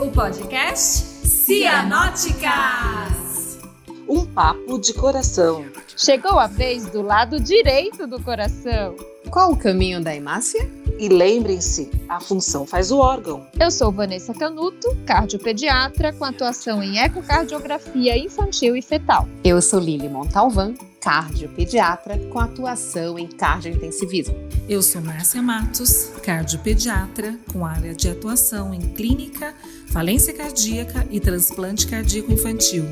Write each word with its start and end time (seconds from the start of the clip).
o 0.00 0.10
podcast 0.10 1.04
Cianóticas. 1.26 2.48
Um 4.08 4.24
papo 4.24 4.78
de 4.78 4.94
coração. 4.94 5.66
Chegou 5.94 6.38
a 6.38 6.46
vez 6.46 6.86
do 6.86 7.02
lado 7.02 7.38
direito 7.38 8.06
do 8.06 8.18
coração. 8.22 8.96
Qual 9.30 9.52
o 9.52 9.56
caminho 9.56 10.02
da 10.02 10.16
hemácia? 10.16 10.66
E 11.00 11.08
lembrem-se, 11.08 11.90
a 12.06 12.20
função 12.20 12.66
faz 12.66 12.90
o 12.90 12.98
órgão. 12.98 13.46
Eu 13.58 13.70
sou 13.70 13.90
Vanessa 13.90 14.34
Canuto, 14.34 14.94
cardiopediatra 15.06 16.12
com 16.12 16.26
atuação 16.26 16.82
em 16.82 16.98
ecocardiografia 16.98 18.18
infantil 18.18 18.76
e 18.76 18.82
fetal. 18.82 19.26
Eu 19.42 19.62
sou 19.62 19.80
Lili 19.80 20.10
Montalvan, 20.10 20.74
cardiopediatra 21.00 22.18
com 22.30 22.38
atuação 22.38 23.18
em 23.18 23.26
cardiointensivismo. 23.26 24.34
Eu 24.68 24.82
sou 24.82 25.00
Márcia 25.00 25.40
Matos, 25.40 26.10
cardiopediatra 26.22 27.34
com 27.50 27.64
área 27.64 27.94
de 27.94 28.06
atuação 28.06 28.74
em 28.74 28.80
clínica, 28.80 29.54
falência 29.88 30.34
cardíaca 30.34 31.08
e 31.10 31.18
transplante 31.18 31.86
cardíaco 31.86 32.30
infantil. 32.30 32.84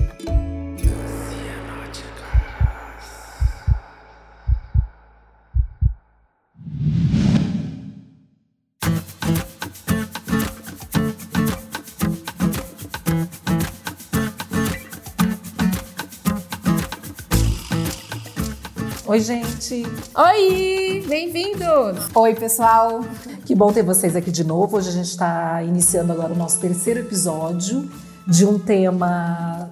Oi, 19.09 19.21
gente. 19.21 19.87
Oi, 20.15 21.03
bem-vindos. 21.09 22.11
Oi, 22.15 22.35
pessoal. 22.35 23.01
Que 23.47 23.55
bom 23.55 23.73
ter 23.73 23.83
vocês 23.83 24.15
aqui 24.15 24.31
de 24.31 24.45
novo. 24.45 24.77
Hoje 24.77 24.91
a 24.91 24.93
gente 24.93 25.09
está 25.09 25.63
iniciando 25.63 26.13
agora 26.13 26.35
o 26.35 26.37
nosso 26.37 26.61
terceiro 26.61 27.01
episódio 27.01 27.91
de 28.27 28.45
um 28.45 28.59
tema 28.59 29.71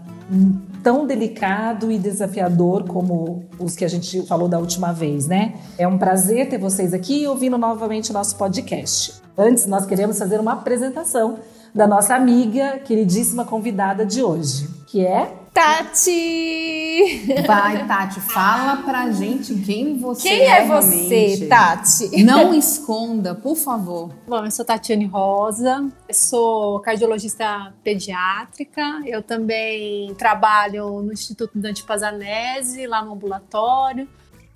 tão 0.83 1.07
delicado 1.07 1.93
e 1.93 1.99
desafiador 1.99 2.85
como 2.85 3.45
os 3.59 3.77
que 3.77 3.85
a 3.85 3.89
gente 3.89 4.27
falou 4.27 4.49
da 4.49 4.59
última 4.59 4.91
vez, 4.91 5.27
né? 5.27 5.57
É 5.77 5.87
um 5.87 5.99
prazer 5.99 6.49
ter 6.49 6.57
vocês 6.57 6.95
aqui 6.95 7.27
ouvindo 7.27 7.59
novamente 7.59 8.13
o 8.13 8.15
nosso 8.15 8.37
podcast. 8.37 9.21
Antes, 9.37 9.67
nós 9.67 9.85
queremos 9.85 10.19
fazer 10.19 10.41
uma 10.41 10.55
apresentação 10.55 11.41
da 11.75 11.87
nossa 11.87 12.15
amiga, 12.15 12.79
queridíssima 12.79 13.45
convidada 13.45 14.07
de 14.07 14.23
hoje, 14.23 14.67
que 14.87 15.05
é 15.05 15.31
Tati! 15.57 17.25
Vai, 17.47 17.89
Tati, 17.89 18.21
fala 18.21 18.83
pra 18.83 19.11
gente 19.11 19.55
quem 19.55 19.97
você 19.97 20.29
quem 20.29 20.43
é. 20.43 20.45
Quem 20.45 20.51
é 20.51 20.67
você, 20.67 21.47
Tati? 21.49 22.23
Não 22.23 22.53
esconda, 22.53 23.35
por 23.35 23.57
favor. 23.57 24.11
Bom, 24.29 24.45
eu 24.45 24.51
sou 24.51 24.67
Tatiane 24.67 25.07
Rosa, 25.07 25.89
eu 26.07 26.15
sou 26.15 26.79
cardiologista 26.81 27.73
pediátrica, 27.83 29.01
eu 29.07 29.23
também 29.23 30.13
trabalho 30.17 31.01
no 31.01 31.11
Instituto 31.11 31.59
Dante 31.59 31.85
Pazanese, 31.85 32.87
lá 32.87 33.03
no 33.03 33.15
ambulatório, 33.15 34.07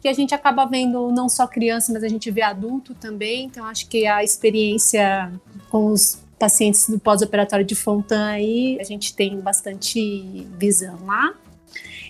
que 0.02 0.08
a 0.08 0.12
gente 0.12 0.34
acaba 0.34 0.66
vendo 0.66 1.10
não 1.10 1.30
só 1.30 1.46
criança, 1.46 1.94
mas 1.94 2.04
a 2.04 2.08
gente 2.08 2.30
vê 2.30 2.42
adulto 2.42 2.92
também, 2.92 3.46
então 3.46 3.64
acho 3.64 3.88
que 3.88 4.06
a 4.06 4.22
experiência 4.22 5.32
com 5.70 5.86
os 5.86 6.22
pacientes 6.40 6.88
do 6.88 6.98
pós-operatório 6.98 7.64
de 7.64 7.74
Fontan 7.74 8.28
aí, 8.28 8.78
a 8.80 8.84
gente 8.84 9.14
tem 9.14 9.38
bastante 9.38 10.46
visão 10.58 10.98
lá. 11.04 11.34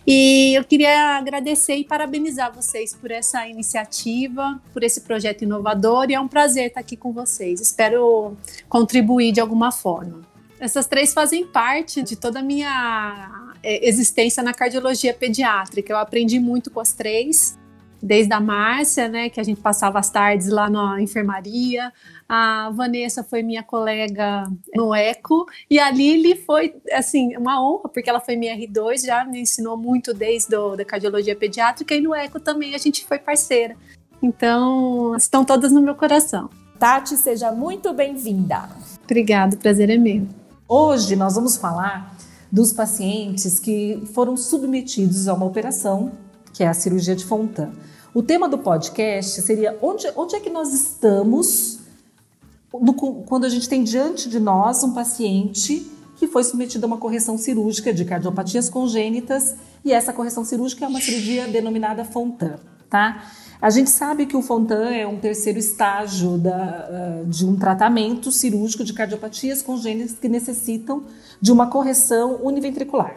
E 0.07 0.55
eu 0.57 0.65
queria 0.65 1.19
agradecer 1.19 1.75
e 1.75 1.85
parabenizar 1.85 2.55
vocês 2.55 2.95
por 2.95 3.11
essa 3.11 3.47
iniciativa, 3.47 4.59
por 4.73 4.83
esse 4.83 5.03
projeto 5.03 5.43
inovador 5.43 6.07
e 6.09 6.15
é 6.15 6.21
um 6.21 6.29
prazer 6.29 6.69
estar 6.69 6.81
aqui 6.81 6.97
com 6.97 7.13
vocês. 7.13 7.61
Espero 7.61 8.37
contribuir 8.69 9.33
de 9.33 9.41
alguma 9.41 9.71
forma. 9.71 10.21
Essas 10.59 10.87
três 10.87 11.13
fazem 11.13 11.47
parte 11.47 12.03
de 12.03 12.17
toda 12.17 12.39
a 12.39 12.43
minha 12.43 13.53
é, 13.63 13.87
existência 13.87 14.43
na 14.43 14.55
cardiologia 14.55 15.13
pediátrica. 15.13 15.93
Eu 15.93 15.99
aprendi 15.99 16.39
muito 16.39 16.71
com 16.71 16.81
as 16.81 16.93
três 16.93 17.59
desde 18.03 18.33
a 18.33 18.41
Márcia, 18.41 19.09
né, 19.09 19.29
que 19.29 19.41
a 19.41 19.43
gente 19.43 19.61
passava 19.61 19.99
as 19.99 20.11
tardes 20.11 20.49
lá 20.49 20.71
na 20.71 21.01
enfermaria. 21.01 21.93
A 22.29 22.71
Vanessa 22.71 23.23
foi 23.23 23.43
minha 23.43 23.63
colega 23.63 24.45
no 24.75 24.95
ECO 24.95 25.47
e 25.69 25.79
a 25.79 25.91
Lili 25.91 26.37
foi, 26.37 26.75
assim, 26.93 27.37
uma 27.37 27.63
honra, 27.63 27.89
porque 27.89 28.09
ela 28.09 28.21
foi 28.21 28.37
minha 28.37 28.57
R2, 28.57 29.05
já 29.05 29.25
me 29.25 29.41
ensinou 29.41 29.77
muito 29.77 30.15
desde 30.15 30.55
a 30.55 30.77
da 30.77 30.85
cardiologia 30.85 31.35
pediátrica 31.35 31.95
e 31.95 32.01
no 32.01 32.15
ECO 32.15 32.39
também 32.39 32.75
a 32.75 32.79
gente 32.79 33.05
foi 33.05 33.19
parceira. 33.19 33.77
Então, 34.23 35.17
estão 35.17 35.45
todas 35.45 35.73
no 35.73 35.81
meu 35.81 35.95
coração. 35.95 36.51
Tati, 36.79 37.17
seja 37.17 37.53
muito 37.53 37.93
bem-vinda. 37.93 38.69
Obrigada, 39.05 39.57
o 39.57 39.59
prazer 39.59 39.91
é 39.91 39.97
meu. 39.97 40.27
Hoje 40.69 41.17
nós 41.17 41.35
vamos 41.35 41.57
falar 41.57 42.17
dos 42.51 42.73
pacientes 42.73 43.59
que 43.59 44.03
foram 44.15 44.37
submetidos 44.37 45.29
a 45.29 45.35
uma 45.35 45.47
operação, 45.47 46.13
que 46.53 46.63
é 46.63 46.69
a 46.69 46.75
cirurgia 46.75 47.17
de 47.17 47.25
Fontan. 47.25 47.73
O 48.13 48.23
tema 48.23 48.49
do 48.49 48.59
podcast 48.59 49.41
seria 49.43 49.79
onde, 49.81 50.07
onde 50.17 50.35
é 50.35 50.41
que 50.41 50.51
nós 50.51 50.73
estamos 50.73 51.79
no, 52.73 52.95
quando 52.95 53.45
a 53.45 53.49
gente 53.49 53.69
tem 53.69 53.83
diante 53.83 54.29
de 54.29 54.39
nós 54.39 54.83
um 54.85 54.93
paciente 54.93 55.91
que 56.17 56.27
foi 56.27 56.45
submetido 56.45 56.85
a 56.85 56.89
uma 56.89 56.99
correção 56.99 57.39
cirúrgica 57.39 57.93
de 57.93 58.05
cardiopatias 58.05 58.69
congênitas 58.69 59.57
e 59.85 59.93
essa 59.93 60.13
correção 60.13 60.45
cirúrgica 60.45 60.85
é 60.85 60.89
uma 60.89 61.01
cirurgia 61.01 61.49
denominada 61.49 62.05
Fontan, 62.05 62.59
tá? 62.89 63.25
A 63.61 63.69
gente 63.69 63.91
sabe 63.91 64.27
que 64.27 64.37
o 64.37 64.43
Fontan 64.43 64.91
é 64.91 65.07
um 65.07 65.19
terceiro 65.19 65.59
estágio 65.59 66.39
da, 66.39 67.23
de 67.27 67.45
um 67.45 67.57
tratamento 67.57 68.33
cirúrgico 68.33 68.85
de 68.85 68.93
cardiopatias 68.93 69.63
congênitas 69.63 70.19
que 70.19 70.29
necessitam 70.29 71.05
de 71.41 71.53
uma 71.53 71.67
correção 71.67 72.41
univentricular. 72.43 73.17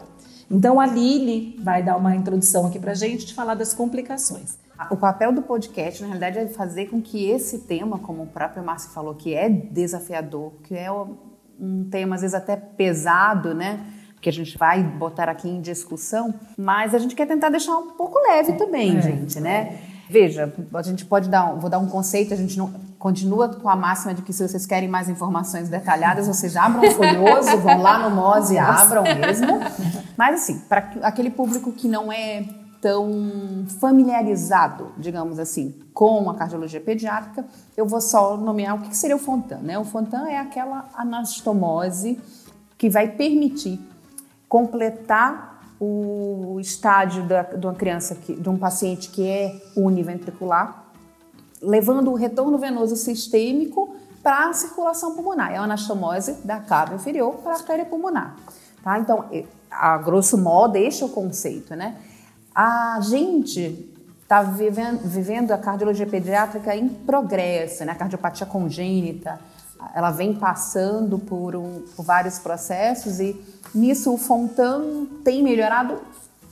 Então 0.53 0.79
a 0.79 0.85
Lili 0.85 1.59
vai 1.59 1.81
dar 1.81 1.97
uma 1.97 2.15
introdução 2.15 2.67
aqui 2.67 2.79
para 2.79 2.93
gente 2.93 3.25
de 3.25 3.33
falar 3.33 3.55
das 3.55 3.73
complicações. 3.73 4.59
O 4.91 4.95
papel 4.95 5.31
do 5.31 5.41
podcast, 5.41 6.01
na 6.01 6.07
realidade, 6.09 6.37
é 6.37 6.47
fazer 6.47 6.87
com 6.87 7.01
que 7.01 7.27
esse 7.29 7.59
tema, 7.59 7.97
como 7.97 8.23
o 8.23 8.27
próprio 8.27 8.63
Márcio 8.63 8.91
falou, 8.91 9.15
que 9.15 9.33
é 9.33 9.49
desafiador, 9.49 10.51
que 10.63 10.75
é 10.75 10.91
um 10.91 11.87
tema 11.89 12.15
às 12.15 12.21
vezes 12.21 12.35
até 12.35 12.55
pesado, 12.55 13.55
né? 13.55 13.83
Que 14.21 14.29
a 14.29 14.33
gente 14.33 14.57
vai 14.57 14.83
botar 14.83 15.27
aqui 15.27 15.49
em 15.49 15.59
discussão, 15.59 16.33
mas 16.57 16.93
a 16.93 16.99
gente 16.99 17.15
quer 17.15 17.25
tentar 17.25 17.49
deixar 17.49 17.75
um 17.77 17.91
pouco 17.91 18.19
leve 18.19 18.53
também, 18.53 18.97
é. 18.97 19.01
gente, 19.01 19.39
né? 19.39 19.79
Veja, 20.09 20.53
a 20.73 20.81
gente 20.81 21.05
pode 21.05 21.29
dar, 21.29 21.53
vou 21.53 21.69
dar 21.69 21.79
um 21.79 21.87
conceito, 21.87 22.33
a 22.33 22.37
gente 22.37 22.57
não 22.57 22.71
continua 22.99 23.49
com 23.49 23.69
a 23.69 23.75
máxima 23.75 24.13
de 24.13 24.21
que 24.21 24.33
se 24.33 24.47
vocês 24.47 24.65
querem 24.65 24.87
mais 24.87 25.09
informações 25.09 25.69
detalhadas, 25.69 26.27
vocês 26.27 26.55
abram 26.55 26.83
o 26.83 26.91
folhoso, 26.91 27.57
vão 27.59 27.81
lá 27.81 27.97
no 27.97 28.15
MOS 28.15 28.51
e 28.51 28.57
abram 28.57 29.03
mesmo. 29.03 29.47
Mas 30.17 30.41
assim, 30.41 30.59
para 30.59 30.89
aquele 31.01 31.29
público 31.29 31.71
que 31.71 31.87
não 31.87 32.11
é 32.11 32.45
tão 32.81 33.65
familiarizado, 33.79 34.91
digamos 34.97 35.39
assim, 35.39 35.73
com 35.93 36.29
a 36.29 36.35
cardiologia 36.35 36.81
pediátrica, 36.81 37.45
eu 37.77 37.85
vou 37.85 38.01
só 38.01 38.35
nomear 38.35 38.75
o 38.75 38.81
que 38.81 38.95
seria 38.95 39.15
o 39.15 39.19
Fontan. 39.19 39.59
Né? 39.59 39.79
O 39.79 39.85
Fontan 39.85 40.27
é 40.27 40.37
aquela 40.37 40.89
anastomose 40.93 42.19
que 42.77 42.89
vai 42.89 43.07
permitir 43.07 43.79
completar 44.49 45.52
o 45.83 46.59
estágio 46.59 47.23
da, 47.23 47.43
de 47.43 47.65
uma 47.65 47.73
criança, 47.73 48.15
que, 48.15 48.33
de 48.33 48.49
um 48.49 48.57
paciente 48.57 49.09
que 49.09 49.27
é 49.27 49.61
univentricular, 49.75 50.85
levando 51.61 52.11
o 52.11 52.15
retorno 52.15 52.57
venoso 52.57 52.95
sistêmico 52.95 53.95
para 54.21 54.49
a 54.49 54.53
circulação 54.53 55.15
pulmonar. 55.15 55.51
É 55.51 55.57
a 55.57 55.63
anastomose 55.63 56.33
da 56.43 56.59
cava 56.59 56.95
inferior 56.95 57.35
para 57.35 57.53
a 57.53 57.55
artéria 57.55 57.85
pulmonar. 57.85 58.35
Tá? 58.83 58.99
Então, 58.99 59.25
a 59.69 59.97
grosso 59.97 60.37
modo, 60.37 60.77
este 60.77 61.03
é 61.03 61.05
o 61.05 61.09
conceito, 61.09 61.75
né? 61.75 61.97
A 62.53 62.99
gente 63.01 63.89
está 64.21 64.43
vivendo, 64.43 64.99
vivendo, 65.03 65.51
a 65.51 65.57
cardiologia 65.57 66.05
pediátrica 66.05 66.75
em 66.75 66.87
progresso, 66.87 67.83
né? 67.83 67.91
A 67.91 67.95
cardiopatia 67.95 68.45
congênita, 68.45 69.39
ela 69.93 70.11
vem 70.11 70.33
passando 70.33 71.19
por, 71.19 71.55
um, 71.55 71.83
por 71.95 72.03
vários 72.03 72.39
processos 72.39 73.19
e 73.19 73.39
nisso 73.73 74.13
o 74.13 74.17
Fontan 74.17 75.05
tem 75.23 75.43
melhorado 75.43 75.99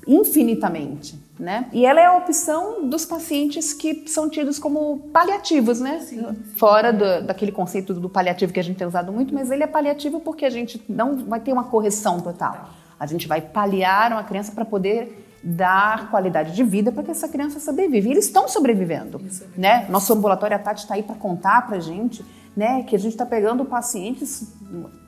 infinitamente, 0.07 1.19
né? 1.39 1.67
E 1.71 1.85
ela 1.85 1.99
é 1.99 2.05
a 2.05 2.17
opção 2.17 2.87
dos 2.87 3.05
pacientes 3.05 3.73
que 3.73 4.05
são 4.07 4.29
tidos 4.29 4.57
como 4.57 4.97
paliativos, 5.13 5.79
né? 5.79 5.99
Sim. 5.99 6.35
Fora 6.57 6.91
do, 6.91 7.25
daquele 7.25 7.51
conceito 7.51 7.93
do 7.93 8.09
paliativo 8.09 8.51
que 8.51 8.59
a 8.59 8.63
gente 8.63 8.77
tem 8.77 8.87
usado 8.87 9.11
muito, 9.11 9.33
mas 9.33 9.51
ele 9.51 9.63
é 9.63 9.67
paliativo 9.67 10.19
porque 10.19 10.45
a 10.45 10.49
gente 10.49 10.83
não 10.89 11.17
vai 11.25 11.39
ter 11.39 11.53
uma 11.53 11.65
correção 11.65 12.19
total. 12.19 12.69
A 12.99 13.05
gente 13.05 13.27
vai 13.27 13.41
paliar 13.41 14.11
uma 14.11 14.23
criança 14.23 14.51
para 14.51 14.65
poder 14.65 15.27
dar 15.43 16.09
qualidade 16.11 16.53
de 16.53 16.63
vida 16.63 16.91
para 16.91 17.03
que 17.03 17.11
essa 17.11 17.27
criança 17.27 17.59
sobreviva. 17.59 18.07
E 18.07 18.11
eles 18.11 18.25
estão 18.25 18.47
sobrevivendo, 18.47 19.19
né? 19.57 19.87
Nosso 19.89 20.13
ambulatório, 20.13 20.55
a 20.55 20.59
Tati 20.59 20.83
está 20.83 20.93
aí 20.93 21.03
para 21.03 21.15
contar 21.15 21.65
para 21.65 21.77
a 21.77 21.79
gente, 21.79 22.23
né? 22.55 22.83
Que 22.83 22.95
a 22.95 22.99
gente 22.99 23.13
está 23.13 23.25
pegando 23.25 23.65
pacientes 23.65 24.53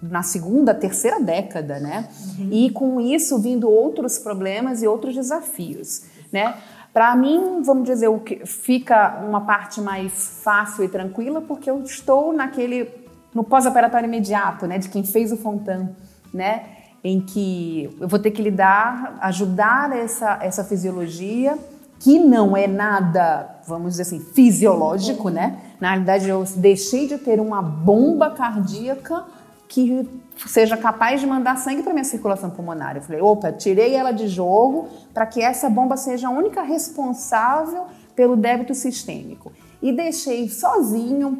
na 0.01 0.23
segunda, 0.23 0.73
terceira 0.73 1.19
década, 1.19 1.79
né? 1.79 2.07
Uhum. 2.37 2.49
E 2.51 2.69
com 2.69 2.99
isso 2.99 3.39
vindo 3.39 3.69
outros 3.69 4.19
problemas 4.19 4.81
e 4.81 4.87
outros 4.87 5.15
desafios, 5.15 6.03
né? 6.31 6.55
Para 6.93 7.15
mim, 7.15 7.63
vamos 7.63 7.85
dizer, 7.85 8.07
o 8.07 8.19
que 8.19 8.45
fica 8.45 9.19
uma 9.27 9.41
parte 9.41 9.81
mais 9.81 10.41
fácil 10.43 10.83
e 10.83 10.87
tranquila 10.87 11.41
porque 11.41 11.69
eu 11.69 11.81
estou 11.81 12.31
naquele 12.31 13.03
no 13.33 13.43
pós-operatório 13.43 14.07
imediato, 14.07 14.67
né, 14.67 14.77
de 14.77 14.89
quem 14.89 15.03
fez 15.03 15.31
o 15.31 15.37
Fontan, 15.37 15.89
né, 16.31 16.65
em 17.03 17.19
que 17.19 17.89
eu 17.99 18.07
vou 18.07 18.19
ter 18.19 18.29
que 18.31 18.41
lidar, 18.41 19.17
ajudar 19.21 19.91
essa, 19.97 20.37
essa 20.39 20.63
fisiologia, 20.63 21.57
que 21.99 22.19
não 22.19 22.55
é 22.55 22.67
nada, 22.67 23.59
vamos 23.65 23.91
dizer 23.91 24.03
assim, 24.03 24.19
fisiológico, 24.19 25.29
né? 25.29 25.57
Na 25.83 25.89
realidade, 25.89 26.29
eu 26.29 26.45
deixei 26.55 27.09
de 27.09 27.17
ter 27.17 27.41
uma 27.41 27.61
bomba 27.61 28.31
cardíaca 28.31 29.25
que 29.67 30.09
seja 30.47 30.77
capaz 30.77 31.19
de 31.19 31.27
mandar 31.27 31.57
sangue 31.57 31.83
para 31.83 31.91
minha 31.91 32.05
circulação 32.05 32.49
pulmonar. 32.49 32.95
Eu 32.95 33.01
falei, 33.01 33.19
opa, 33.19 33.51
tirei 33.51 33.93
ela 33.93 34.13
de 34.13 34.29
jogo 34.29 34.87
para 35.13 35.25
que 35.25 35.41
essa 35.41 35.69
bomba 35.69 35.97
seja 35.97 36.29
a 36.29 36.31
única 36.31 36.61
responsável 36.61 37.87
pelo 38.15 38.37
débito 38.37 38.73
sistêmico. 38.73 39.51
E 39.81 39.91
deixei 39.91 40.47
sozinho, 40.47 41.37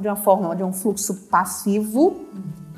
de 0.00 0.08
uma 0.08 0.16
forma 0.16 0.56
de 0.56 0.64
um 0.64 0.72
fluxo 0.72 1.28
passivo, 1.30 2.16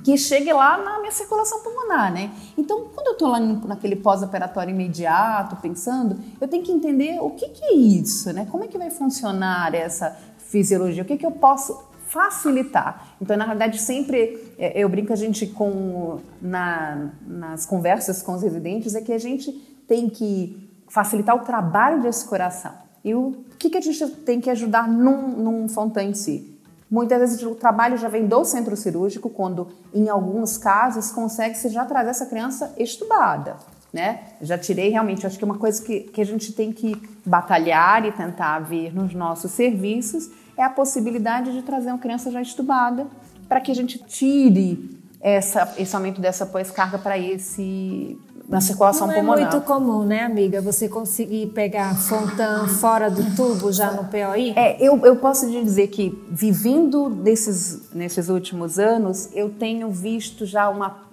que 0.05 0.19
chegue 0.19 0.53
lá 0.53 0.77
na 0.77 1.01
minha 1.01 1.11
circulação 1.11 1.63
pulmonar, 1.63 2.13
né? 2.13 2.31
Então, 2.59 2.89
quando 2.95 3.07
eu 3.07 3.13
estou 3.15 3.29
lá 3.29 3.41
naquele 3.41 3.97
pós-operatório 3.97 4.71
imediato, 4.71 5.57
pensando, 5.57 6.17
eu 6.39 6.47
tenho 6.47 6.63
que 6.63 6.71
entender 6.71 7.19
o 7.21 7.31
que, 7.31 7.49
que, 7.49 7.65
é 7.65 7.75
isso, 7.75 8.33
né? 8.33 8.47
Como 8.49 8.63
é 8.63 8.69
que 8.69 8.79
vai 8.79 8.91
funcionar 8.91 9.75
essa 9.75 10.17
fisiologia? 10.49 11.03
O 11.03 11.07
que, 11.07 11.17
que 11.17 11.27
eu 11.27 11.33
posso 11.33 11.85
facilitar? 12.09 13.17
Então, 13.21 13.37
na 13.37 13.47
verdade, 13.47 13.81
sempre 13.81 14.53
é, 14.59 14.81
eu 14.81 14.89
brinco 14.89 15.13
a 15.13 15.17
gente 15.17 15.47
com 15.47 16.21
na, 16.41 17.11
nas 17.27 17.67
conversas 17.67 18.23
com 18.23 18.35
os 18.35 18.43
residentes 18.43 18.95
é 18.95 19.01
que 19.01 19.13
a 19.13 19.19
gente 19.19 19.53
tem 19.87 20.09
que 20.09 20.71
facilitar 20.89 21.37
o 21.37 21.41
trabalho 21.41 22.03
desse 22.03 22.25
coração. 22.25 22.73
E 23.05 23.15
o 23.15 23.45
que, 23.59 23.71
que 23.71 23.79
a 23.79 23.81
gente 23.81 24.05
tem 24.25 24.41
que 24.41 24.51
ajudar 24.51 24.89
num, 24.89 25.29
num 25.29 25.69
Fontan 25.69 26.05
em 26.05 26.15
si? 26.15 26.57
Muitas 26.91 27.19
vezes 27.19 27.43
o 27.43 27.55
trabalho 27.55 27.97
já 27.97 28.09
vem 28.09 28.27
do 28.27 28.45
centro 28.45 28.77
cirúrgico, 28.77 29.29
quando 29.29 29.69
em 29.93 30.09
alguns 30.09 30.57
casos 30.57 31.11
consegue-se 31.11 31.69
já 31.69 31.85
trazer 31.85 32.11
essa 32.11 32.27
criança 32.27 32.73
estubada. 32.79 33.57
Né? 33.97 34.21
Já 34.43 34.59
tirei 34.59 34.91
realmente, 34.91 35.27
acho 35.27 35.39
que 35.39 35.45
é 35.45 35.47
uma 35.47 35.57
coisa 35.57 35.83
que, 35.83 36.01
que 36.01 36.21
a 36.21 36.25
gente 36.25 36.53
tem 36.53 36.71
que 36.71 36.95
batalhar 37.25 38.05
e 38.05 38.13
tentar 38.13 38.59
ver 38.59 38.95
nos 38.95 39.15
nossos 39.15 39.53
serviços 39.53 40.31
é 40.55 40.63
a 40.63 40.69
possibilidade 40.69 41.51
de 41.51 41.63
trazer 41.63 41.89
uma 41.89 41.99
criança 41.99 42.31
já 42.31 42.43
estubada 42.43 43.07
para 43.49 43.59
que 43.59 43.73
a 43.73 43.75
gente 43.75 43.99
tire 44.05 45.01
essa, 45.19 45.73
esse 45.79 45.97
aumento 45.97 46.21
dessa 46.21 46.45
pós-carga 46.45 46.99
para 46.99 47.17
esse 47.17 48.19
na 48.47 48.61
circulação 48.61 49.07
Não 49.07 49.15
pulmonar. 49.15 49.39
é 49.39 49.51
muito 49.51 49.67
comum, 49.67 50.05
né, 50.05 50.25
amiga? 50.25 50.61
Você 50.61 50.91
conseguir 50.91 51.47
pegar 51.49 51.97
Fontan 51.97 52.69
fora 52.69 53.11
do 53.11 53.35
tubo 53.35 53.73
já 53.73 53.93
no 53.93 54.05
POI? 54.05 54.53
É, 54.55 54.77
eu, 54.79 55.05
eu 55.07 55.17
posso 55.17 55.51
te 55.51 55.65
dizer 55.65 55.89
que 55.89 56.23
vivendo 56.31 57.09
desses, 57.09 57.91
nesses 57.95 58.29
últimos 58.29 58.79
anos, 58.79 59.31
eu 59.33 59.49
tenho 59.49 59.91
visto 59.91 60.45
já 60.45 60.69
uma 60.69 61.07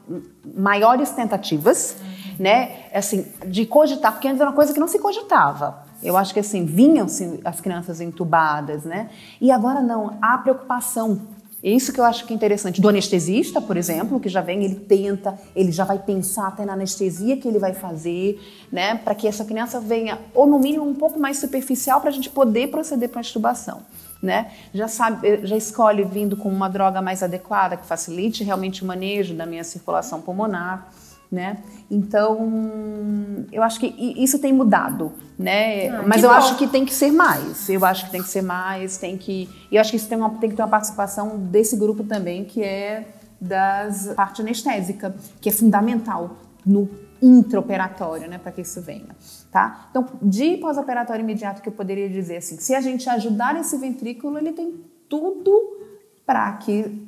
maiores 0.56 1.12
tentativas, 1.12 1.96
né, 2.40 2.88
assim, 2.94 3.26
de 3.48 3.66
cogitar, 3.66 4.12
porque 4.12 4.28
antes 4.28 4.40
era 4.40 4.50
uma 4.50 4.56
coisa 4.56 4.74
que 4.74 4.80
não 4.80 4.88
se 4.88 5.00
cogitava. 5.00 5.84
Eu 6.02 6.18
acho 6.18 6.34
que 6.34 6.40
assim, 6.40 6.66
vinham 6.66 7.08
as 7.46 7.62
crianças 7.62 8.02
entubadas, 8.02 8.84
né? 8.84 9.10
E 9.40 9.52
agora 9.52 9.82
não, 9.82 10.18
há 10.22 10.38
preocupação 10.38 11.22
é 11.64 11.70
isso 11.70 11.94
que 11.94 12.00
eu 12.00 12.04
acho 12.04 12.26
que 12.26 12.34
é 12.34 12.36
interessante. 12.36 12.82
Do 12.82 12.90
anestesista, 12.90 13.62
por 13.62 13.78
exemplo, 13.78 14.20
que 14.20 14.28
já 14.28 14.42
vem, 14.42 14.66
ele 14.66 14.76
tenta, 14.76 15.40
ele 15.56 15.72
já 15.72 15.86
vai 15.86 15.98
pensar 15.98 16.50
até 16.50 16.66
na 16.66 16.74
anestesia 16.74 17.38
que 17.38 17.48
ele 17.48 17.58
vai 17.58 17.74
fazer, 17.74 18.38
né? 18.70 18.96
Para 18.96 19.16
que 19.16 19.26
essa 19.26 19.46
criança 19.46 19.80
venha, 19.80 20.20
ou 20.36 20.46
no 20.46 20.60
mínimo 20.60 20.86
um 20.86 20.94
pouco 20.94 21.18
mais 21.18 21.38
superficial, 21.38 22.02
para 22.02 22.10
a 22.10 22.14
gente 22.14 22.30
poder 22.30 22.68
proceder 22.68 23.08
para 23.08 23.22
a 23.22 23.22
extubação. 23.22 23.82
Né? 24.22 24.52
Já 24.74 24.88
sabe, 24.88 25.46
já 25.46 25.58
escolhe 25.58 26.02
vindo 26.06 26.38
com 26.38 26.48
uma 26.48 26.70
droga 26.70 27.02
mais 27.02 27.22
adequada 27.22 27.76
que 27.76 27.86
facilite 27.86 28.42
realmente 28.42 28.82
o 28.82 28.86
manejo 28.86 29.34
da 29.34 29.46
minha 29.46 29.66
circulação 29.66 30.22
pulmonar 30.22 30.90
né? 31.34 31.58
Então, 31.90 32.38
eu 33.52 33.64
acho 33.64 33.80
que 33.80 33.88
isso 34.18 34.38
tem 34.38 34.54
mudado, 34.54 35.12
né? 35.38 35.90
Ah, 35.90 36.04
Mas 36.06 36.24
eu 36.24 36.30
bom. 36.30 36.36
acho 36.36 36.56
que 36.58 36.68
tem 36.68 36.86
que 36.86 36.94
ser 36.94 37.12
mais. 37.12 37.68
Eu 37.68 37.84
acho 37.84 38.06
que 38.06 38.12
tem 38.12 38.22
que 38.22 38.30
ser 38.30 38.44
mais, 38.44 38.98
tem 38.98 39.18
que. 39.18 39.50
E 39.72 39.76
eu 39.76 39.82
acho 39.82 39.90
que 39.90 39.98
isso 39.98 40.08
tem, 40.08 40.18
uma, 40.18 40.30
tem 40.30 40.50
que 40.52 40.56
ter 40.56 40.62
uma 40.62 40.68
participação 40.68 41.40
desse 41.40 41.76
grupo 41.76 42.04
também, 42.04 42.46
que 42.46 42.62
é 42.62 43.08
das 43.42 44.14
parte 44.16 44.42
anestésica, 44.42 45.16
que 45.42 45.50
é 45.50 45.52
fundamental 45.52 46.38
no 46.66 46.90
intraoperatório, 47.22 48.30
né, 48.30 48.38
para 48.38 48.52
que 48.52 48.62
isso 48.62 48.82
venha, 48.82 49.16
tá? 49.52 49.88
Então, 49.90 50.06
de 50.22 50.58
pós-operatório 50.58 51.24
imediato 51.24 51.62
que 51.62 51.70
eu 51.70 51.74
poderia 51.74 52.10
dizer 52.10 52.38
assim, 52.38 52.58
se 52.58 52.76
a 52.76 52.82
gente 52.82 53.10
ajudar 53.10 53.60
esse 53.60 53.78
ventrículo, 53.78 54.38
ele 54.38 54.52
tem 54.52 54.74
tudo 55.10 55.83
para 56.26 56.52
que 56.54 57.06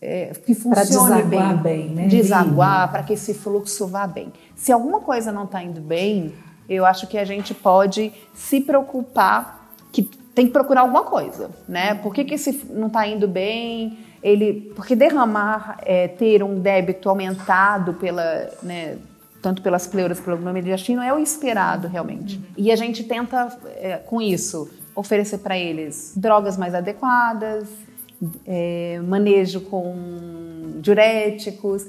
é, 0.00 0.32
que 0.44 0.54
funcione 0.54 1.22
bem, 1.24 1.56
bem 1.56 1.88
né? 1.90 2.06
desaguar, 2.06 2.90
para 2.90 3.02
que 3.02 3.14
esse 3.14 3.34
fluxo 3.34 3.86
vá 3.86 4.06
bem. 4.06 4.32
Se 4.54 4.70
alguma 4.70 5.00
coisa 5.00 5.32
não 5.32 5.44
está 5.44 5.62
indo 5.62 5.80
bem, 5.80 6.34
eu 6.68 6.84
acho 6.84 7.06
que 7.06 7.16
a 7.18 7.24
gente 7.24 7.54
pode 7.54 8.12
se 8.34 8.60
preocupar 8.60 9.72
que 9.92 10.02
tem 10.34 10.46
que 10.46 10.52
procurar 10.52 10.82
alguma 10.82 11.04
coisa, 11.04 11.50
né? 11.66 11.94
Por 11.94 12.12
que, 12.12 12.24
que 12.24 12.34
esse 12.34 12.66
não 12.70 12.88
está 12.88 13.06
indo 13.06 13.26
bem? 13.26 13.98
Ele, 14.22 14.72
porque 14.74 14.94
derramar, 14.94 15.78
é, 15.82 16.08
ter 16.08 16.42
um 16.42 16.60
débito 16.60 17.08
aumentado 17.08 17.94
pela, 17.94 18.50
né, 18.62 18.98
tanto 19.40 19.62
pelas 19.62 19.86
pleuras 19.86 20.20
pelo 20.20 20.36
mediastino 20.38 21.00
é 21.00 21.12
o 21.12 21.18
esperado 21.18 21.88
realmente. 21.88 22.36
Uhum. 22.36 22.42
E 22.56 22.72
a 22.72 22.76
gente 22.76 23.04
tenta 23.04 23.56
é, 23.76 23.96
com 23.96 24.20
isso 24.20 24.68
oferecer 24.94 25.38
para 25.38 25.56
eles 25.56 26.12
drogas 26.16 26.56
mais 26.56 26.74
adequadas, 26.74 27.68
é, 28.46 29.00
manejo 29.06 29.60
com 29.62 29.94
diuréticos. 30.80 31.86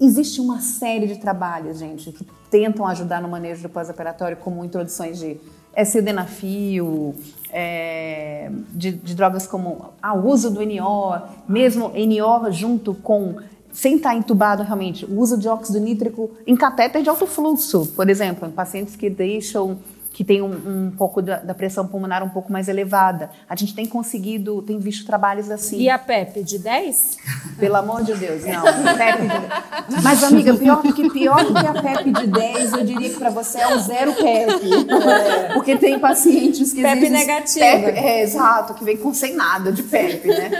Existe 0.00 0.40
uma 0.40 0.60
série 0.60 1.06
de 1.06 1.18
trabalhos, 1.18 1.78
gente, 1.78 2.12
que 2.12 2.26
tentam 2.50 2.86
ajudar 2.86 3.22
no 3.22 3.28
manejo 3.28 3.62
do 3.62 3.68
pós-operatório, 3.68 4.36
como 4.36 4.64
introduções 4.64 5.18
de 5.18 5.38
sildenafil, 5.84 7.14
é, 7.52 8.50
de, 8.72 8.92
de, 8.92 9.14
drogas 9.14 9.46
como 9.46 9.68
o 9.68 9.84
ah, 10.00 10.14
uso 10.14 10.50
do 10.50 10.64
NO, 10.64 11.20
mesmo 11.48 11.88
NO 11.90 12.52
junto 12.52 12.94
com 12.94 13.36
sem 13.72 13.96
estar 13.96 14.16
entubado 14.16 14.62
realmente, 14.62 15.04
o 15.04 15.18
uso 15.20 15.36
de 15.36 15.46
óxido 15.46 15.78
nítrico 15.78 16.30
em 16.46 16.56
catéter 16.56 17.02
de 17.02 17.10
alto 17.10 17.26
fluxo, 17.26 17.86
por 17.94 18.08
exemplo, 18.08 18.48
em 18.48 18.50
pacientes 18.50 18.96
que 18.96 19.10
deixam 19.10 19.78
que 20.16 20.24
tem 20.24 20.40
um, 20.40 20.46
um 20.86 20.90
pouco 20.96 21.20
da, 21.20 21.36
da, 21.36 21.52
pressão 21.52 21.86
pulmonar 21.86 22.24
um 22.24 22.30
pouco 22.30 22.50
mais 22.50 22.68
elevada. 22.68 23.28
A 23.46 23.54
gente 23.54 23.74
tem 23.74 23.84
conseguido, 23.84 24.62
tem 24.62 24.78
visto 24.78 25.04
trabalhos 25.04 25.50
assim. 25.50 25.78
E 25.78 25.90
a 25.90 25.98
PEP 25.98 26.42
de 26.42 26.58
10? 26.58 27.18
Pelo 27.60 27.76
amor 27.76 28.02
de 28.02 28.14
Deus, 28.14 28.42
não. 28.46 28.62
PEP 28.96 29.20
de... 29.28 30.02
Mas, 30.02 30.24
amiga, 30.24 30.54
pior 30.54 30.82
do 30.82 30.94
que, 30.94 31.10
pior 31.10 31.44
que 31.44 31.66
a 31.66 31.82
PEP 31.82 32.12
de 32.12 32.26
10, 32.28 32.72
eu 32.72 32.84
diria 32.84 33.10
que 33.10 33.18
para 33.18 33.28
você 33.28 33.58
é 33.58 33.68
um 33.68 33.78
zero 33.78 34.14
PEP. 34.14 34.70
É. 35.50 35.52
Porque 35.52 35.76
tem 35.76 35.98
pacientes 35.98 36.72
que. 36.72 36.80
PEP 36.80 37.10
negativa. 37.10 37.66
PEP, 37.66 37.98
é, 37.98 38.22
exato, 38.22 38.72
que 38.72 38.84
vem 38.84 38.96
com 38.96 39.12
sem 39.12 39.36
nada 39.36 39.70
de 39.70 39.82
PEP, 39.82 40.28
né? 40.28 40.50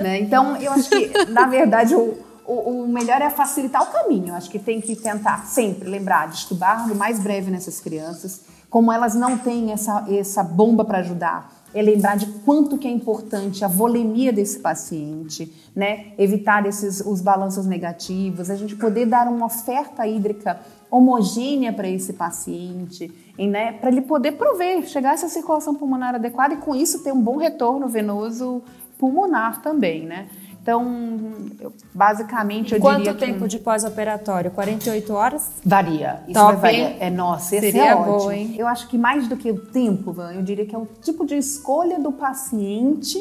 né? 0.00 0.20
Então, 0.20 0.56
eu 0.56 0.72
acho 0.72 0.88
que, 0.88 1.12
na 1.28 1.46
verdade, 1.46 1.94
o 1.94 2.16
o, 2.44 2.82
o, 2.82 2.88
melhor 2.88 3.22
é 3.22 3.30
facilitar 3.30 3.82
o 3.82 3.86
caminho. 3.86 4.34
Acho 4.34 4.50
que 4.50 4.58
tem 4.58 4.80
que 4.80 4.96
tentar 4.96 5.46
sempre 5.46 5.88
lembrar 5.88 6.28
de 6.28 6.36
estudar 6.36 6.90
o 6.90 6.94
mais 6.94 7.20
breve 7.20 7.50
nessas 7.52 7.78
crianças, 7.78 8.40
como 8.72 8.90
elas 8.90 9.14
não 9.14 9.36
têm 9.36 9.70
essa, 9.70 10.06
essa 10.08 10.42
bomba 10.42 10.82
para 10.82 11.00
ajudar, 11.00 11.52
é 11.74 11.82
lembrar 11.82 12.16
de 12.16 12.24
quanto 12.40 12.78
que 12.78 12.88
é 12.88 12.90
importante 12.90 13.62
a 13.62 13.68
volemia 13.68 14.32
desse 14.32 14.60
paciente, 14.60 15.52
né? 15.76 16.14
Evitar 16.16 16.64
esses 16.64 17.00
os 17.04 17.20
balanços 17.20 17.66
negativos, 17.66 18.48
a 18.48 18.56
gente 18.56 18.74
poder 18.74 19.04
dar 19.04 19.28
uma 19.28 19.44
oferta 19.44 20.06
hídrica 20.06 20.58
homogênea 20.90 21.70
para 21.70 21.86
esse 21.86 22.14
paciente, 22.14 23.12
né? 23.38 23.72
Para 23.72 23.90
ele 23.90 24.00
poder 24.00 24.32
prover, 24.32 24.86
chegar 24.86 25.10
a 25.10 25.14
essa 25.14 25.28
circulação 25.28 25.74
pulmonar 25.74 26.14
adequada 26.14 26.54
e 26.54 26.56
com 26.56 26.74
isso 26.74 27.04
ter 27.04 27.12
um 27.12 27.20
bom 27.20 27.36
retorno 27.36 27.88
venoso 27.88 28.62
pulmonar 28.98 29.60
também, 29.60 30.06
né? 30.06 30.28
Então, 30.62 31.50
eu, 31.58 31.72
basicamente, 31.92 32.72
eu 32.72 32.80
Quanto 32.80 32.98
diria 32.98 33.12
Quanto 33.12 33.20
tempo 33.20 33.48
de 33.48 33.58
pós-operatório? 33.58 34.48
48 34.52 35.12
horas? 35.12 35.50
Varia. 35.64 36.22
Isso 36.28 36.38
Top. 36.38 36.56
vai 36.56 36.72
variar. 36.72 36.92
É, 37.00 37.10
nossa, 37.10 37.56
esse 37.56 37.66
Seria 37.66 37.86
é 37.86 37.94
ótimo. 37.96 38.18
Boa, 38.18 38.36
hein? 38.36 38.54
Eu 38.56 38.68
acho 38.68 38.86
que 38.86 38.96
mais 38.96 39.26
do 39.26 39.36
que 39.36 39.50
o 39.50 39.58
tempo, 39.58 40.14
eu 40.32 40.40
diria 40.40 40.64
que 40.64 40.74
é 40.74 40.78
o 40.78 40.86
tipo 41.02 41.26
de 41.26 41.34
escolha 41.34 41.98
do 41.98 42.12
paciente 42.12 43.18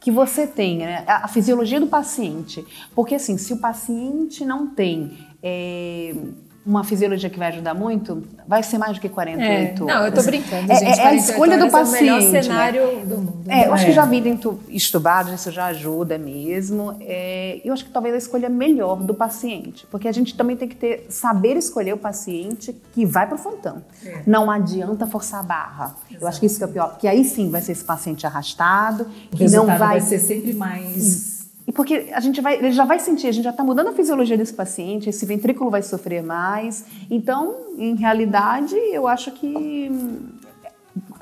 que 0.00 0.10
você 0.10 0.44
tem, 0.44 0.78
né? 0.78 1.04
a 1.06 1.28
fisiologia 1.28 1.78
do 1.78 1.86
paciente. 1.86 2.66
Porque, 2.96 3.14
assim, 3.14 3.38
se 3.38 3.52
o 3.52 3.58
paciente 3.58 4.44
não 4.44 4.66
tem... 4.66 5.16
É, 5.40 6.16
uma 6.64 6.84
fisiologia 6.84 7.28
que 7.28 7.38
vai 7.38 7.48
ajudar 7.48 7.74
muito, 7.74 8.22
vai 8.46 8.62
ser 8.62 8.78
mais 8.78 8.94
do 8.96 9.00
que 9.00 9.08
48 9.08 9.82
é, 9.82 9.92
Não, 9.92 10.06
eu 10.06 10.12
tô 10.12 10.22
brincando, 10.22 10.70
é, 10.70 10.76
gente. 10.76 11.00
É, 11.00 11.06
a 11.06 11.14
escolha 11.14 11.58
do 11.58 11.68
paciente. 11.70 12.08
É 12.08 12.12
o 12.12 12.16
melhor 12.16 12.42
cenário 12.42 12.86
né? 12.98 13.04
do 13.04 13.18
mundo. 13.18 13.44
É, 13.48 13.66
eu 13.66 13.74
acho 13.74 13.86
que 13.86 13.92
já 13.92 14.04
vi 14.04 14.20
dentro 14.20 14.60
estubado, 14.68 15.34
isso 15.34 15.50
já 15.50 15.66
ajuda 15.66 16.16
mesmo. 16.18 16.96
É, 17.00 17.60
eu 17.64 17.72
acho 17.72 17.84
que 17.84 17.90
talvez 17.90 18.14
a 18.14 18.18
escolha 18.18 18.48
melhor 18.48 19.02
do 19.02 19.12
paciente, 19.12 19.86
porque 19.90 20.06
a 20.06 20.12
gente 20.12 20.36
também 20.36 20.56
tem 20.56 20.68
que 20.68 20.76
ter, 20.76 21.06
saber 21.08 21.56
escolher 21.56 21.94
o 21.94 21.98
paciente 21.98 22.74
que 22.92 23.04
vai 23.04 23.26
para 23.26 23.34
o 23.34 23.38
fontão. 23.38 23.82
É. 24.04 24.22
Não 24.24 24.48
adianta 24.48 25.06
forçar 25.06 25.40
a 25.40 25.42
barra. 25.42 25.96
Exato. 26.08 26.22
Eu 26.24 26.28
acho 26.28 26.38
que 26.38 26.46
isso 26.46 26.58
que 26.58 26.64
é 26.64 26.66
o 26.66 26.70
pior, 26.70 26.88
porque 26.90 27.08
aí 27.08 27.24
sim 27.24 27.50
vai 27.50 27.60
ser 27.60 27.72
esse 27.72 27.84
paciente 27.84 28.24
arrastado, 28.24 29.08
o 29.32 29.36
que 29.36 29.50
não 29.50 29.66
vai... 29.66 29.78
vai 29.78 30.00
ser 30.00 30.20
sempre 30.20 30.52
mais 30.52 31.31
porque 31.74 32.10
a 32.12 32.20
gente 32.20 32.40
vai, 32.40 32.56
ele 32.56 32.72
já 32.72 32.84
vai 32.84 32.98
sentir, 32.98 33.28
a 33.28 33.32
gente 33.32 33.44
já 33.44 33.50
está 33.50 33.64
mudando 33.64 33.88
a 33.88 33.92
fisiologia 33.92 34.36
desse 34.36 34.54
paciente, 34.54 35.08
esse 35.08 35.24
ventrículo 35.24 35.70
vai 35.70 35.82
sofrer 35.82 36.22
mais. 36.22 36.84
Então, 37.10 37.54
em 37.78 37.94
realidade, 37.94 38.74
eu 38.92 39.08
acho 39.08 39.30
que 39.32 39.88
hum, 39.90 40.28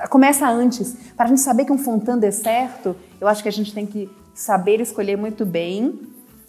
começa 0.09 0.49
antes. 0.49 0.97
Para 1.17 1.27
a 1.27 1.29
gente 1.29 1.41
saber 1.41 1.65
que 1.65 1.73
um 1.73 1.79
Fontan 1.79 2.19
dê 2.19 2.33
certo, 2.33 2.97
eu 3.21 3.29
acho 3.29 3.43
que 3.43 3.49
a 3.49 3.53
gente 3.53 3.73
tem 3.73 3.87
que 3.87 4.11
saber 4.35 4.81
escolher 4.81 5.17
muito 5.17 5.45
bem 5.45 5.99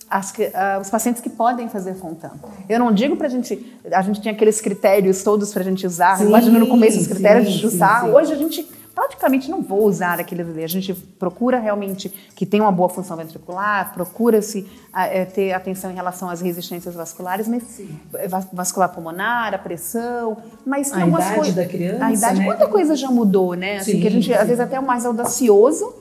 as, 0.09 0.31
uh, 0.31 0.81
os 0.81 0.89
pacientes 0.89 1.21
que 1.21 1.29
podem 1.29 1.69
fazer 1.69 1.95
Fontan. 1.95 2.31
Eu 2.67 2.79
não 2.79 2.91
digo 2.91 3.15
para 3.15 3.27
a 3.27 3.29
gente, 3.29 3.73
a 3.91 4.01
gente 4.01 4.21
tinha 4.21 4.33
aqueles 4.33 4.59
critérios 4.59 5.23
todos 5.23 5.53
para 5.53 5.61
a 5.61 5.65
gente 5.65 5.87
usar, 5.87 6.21
imagina 6.21 6.59
no 6.59 6.67
começo 6.67 6.99
os 6.99 7.07
critérios 7.07 7.53
sim, 7.53 7.59
de 7.59 7.65
usar, 7.67 8.05
hoje 8.09 8.33
a 8.33 8.35
gente 8.35 8.67
praticamente 8.93 9.49
não 9.49 9.61
vou 9.61 9.85
usar 9.85 10.19
aqueles 10.19 10.47
ali. 10.47 10.63
A 10.63 10.67
gente 10.67 10.93
procura 10.93 11.59
realmente 11.59 12.09
que 12.35 12.45
tenha 12.45 12.63
uma 12.63 12.71
boa 12.71 12.89
função 12.89 13.17
ventricular, 13.17 13.93
procura-se 13.93 14.67
é, 14.95 15.25
ter 15.25 15.53
atenção 15.53 15.91
em 15.91 15.95
relação 15.95 16.29
às 16.29 16.41
resistências 16.41 16.93
vasculares, 16.95 17.47
mas 17.47 17.81
é, 18.15 18.27
vascular 18.27 18.89
pulmonar, 18.89 19.53
a 19.53 19.57
pressão, 19.57 20.37
mas 20.65 20.91
a 20.93 21.05
idade 21.05 21.35
coisas, 21.35 21.55
da 21.55 21.65
criança, 21.65 22.05
a 22.05 22.11
idade, 22.11 22.39
né? 22.39 22.45
quanta 22.45 22.67
coisa 22.67 22.95
já 22.95 23.09
mudou, 23.09 23.53
né? 23.53 23.77
Assim, 23.77 23.93
sim, 23.93 24.01
que 24.01 24.07
a 24.07 24.11
gente 24.11 24.27
sim. 24.27 24.33
às 24.33 24.47
vezes 24.47 24.59
até 24.59 24.75
é 24.75 24.81
mais 24.81 25.05
audacioso 25.05 25.93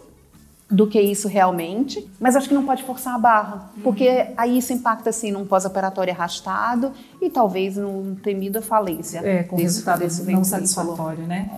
do 0.70 0.86
que 0.86 1.00
isso 1.00 1.26
realmente, 1.26 2.08
mas 2.20 2.36
acho 2.36 2.48
que 2.48 2.54
não 2.54 2.64
pode 2.64 2.84
forçar 2.84 3.16
a 3.16 3.18
barra, 3.18 3.70
porque 3.82 4.28
aí 4.36 4.58
isso 4.58 4.72
impacta 4.72 5.10
assim 5.10 5.32
num 5.32 5.44
pós-operatório 5.44 6.12
arrastado 6.12 6.92
e 7.20 7.28
talvez 7.28 7.76
num 7.76 8.14
temido 8.14 8.62
falência. 8.62 9.18
É, 9.18 9.42
com 9.42 9.56
desse, 9.56 9.66
resultado 9.66 9.98
desse 9.98 10.22
não 10.30 10.44
satisfatório, 10.44 11.26
né? 11.26 11.50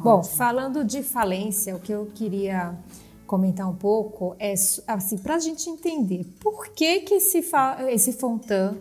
Bom, 0.00 0.22
falando 0.22 0.84
de 0.84 1.02
falência, 1.02 1.74
o 1.74 1.80
que 1.80 1.92
eu 1.92 2.06
queria 2.14 2.74
comentar 3.26 3.68
um 3.68 3.74
pouco 3.74 4.34
é 4.38 4.54
assim 4.86 5.18
para 5.18 5.34
a 5.34 5.38
gente 5.38 5.68
entender 5.68 6.24
por 6.40 6.68
que 6.68 7.00
que 7.00 7.14
esse 7.14 7.44
esse 7.88 8.12
Fontan 8.12 8.76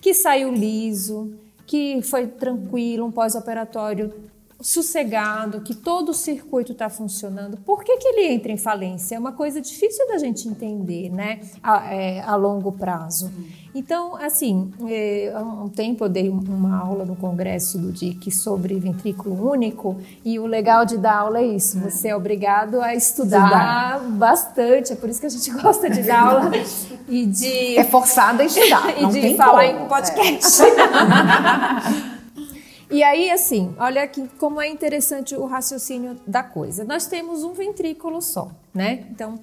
que 0.00 0.12
saiu 0.12 0.52
liso, 0.52 1.32
que 1.66 2.02
foi 2.02 2.26
tranquilo, 2.26 3.06
um 3.06 3.12
pós-operatório 3.12 4.12
sossegado, 4.62 5.60
que 5.60 5.74
todo 5.74 6.10
o 6.10 6.14
circuito 6.14 6.72
está 6.72 6.88
funcionando, 6.88 7.56
por 7.58 7.82
que, 7.84 7.96
que 7.96 8.08
ele 8.08 8.32
entra 8.32 8.52
em 8.52 8.56
falência? 8.56 9.16
É 9.16 9.18
uma 9.18 9.32
coisa 9.32 9.60
difícil 9.60 10.06
da 10.08 10.18
gente 10.18 10.48
entender, 10.48 11.10
né, 11.10 11.40
a, 11.62 11.92
é, 11.92 12.20
a 12.20 12.36
longo 12.36 12.72
prazo. 12.72 13.30
Então, 13.74 14.16
assim, 14.16 14.70
é, 14.86 15.32
há 15.34 15.40
um 15.40 15.68
tempo 15.68 16.04
eu 16.04 16.08
dei 16.08 16.28
uma 16.28 16.78
aula 16.78 17.04
no 17.04 17.16
congresso 17.16 17.78
do 17.78 17.90
DIC 17.90 18.30
sobre 18.30 18.78
ventrículo 18.78 19.50
único 19.50 19.96
e 20.24 20.38
o 20.38 20.46
legal 20.46 20.84
de 20.84 20.98
dar 20.98 21.16
aula 21.16 21.40
é 21.40 21.46
isso, 21.46 21.80
você 21.80 22.08
é 22.08 22.16
obrigado 22.16 22.82
a 22.82 22.94
estudar, 22.94 23.96
estudar. 23.96 24.10
bastante, 24.18 24.92
é 24.92 24.96
por 24.96 25.08
isso 25.08 25.20
que 25.20 25.26
a 25.26 25.30
gente 25.30 25.50
gosta 25.58 25.88
de 25.88 26.02
dar 26.02 26.20
aula 26.20 26.50
e 27.08 27.26
de... 27.26 27.78
É 27.78 27.84
forçado 27.84 28.42
a 28.42 28.44
estudar, 28.44 28.92
E 29.02 29.06
de 29.06 29.36
falar 29.36 29.66
como. 29.68 29.84
em 29.84 29.88
podcast. 29.88 30.62
É. 30.62 32.12
E 32.92 33.02
aí, 33.02 33.30
assim, 33.30 33.74
olha 33.78 34.02
aqui 34.02 34.28
como 34.38 34.60
é 34.60 34.68
interessante 34.68 35.34
o 35.34 35.46
raciocínio 35.46 36.20
da 36.26 36.42
coisa. 36.42 36.84
Nós 36.84 37.06
temos 37.06 37.42
um 37.42 37.54
ventrículo 37.54 38.20
só, 38.20 38.52
né? 38.74 39.06
Então, 39.10 39.40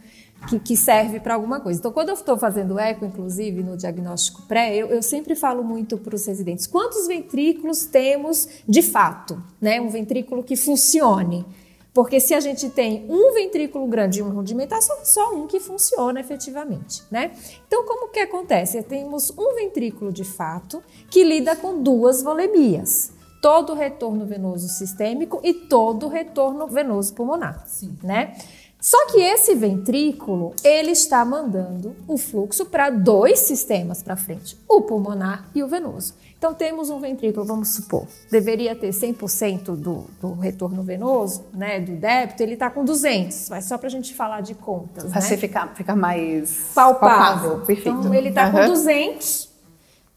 que, 0.48 0.60
que 0.60 0.78
serve 0.78 1.20
para 1.20 1.34
alguma 1.34 1.60
coisa. 1.60 1.80
Então, 1.80 1.92
quando 1.92 2.10
eu 2.10 2.14
estou 2.14 2.38
fazendo 2.38 2.78
eco, 2.78 3.06
inclusive 3.06 3.64
no 3.64 3.76
diagnóstico 3.76 4.44
pré, 4.44 4.76
eu, 4.76 4.90
eu 4.90 5.02
sempre 5.02 5.34
falo 5.34 5.64
muito 5.64 5.98
para 5.98 6.14
os 6.14 6.28
residentes: 6.28 6.68
quantos 6.68 7.08
ventrículos 7.08 7.86
temos 7.86 8.48
de 8.68 8.84
fato, 8.84 9.42
né? 9.60 9.82
Um 9.82 9.90
ventrículo 9.90 10.44
que 10.44 10.56
funcione. 10.56 11.44
Porque 11.92 12.20
se 12.20 12.36
a 12.36 12.40
gente 12.40 12.70
tem 12.70 13.08
um 13.10 13.34
ventrículo 13.34 13.88
grande 13.88 14.20
e 14.20 14.22
um 14.22 14.30
rudimentar, 14.30 14.80
só, 14.80 14.96
só 15.04 15.34
um 15.34 15.48
que 15.48 15.60
funciona 15.60 16.20
efetivamente, 16.20 17.02
né? 17.10 17.32
Então, 17.68 17.84
como 17.84 18.10
que 18.10 18.20
acontece? 18.20 18.84
Temos 18.84 19.34
um 19.36 19.56
ventrículo 19.56 20.12
de 20.12 20.24
fato 20.24 20.84
que 21.10 21.24
lida 21.24 21.56
com 21.56 21.82
duas 21.82 22.22
volemias 22.22 23.18
todo 23.42 23.74
o 23.74 23.76
retorno 23.76 24.26
venoso 24.26 24.68
sistêmico 24.68 25.40
e 25.44 25.54
todo 25.54 26.06
o 26.06 26.10
retorno 26.10 26.68
venoso 26.68 27.14
pulmonar, 27.14 27.64
Sim. 27.66 27.98
né? 28.04 28.36
Só 28.82 29.08
que 29.08 29.20
esse 29.20 29.56
ventrículo, 29.56 30.54
ele 30.64 30.92
está 30.92 31.26
mandando 31.26 31.94
o 32.08 32.18
fluxo 32.18 32.66
para 32.66 32.90
dois 32.90 33.40
sistemas 33.40 34.02
para 34.02 34.16
frente, 34.16 34.58
o 34.70 34.82
pulmonar 34.82 35.50
e 35.54 35.62
o 35.62 35.68
venoso. 35.68 36.14
Então 36.38 36.54
temos 36.54 36.90
um 36.90 36.98
ventrículo, 37.02 37.46
vamos 37.46 37.68
supor, 37.68 38.08
deveria 38.32 38.74
ter 38.74 38.92
100% 38.92 39.76
do, 39.76 40.06
do 40.22 40.32
retorno 40.36 40.82
venoso, 40.82 41.44
né, 41.54 41.82
do 41.82 41.92
débito, 41.98 42.42
ele 42.42 42.54
está 42.54 42.70
com 42.70 42.86
200, 42.86 43.50
mas 43.50 43.66
só 43.66 43.78
para 43.78 43.88
a 43.88 43.92
gente 43.92 44.14
falar 44.14 44.40
de 44.40 44.56
contas, 44.56 45.12
Para 45.12 45.20
né? 45.20 45.28
você 45.28 45.36
ficar, 45.36 45.76
ficar 45.76 45.98
mais 45.98 46.72
palpável. 46.74 47.18
palpável. 47.18 47.66
Perfeito. 47.66 48.00
Então 48.00 48.14
ele 48.14 48.30
está 48.30 48.46
uhum. 48.46 48.54
com 48.54 48.60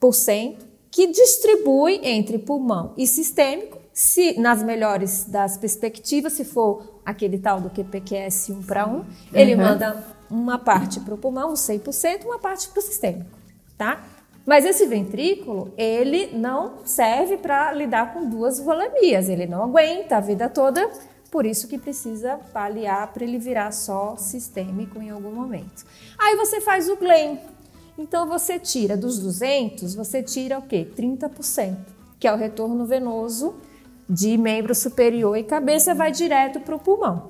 200%, 0.00 0.56
que 0.92 1.06
distribui 1.06 2.00
entre 2.02 2.38
pulmão 2.38 2.92
e 2.98 3.06
sistêmico, 3.06 3.78
se 3.94 4.38
nas 4.38 4.62
melhores 4.62 5.24
das 5.24 5.56
perspectivas, 5.56 6.34
se 6.34 6.44
for 6.44 7.00
aquele 7.04 7.38
tal 7.38 7.62
do 7.62 7.70
QPQS 7.70 8.50
1 8.50 8.62
para 8.62 8.86
1, 8.86 9.04
ele 9.32 9.54
uhum. 9.54 9.62
manda 9.62 10.04
uma 10.30 10.58
parte 10.58 11.00
para 11.00 11.14
o 11.14 11.18
pulmão, 11.18 11.54
100%, 11.54 12.26
uma 12.26 12.38
parte 12.38 12.68
para 12.68 12.78
o 12.78 12.82
sistêmico, 12.82 13.30
tá? 13.76 14.04
Mas 14.44 14.66
esse 14.66 14.86
ventrículo, 14.86 15.72
ele 15.78 16.36
não 16.36 16.84
serve 16.84 17.38
para 17.38 17.72
lidar 17.72 18.12
com 18.12 18.28
duas 18.28 18.60
volemias, 18.60 19.30
ele 19.30 19.46
não 19.46 19.64
aguenta 19.64 20.18
a 20.18 20.20
vida 20.20 20.48
toda, 20.48 20.90
por 21.30 21.46
isso 21.46 21.68
que 21.68 21.78
precisa 21.78 22.38
paliar 22.52 23.10
para 23.12 23.24
ele 23.24 23.38
virar 23.38 23.72
só 23.72 24.16
sistêmico 24.16 25.00
em 25.00 25.08
algum 25.08 25.32
momento. 25.32 25.86
Aí 26.18 26.36
você 26.36 26.60
faz 26.60 26.90
o 26.90 26.96
GLEM, 26.96 27.38
então 27.96 28.26
você 28.26 28.58
tira 28.58 28.96
dos 28.96 29.18
200, 29.18 29.94
você 29.94 30.22
tira 30.22 30.58
o 30.58 30.62
quê? 30.62 30.88
30%, 30.96 31.76
que 32.18 32.26
é 32.26 32.32
o 32.32 32.36
retorno 32.36 32.86
venoso 32.86 33.54
de 34.08 34.36
membro 34.36 34.74
superior 34.74 35.36
e 35.36 35.44
cabeça 35.44 35.94
vai 35.94 36.10
direto 36.10 36.60
para 36.60 36.74
o 36.74 36.78
pulmão. 36.78 37.28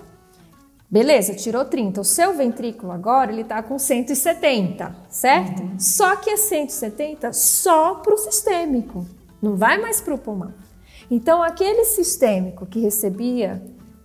Beleza, 0.91 1.35
tirou 1.35 1.65
30. 1.65 2.03
O 2.03 2.05
seu 2.05 2.35
ventrículo 2.35 2.93
agora 2.93 3.33
ele 3.33 3.41
está 3.43 3.63
com 3.63 3.79
170, 3.79 4.95
certo? 5.09 5.63
Uhum. 5.63 5.79
Só 5.79 6.17
que 6.17 6.29
é 6.29 6.37
170 6.37 7.33
só 7.33 7.95
para 7.95 8.13
o 8.13 8.19
sistêmico, 8.19 9.07
não 9.41 9.57
vai 9.57 9.81
mais 9.81 10.01
para 10.01 10.15
o 10.15 10.19
pulmão. 10.19 10.53
Então 11.11 11.43
aquele 11.43 11.85
sistêmico 11.85 12.67
que 12.67 12.79
recebia 12.79 13.63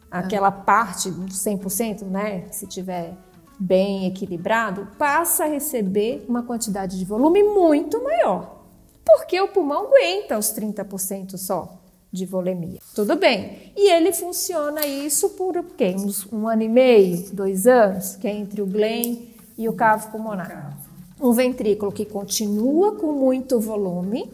aquela 0.09 0.49
parte 0.51 1.09
100%, 1.11 2.03
né, 2.03 2.45
se 2.51 2.65
tiver 2.65 3.13
bem 3.59 4.05
equilibrado, 4.07 4.87
passa 4.97 5.45
a 5.45 5.47
receber 5.47 6.25
uma 6.27 6.43
quantidade 6.43 6.97
de 6.97 7.05
volume 7.05 7.43
muito 7.43 8.01
maior, 8.03 8.63
porque 9.05 9.39
o 9.39 9.47
pulmão 9.47 9.87
aguenta 9.87 10.37
os 10.37 10.47
30% 10.53 11.37
só 11.37 11.77
de 12.11 12.25
volemia. 12.25 12.79
Tudo 12.95 13.15
bem. 13.15 13.71
E 13.75 13.91
ele 13.91 14.13
funciona 14.13 14.85
isso 14.85 15.29
por 15.29 15.63
quê? 15.75 15.95
Uns, 15.97 16.31
um 16.31 16.47
ano 16.47 16.63
e 16.63 16.69
meio, 16.69 17.29
dois 17.33 17.67
anos, 17.67 18.15
que 18.15 18.27
é 18.27 18.31
entre 18.31 18.61
o 18.61 18.65
Glen 18.65 19.29
e 19.57 19.67
o 19.67 19.73
cavo 19.73 20.11
pulmonar. 20.11 20.77
Um 21.19 21.31
ventrículo 21.31 21.91
que 21.91 22.05
continua 22.05 22.95
com 22.95 23.11
muito 23.11 23.59
volume, 23.59 24.31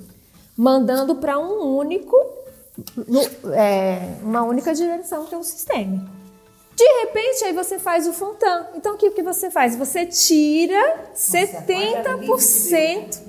mandando 0.56 1.16
para 1.16 1.40
um 1.40 1.78
único, 1.78 2.16
é, 3.54 4.18
uma 4.22 4.44
única 4.44 4.74
direção, 4.74 5.26
que 5.26 5.34
é 5.34 5.38
o 5.38 5.44
sistêmico. 5.44 6.23
De 6.76 6.84
repente, 7.02 7.46
aí 7.46 7.54
você 7.54 7.78
faz 7.78 8.08
o 8.08 8.14
Fontan. 8.14 8.68
Então, 8.76 8.96
o 8.96 8.98
que, 8.98 9.12
que 9.12 9.22
você 9.22 9.52
faz? 9.52 9.76
Você 9.76 10.06
tira 10.06 11.08
Nossa, 11.10 11.38
70%. 11.38 13.20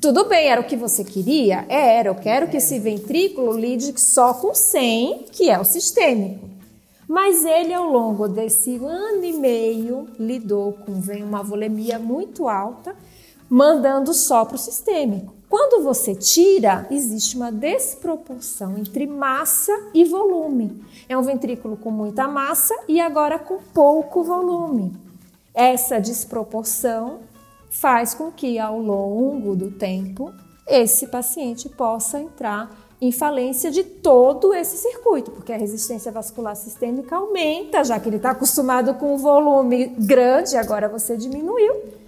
Tudo 0.00 0.24
bem, 0.24 0.48
era 0.48 0.60
o 0.60 0.64
que 0.64 0.76
você 0.76 1.04
queria? 1.04 1.64
Era, 1.68 2.08
eu 2.08 2.14
quero 2.16 2.48
que 2.48 2.56
esse 2.56 2.76
ventrículo 2.80 3.56
lide 3.56 3.94
só 4.00 4.34
com 4.34 4.52
100, 4.52 5.26
que 5.30 5.48
é 5.48 5.60
o 5.60 5.64
sistêmico. 5.64 6.50
Mas 7.06 7.44
ele, 7.44 7.72
ao 7.72 7.88
longo 7.88 8.26
desse 8.26 8.76
ano 8.78 9.24
e 9.24 9.32
meio, 9.32 10.08
lidou 10.18 10.72
com 10.72 10.92
uma 10.92 11.42
volemia 11.42 12.00
muito 12.00 12.48
alta, 12.48 12.96
mandando 13.52 14.14
só 14.14 14.46
para 14.46 14.54
o 14.54 14.58
sistêmico. 14.58 15.34
Quando 15.46 15.84
você 15.84 16.14
tira, 16.14 16.86
existe 16.90 17.36
uma 17.36 17.52
desproporção 17.52 18.78
entre 18.78 19.06
massa 19.06 19.70
e 19.92 20.06
volume. 20.06 20.82
É 21.06 21.18
um 21.18 21.22
ventrículo 21.22 21.76
com 21.76 21.90
muita 21.90 22.26
massa 22.26 22.74
e 22.88 22.98
agora 22.98 23.38
com 23.38 23.58
pouco 23.74 24.22
volume. 24.22 24.96
Essa 25.52 26.00
desproporção 26.00 27.18
faz 27.68 28.14
com 28.14 28.32
que, 28.32 28.58
ao 28.58 28.80
longo 28.80 29.54
do 29.54 29.70
tempo, 29.70 30.32
esse 30.66 31.08
paciente 31.08 31.68
possa 31.68 32.18
entrar 32.18 32.74
em 33.02 33.12
falência 33.12 33.70
de 33.70 33.84
todo 33.84 34.54
esse 34.54 34.78
circuito, 34.78 35.30
porque 35.30 35.52
a 35.52 35.58
resistência 35.58 36.10
vascular 36.10 36.56
sistêmica 36.56 37.16
aumenta, 37.16 37.84
já 37.84 38.00
que 38.00 38.08
ele 38.08 38.16
está 38.16 38.30
acostumado 38.30 38.94
com 38.94 39.12
um 39.12 39.18
volume 39.18 39.88
grande, 39.88 40.56
agora 40.56 40.88
você 40.88 41.18
diminuiu 41.18 42.00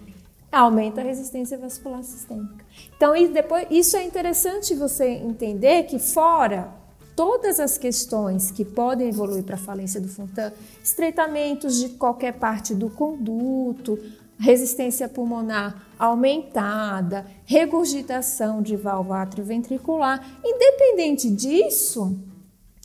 aumenta 0.54 1.00
a 1.00 1.04
resistência 1.04 1.58
vascular 1.58 2.02
sistêmica. 2.02 2.64
Então, 2.96 3.16
e 3.16 3.28
depois, 3.28 3.66
isso 3.70 3.96
é 3.96 4.04
interessante 4.04 4.74
você 4.74 5.08
entender 5.08 5.84
que 5.84 5.98
fora 5.98 6.68
todas 7.16 7.60
as 7.60 7.78
questões 7.78 8.50
que 8.50 8.64
podem 8.64 9.08
evoluir 9.08 9.44
para 9.44 9.54
a 9.54 9.58
falência 9.58 10.00
do 10.00 10.08
Fontan, 10.08 10.52
estreitamentos 10.82 11.78
de 11.78 11.90
qualquer 11.90 12.34
parte 12.34 12.74
do 12.74 12.90
conduto, 12.90 13.98
resistência 14.38 15.08
pulmonar 15.08 15.86
aumentada, 15.98 17.26
regurgitação 17.44 18.60
de 18.60 18.76
válvula 18.76 19.22
atrioventricular. 19.22 20.38
Independente 20.44 21.30
disso, 21.30 22.16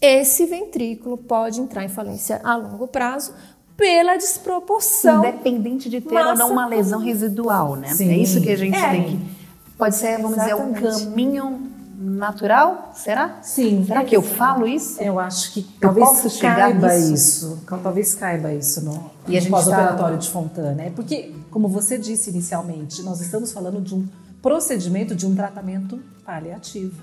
esse 0.01 0.45
ventrículo 0.45 1.17
pode 1.17 1.59
entrar 1.59 1.83
em 1.83 1.89
falência 1.89 2.39
a 2.43 2.55
longo 2.55 2.87
prazo 2.87 3.33
pela 3.79 4.15
desproporção. 4.17 5.19
Independente 5.25 5.89
de 5.89 6.01
ter 6.01 6.15
ou 6.25 6.35
não 6.35 6.51
uma 6.51 6.67
lesão 6.67 6.99
residual, 6.99 7.75
né? 7.75 7.93
Sim. 7.93 8.09
É 8.11 8.17
isso 8.17 8.41
que 8.41 8.49
a 8.51 8.57
gente 8.57 8.77
É. 8.77 8.89
tem 8.91 9.03
que. 9.17 9.39
Pode 9.77 9.95
ser, 9.95 10.21
vamos 10.21 10.37
dizer, 10.37 10.53
um 10.55 10.71
Exatamente. 10.75 11.05
caminho 11.05 11.61
natural? 12.01 12.91
Será? 12.95 13.39
Sim. 13.41 13.83
Será 13.85 14.03
que 14.03 14.15
eu 14.15 14.21
falo 14.21 14.67
isso? 14.67 15.01
Eu 15.01 15.19
acho 15.19 15.53
que 15.53 15.63
talvez 15.79 16.07
posso 16.07 16.29
chegar 16.29 16.55
caiba 16.57 16.87
nisso? 16.93 17.13
isso. 17.13 17.63
Talvez 17.81 18.15
caiba 18.15 18.53
isso 18.53 18.83
no, 18.83 19.09
E 19.27 19.37
a 19.37 19.41
no 19.41 19.49
pós-operatório 19.49 20.15
tá- 20.15 20.19
de 20.21 20.29
Fontana. 20.29 20.71
né? 20.73 20.91
Porque, 20.95 21.33
como 21.51 21.67
você 21.67 21.97
disse 21.97 22.29
inicialmente, 22.29 23.01
nós 23.03 23.21
estamos 23.21 23.51
falando 23.51 23.81
de 23.81 23.95
um 23.95 24.07
procedimento 24.41 25.15
de 25.15 25.25
um 25.25 25.35
tratamento 25.35 25.99
paliativo. 26.25 27.01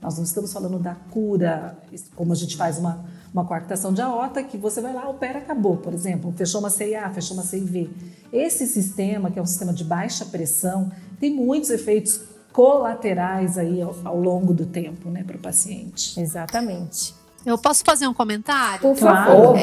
Nós 0.00 0.16
não 0.16 0.24
estamos 0.24 0.52
falando 0.52 0.78
da 0.78 0.94
cura, 1.10 1.76
como 2.16 2.32
a 2.32 2.36
gente 2.36 2.56
faz 2.56 2.78
uma, 2.78 3.04
uma 3.32 3.44
coartação 3.44 3.92
de 3.92 4.00
aorta, 4.02 4.42
que 4.42 4.56
você 4.58 4.80
vai 4.80 4.92
lá, 4.92 5.08
opera, 5.08 5.38
acabou. 5.38 5.76
Por 5.76 5.92
exemplo, 5.94 6.32
fechou 6.36 6.60
uma 6.60 6.70
CIA, 6.70 7.08
fechou 7.10 7.36
uma 7.36 7.44
CIV. 7.44 7.90
Esse 8.32 8.66
sistema, 8.66 9.30
que 9.30 9.38
é 9.38 9.42
um 9.42 9.46
sistema 9.46 9.72
de 9.72 9.84
baixa 9.84 10.24
pressão, 10.24 10.90
tem 11.18 11.32
muitos 11.34 11.70
efeitos 11.70 12.20
colaterais 12.52 13.56
aí 13.56 13.80
ao, 13.80 13.94
ao 14.04 14.18
longo 14.20 14.52
do 14.52 14.66
tempo, 14.66 15.08
né, 15.10 15.22
para 15.24 15.36
o 15.36 15.40
paciente. 15.40 16.18
Exatamente. 16.20 17.14
Eu 17.46 17.56
posso 17.56 17.82
fazer 17.84 18.06
um 18.06 18.12
comentário? 18.12 18.80
Por 18.82 18.94
Claro. 18.98 19.30
favor. 19.32 19.56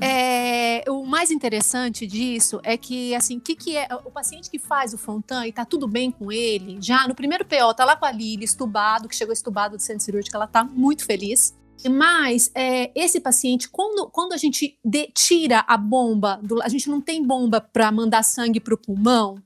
É, 0.00 0.82
o 0.88 1.04
mais 1.04 1.30
interessante 1.30 2.06
disso 2.06 2.58
é 2.62 2.78
que, 2.78 3.14
assim, 3.14 3.36
o 3.36 3.40
que, 3.40 3.54
que 3.54 3.76
é 3.76 3.86
o 4.06 4.10
paciente 4.10 4.48
que 4.48 4.58
faz 4.58 4.94
o 4.94 4.98
Fontan 4.98 5.46
e 5.46 5.52
tá 5.52 5.66
tudo 5.66 5.86
bem 5.86 6.10
com 6.10 6.32
ele, 6.32 6.78
já 6.80 7.06
no 7.06 7.14
primeiro 7.14 7.44
PO, 7.44 7.74
tá 7.74 7.84
lá 7.84 7.94
com 7.94 8.06
a 8.06 8.12
Lili, 8.12 8.44
estubado, 8.44 9.06
que 9.06 9.14
chegou 9.14 9.34
estubado 9.34 9.76
do 9.76 9.82
centro 9.82 10.02
cirúrgico, 10.02 10.34
ela 10.34 10.46
tá 10.46 10.64
muito 10.64 11.04
feliz. 11.04 11.54
Mas 11.88 12.50
é, 12.54 12.90
esse 12.94 13.20
paciente, 13.20 13.68
quando, 13.68 14.08
quando 14.10 14.32
a 14.32 14.36
gente 14.36 14.78
de- 14.84 15.10
tira 15.14 15.64
a 15.66 15.76
bomba, 15.76 16.38
do- 16.42 16.62
a 16.62 16.68
gente 16.68 16.88
não 16.90 17.00
tem 17.00 17.24
bomba 17.24 17.60
para 17.60 17.90
mandar 17.92 18.22
sangue 18.22 18.60
para 18.60 18.74
o 18.74 18.78
pulmão, 18.78 19.36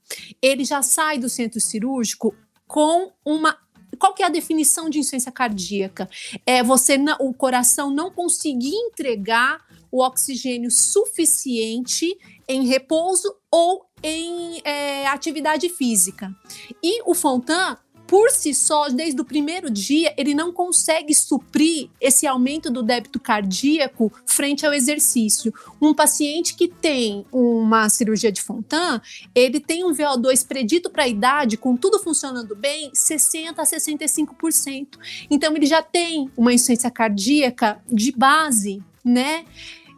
ele 0.43 0.65
já 0.65 0.83
sai 0.83 1.19
do 1.19 1.29
centro 1.29 1.61
cirúrgico 1.61 2.35
com 2.67 3.13
uma. 3.25 3.57
Qual 3.99 4.13
que 4.13 4.23
é 4.25 4.27
a 4.27 4.31
definição 4.31 4.91
de 4.91 4.99
insuficiência 4.99 5.31
cardíaca? 5.31 6.09
É 6.45 6.63
você 6.65 6.97
o 7.21 7.33
coração 7.33 7.91
não 7.91 8.11
conseguir 8.11 8.75
entregar 8.75 9.65
o 9.91 10.03
oxigênio 10.03 10.71
suficiente 10.71 12.19
em 12.49 12.67
repouso 12.67 13.33
ou 13.51 13.87
em 14.03 14.61
é, 14.65 15.07
atividade 15.07 15.69
física. 15.69 16.35
E 16.83 17.03
o 17.09 17.15
Fontan, 17.15 17.79
por 18.07 18.31
si 18.31 18.55
só, 18.55 18.89
desde 18.89 19.21
o 19.21 19.25
primeiro 19.25 19.71
dia, 19.71 20.13
ele 20.17 20.35
não 20.35 20.53
consegue 20.53 21.15
suprir 21.15 21.89
esse 22.01 22.27
aumento 22.27 22.71
do 22.71 22.83
débito 22.83 23.19
cardíaco 23.19 24.13
frente 24.27 24.67
ao 24.67 24.73
exercício. 24.73 25.53
Um 25.81 25.95
paciente 25.95 26.55
que 26.55 26.69
tem 26.69 27.25
uma 27.33 27.89
cirurgia 27.89 28.31
de 28.31 28.43
Fontan, 28.43 29.01
ele 29.35 29.59
tem 29.59 29.85
um 29.85 29.93
VO2 29.93 30.47
predito 30.47 30.91
para 30.91 31.05
a 31.05 31.09
idade, 31.09 31.57
com 31.57 31.77
tudo 31.77 31.99
funcionando 31.99 32.55
bem, 32.55 32.91
60 32.93 33.61
a 33.61 33.65
65%. 33.65 34.99
Então 35.31 35.57
ele 35.57 35.67
já 35.67 35.83
tem 35.83 36.31
uma 36.37 36.53
insuficiência 36.53 36.91
cardíaca 36.91 37.83
de 37.91 38.13
base, 38.13 38.83
né? 39.05 39.45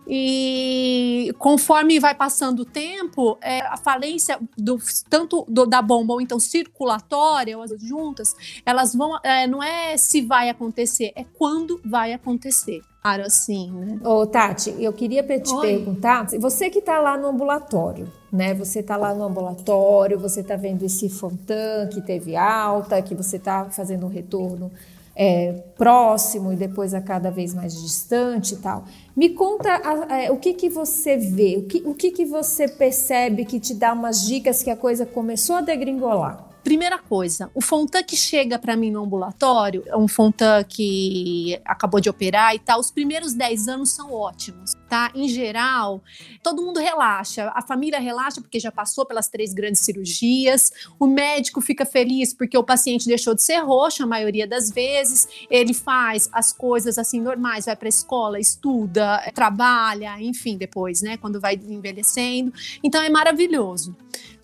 E 0.09 1.33
conforme 1.39 1.99
vai 1.99 2.15
passando 2.15 2.61
o 2.61 2.65
tempo, 2.65 3.37
é, 3.43 3.61
a 3.63 3.77
falência 3.77 4.39
do, 4.57 4.79
tanto 5.11 5.45
do- 5.49 5.67
da 5.67 5.83
bomba 5.83 6.15
ou 6.15 6.21
então 6.21 6.39
circulatória, 6.39 7.57
ou 7.57 7.63
as 7.63 7.71
juntas, 7.81 8.35
elas 8.65 8.95
vão. 8.95 9.19
é, 9.23 9.47
não 9.47 9.63
é 9.63 9.97
se 9.97 10.21
vai 10.23 10.49
acontecer, 10.49 11.13
é 11.17 11.25
quando 11.25 11.81
vai 11.85 12.13
acontecer. 12.13 12.81
Claro, 13.03 13.23
assim, 13.25 13.71
né? 13.71 14.01
Ô, 14.05 14.27
Tati, 14.27 14.75
eu 14.81 14.93
queria 14.93 15.23
te 15.23 15.55
Oi. 15.55 15.61
perguntar, 15.61 16.27
você 16.41 16.69
que 16.69 16.81
está 16.81 16.99
lá 16.99 17.17
no 17.17 17.29
ambulatório, 17.29 18.11
né? 18.33 18.53
Você 18.55 18.81
está 18.81 18.97
lá 18.97 19.15
no 19.15 19.23
ambulatório, 19.23 20.19
você 20.19 20.41
está 20.41 20.57
vendo 20.57 20.83
esse 20.85 21.09
Fontan 21.09 21.89
que 21.93 22.01
teve 22.01 22.35
alta, 22.35 23.01
que 23.01 23.15
você 23.15 23.37
está 23.37 23.67
fazendo 23.71 24.07
um 24.07 24.09
retorno 24.09 24.73
é, 25.17 25.53
próximo 25.77 26.53
e 26.53 26.57
depois 26.57 26.93
a 26.93 27.01
cada 27.01 27.31
vez 27.31 27.55
mais 27.55 27.81
distante 27.81 28.55
e 28.55 28.59
tal. 28.59 28.85
Me 29.17 29.31
conta 29.31 29.71
a- 29.83 30.23
é, 30.25 30.31
o 30.31 30.37
que, 30.37 30.53
que 30.53 30.69
você 30.69 31.17
vê, 31.17 31.57
o 31.57 31.63
que, 31.67 31.83
o 31.87 31.95
que, 31.95 32.11
que 32.11 32.27
você 32.27 32.69
percebe 32.69 33.47
que 33.47 33.59
te 33.59 33.73
dá 33.75 33.95
umas 33.95 34.27
dicas 34.27 34.63
que 34.63 34.71
a 34.71 34.77
coisa 34.77 35.07
começou 35.07 35.57
a 35.57 35.61
degringolar. 35.63 36.46
Primeira 36.67 36.99
coisa, 36.99 37.49
o 37.55 37.61
Fontan 37.61 38.03
que 38.03 38.17
chega 38.17 38.59
para 38.59 38.75
mim 38.75 38.91
no 38.91 39.05
ambulatório, 39.05 39.85
é 39.87 39.97
um 39.97 40.09
Fontan 40.09 40.65
que 40.65 41.61
acabou 41.65 42.01
de 42.01 42.11
operar 42.11 42.57
e 42.57 42.59
tal, 42.59 42.81
os 42.81 42.91
primeiros 42.91 43.35
10 43.35 43.69
anos 43.69 43.91
são 43.91 44.13
ótimos, 44.13 44.73
tá? 44.89 45.13
Em 45.15 45.29
geral, 45.29 46.03
todo 46.43 46.61
mundo 46.61 46.81
relaxa, 46.81 47.53
a 47.55 47.63
família 47.63 48.01
relaxa 48.01 48.41
porque 48.41 48.59
já 48.59 48.73
passou 48.73 49.07
pelas 49.07 49.29
três 49.29 49.55
grandes 49.55 49.81
cirurgias, 49.81 50.73
o 50.99 51.07
médico 51.07 51.61
fica 51.61 51.87
feliz 51.87 52.35
porque 52.35 52.59
o 52.59 52.65
paciente 52.65 53.07
deixou 53.07 53.33
de 53.33 53.45
ser 53.45 53.59
roxo 53.59 54.03
a 54.03 54.07
maioria 54.07 54.45
das 54.45 54.69
vezes, 54.69 55.29
ele 55.49 55.73
faz 55.73 56.29
as 56.33 56.53
coisas 56.53 56.99
assim 56.99 57.21
normais, 57.21 57.67
vai 57.67 57.77
para 57.77 57.87
a 57.87 57.89
escola, 57.89 58.41
estuda, 58.41 59.23
trabalha, 59.33 60.21
enfim, 60.21 60.57
depois, 60.57 61.01
né, 61.01 61.17
quando 61.17 61.41
vai 61.41 61.55
envelhecendo. 61.55 62.53
Então 62.83 63.01
é 63.01 63.09
maravilhoso. 63.09 63.95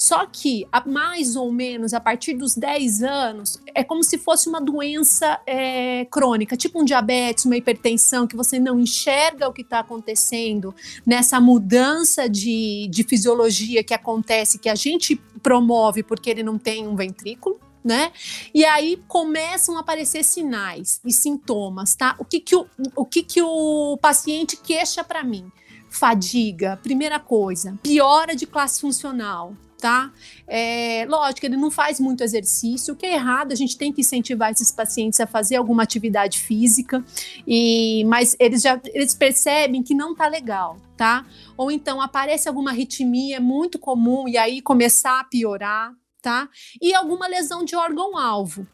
Só 0.02 0.26
que, 0.26 0.66
a 0.72 0.84
mais 0.84 1.36
ou 1.36 1.52
menos, 1.52 1.94
a 1.94 2.00
partir 2.00 2.34
dos 2.34 2.56
10 2.56 3.04
anos, 3.04 3.60
é 3.72 3.84
como 3.84 4.02
se 4.02 4.18
fosse 4.18 4.48
uma 4.48 4.60
doença 4.60 5.40
é, 5.46 6.04
crônica, 6.06 6.56
tipo 6.56 6.80
um 6.80 6.84
diabetes, 6.84 7.44
uma 7.44 7.56
hipertensão, 7.56 8.26
que 8.26 8.34
você 8.34 8.58
não 8.58 8.80
enxerga 8.80 9.48
o 9.48 9.52
que 9.52 9.62
está 9.62 9.78
acontecendo 9.78 10.74
nessa 11.06 11.40
mudança 11.40 12.28
de, 12.28 12.88
de 12.90 13.04
fisiologia 13.04 13.84
que 13.84 13.94
acontece, 13.94 14.58
que 14.58 14.68
a 14.68 14.74
gente 14.74 15.14
promove 15.40 16.02
porque 16.02 16.28
ele 16.28 16.42
não 16.42 16.58
tem 16.58 16.88
um 16.88 16.96
ventrículo. 16.96 17.60
Né? 17.84 18.10
E 18.52 18.64
aí 18.64 19.00
começam 19.06 19.76
a 19.76 19.80
aparecer 19.80 20.24
sinais 20.24 21.00
e 21.04 21.12
sintomas, 21.12 21.94
tá? 21.94 22.16
O 22.18 22.24
que 22.24 22.40
que 22.40 22.56
o, 22.56 22.66
o, 22.96 23.04
que 23.04 23.22
que 23.22 23.42
o 23.42 23.96
paciente 24.02 24.56
queixa 24.56 25.04
para 25.04 25.22
mim? 25.22 25.50
Fadiga, 25.88 26.78
primeira 26.82 27.20
coisa. 27.20 27.78
Piora 27.82 28.36
de 28.36 28.46
classe 28.46 28.80
funcional, 28.80 29.56
tá? 29.82 30.12
É, 30.46 31.04
lógico, 31.08 31.44
ele 31.44 31.56
não 31.56 31.68
faz 31.68 31.98
muito 31.98 32.22
exercício, 32.22 32.94
o 32.94 32.96
que 32.96 33.04
é 33.04 33.14
errado, 33.14 33.50
a 33.50 33.56
gente 33.56 33.76
tem 33.76 33.92
que 33.92 34.02
incentivar 34.02 34.52
esses 34.52 34.70
pacientes 34.70 35.18
a 35.18 35.26
fazer 35.26 35.56
alguma 35.56 35.82
atividade 35.82 36.38
física, 36.38 37.04
e, 37.44 38.04
mas 38.04 38.36
eles 38.38 38.62
já 38.62 38.80
eles 38.94 39.12
percebem 39.12 39.82
que 39.82 39.92
não 39.92 40.14
tá 40.14 40.28
legal, 40.28 40.76
tá? 40.96 41.26
Ou 41.56 41.68
então 41.68 42.00
aparece 42.00 42.48
alguma 42.48 42.70
arritmia 42.70 43.40
muito 43.40 43.76
comum 43.76 44.28
e 44.28 44.38
aí 44.38 44.62
começar 44.62 45.18
a 45.18 45.24
piorar, 45.24 45.92
tá? 46.22 46.48
E 46.80 46.94
alguma 46.94 47.26
lesão 47.26 47.64
de 47.64 47.74
órgão-alvo. 47.74 48.64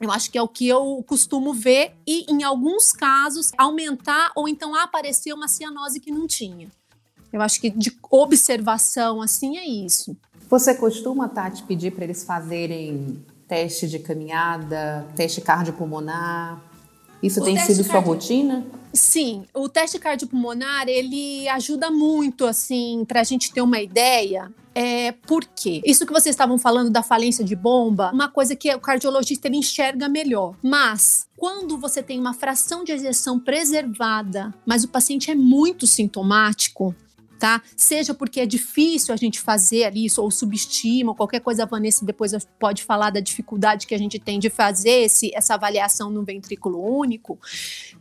Eu 0.00 0.12
acho 0.12 0.30
que 0.30 0.38
é 0.38 0.42
o 0.42 0.46
que 0.46 0.68
eu 0.68 1.04
costumo 1.04 1.52
ver 1.52 1.96
e, 2.06 2.32
em 2.32 2.44
alguns 2.44 2.92
casos, 2.92 3.50
aumentar 3.58 4.30
ou 4.36 4.48
então 4.48 4.72
aparecer 4.72 5.32
uma 5.32 5.48
cianose 5.48 5.98
que 5.98 6.12
não 6.12 6.28
tinha. 6.28 6.70
Eu 7.32 7.42
acho 7.42 7.60
que 7.60 7.68
de 7.68 7.96
observação, 8.10 9.20
assim, 9.20 9.58
é 9.58 9.66
isso. 9.66 10.16
Você 10.48 10.74
costuma, 10.74 11.28
Tati, 11.28 11.62
pedir 11.64 11.92
para 11.92 12.04
eles 12.04 12.24
fazerem 12.24 13.22
teste 13.46 13.86
de 13.86 13.98
caminhada, 13.98 15.06
teste 15.14 15.40
cardiopulmonar? 15.40 16.62
Isso 17.22 17.40
O 17.40 17.44
tem 17.44 17.58
sido 17.58 17.82
sua 17.82 17.94
cardio- 17.94 18.12
rotina? 18.12 18.66
Sim, 18.94 19.44
o 19.52 19.68
teste 19.68 19.98
cardiopulmonar, 19.98 20.88
ele 20.88 21.48
ajuda 21.48 21.90
muito, 21.90 22.46
assim, 22.46 23.04
para 23.06 23.20
a 23.20 23.24
gente 23.24 23.52
ter 23.52 23.60
uma 23.60 23.80
ideia. 23.80 24.50
É, 24.74 25.10
por 25.12 25.44
quê? 25.44 25.82
Isso 25.84 26.06
que 26.06 26.12
vocês 26.12 26.32
estavam 26.32 26.56
falando 26.56 26.88
da 26.88 27.02
falência 27.02 27.44
de 27.44 27.56
bomba, 27.56 28.10
uma 28.14 28.28
coisa 28.28 28.54
que 28.54 28.72
o 28.72 28.78
cardiologista 28.80 29.48
ele 29.48 29.56
enxerga 29.56 30.08
melhor. 30.08 30.54
Mas, 30.62 31.26
quando 31.36 31.76
você 31.76 32.02
tem 32.02 32.18
uma 32.20 32.32
fração 32.32 32.84
de 32.84 32.92
ejeção 32.92 33.40
preservada, 33.40 34.54
mas 34.64 34.84
o 34.84 34.88
paciente 34.88 35.30
é 35.30 35.34
muito 35.34 35.86
sintomático, 35.86 36.94
tá? 37.38 37.62
Seja 37.76 38.12
porque 38.12 38.40
é 38.40 38.46
difícil 38.46 39.14
a 39.14 39.16
gente 39.16 39.40
fazer 39.40 39.84
ali 39.84 40.04
isso, 40.04 40.22
ou 40.22 40.30
subestima, 40.30 41.12
ou 41.12 41.14
qualquer 41.14 41.40
coisa, 41.40 41.62
a 41.62 41.66
Vanessa 41.66 42.04
depois 42.04 42.32
pode 42.58 42.82
falar 42.84 43.10
da 43.10 43.20
dificuldade 43.20 43.86
que 43.86 43.94
a 43.94 43.98
gente 43.98 44.18
tem 44.18 44.38
de 44.38 44.50
fazer 44.50 45.04
esse, 45.04 45.30
essa 45.34 45.54
avaliação 45.54 46.10
no 46.10 46.22
ventrículo 46.22 46.82
único. 46.82 47.38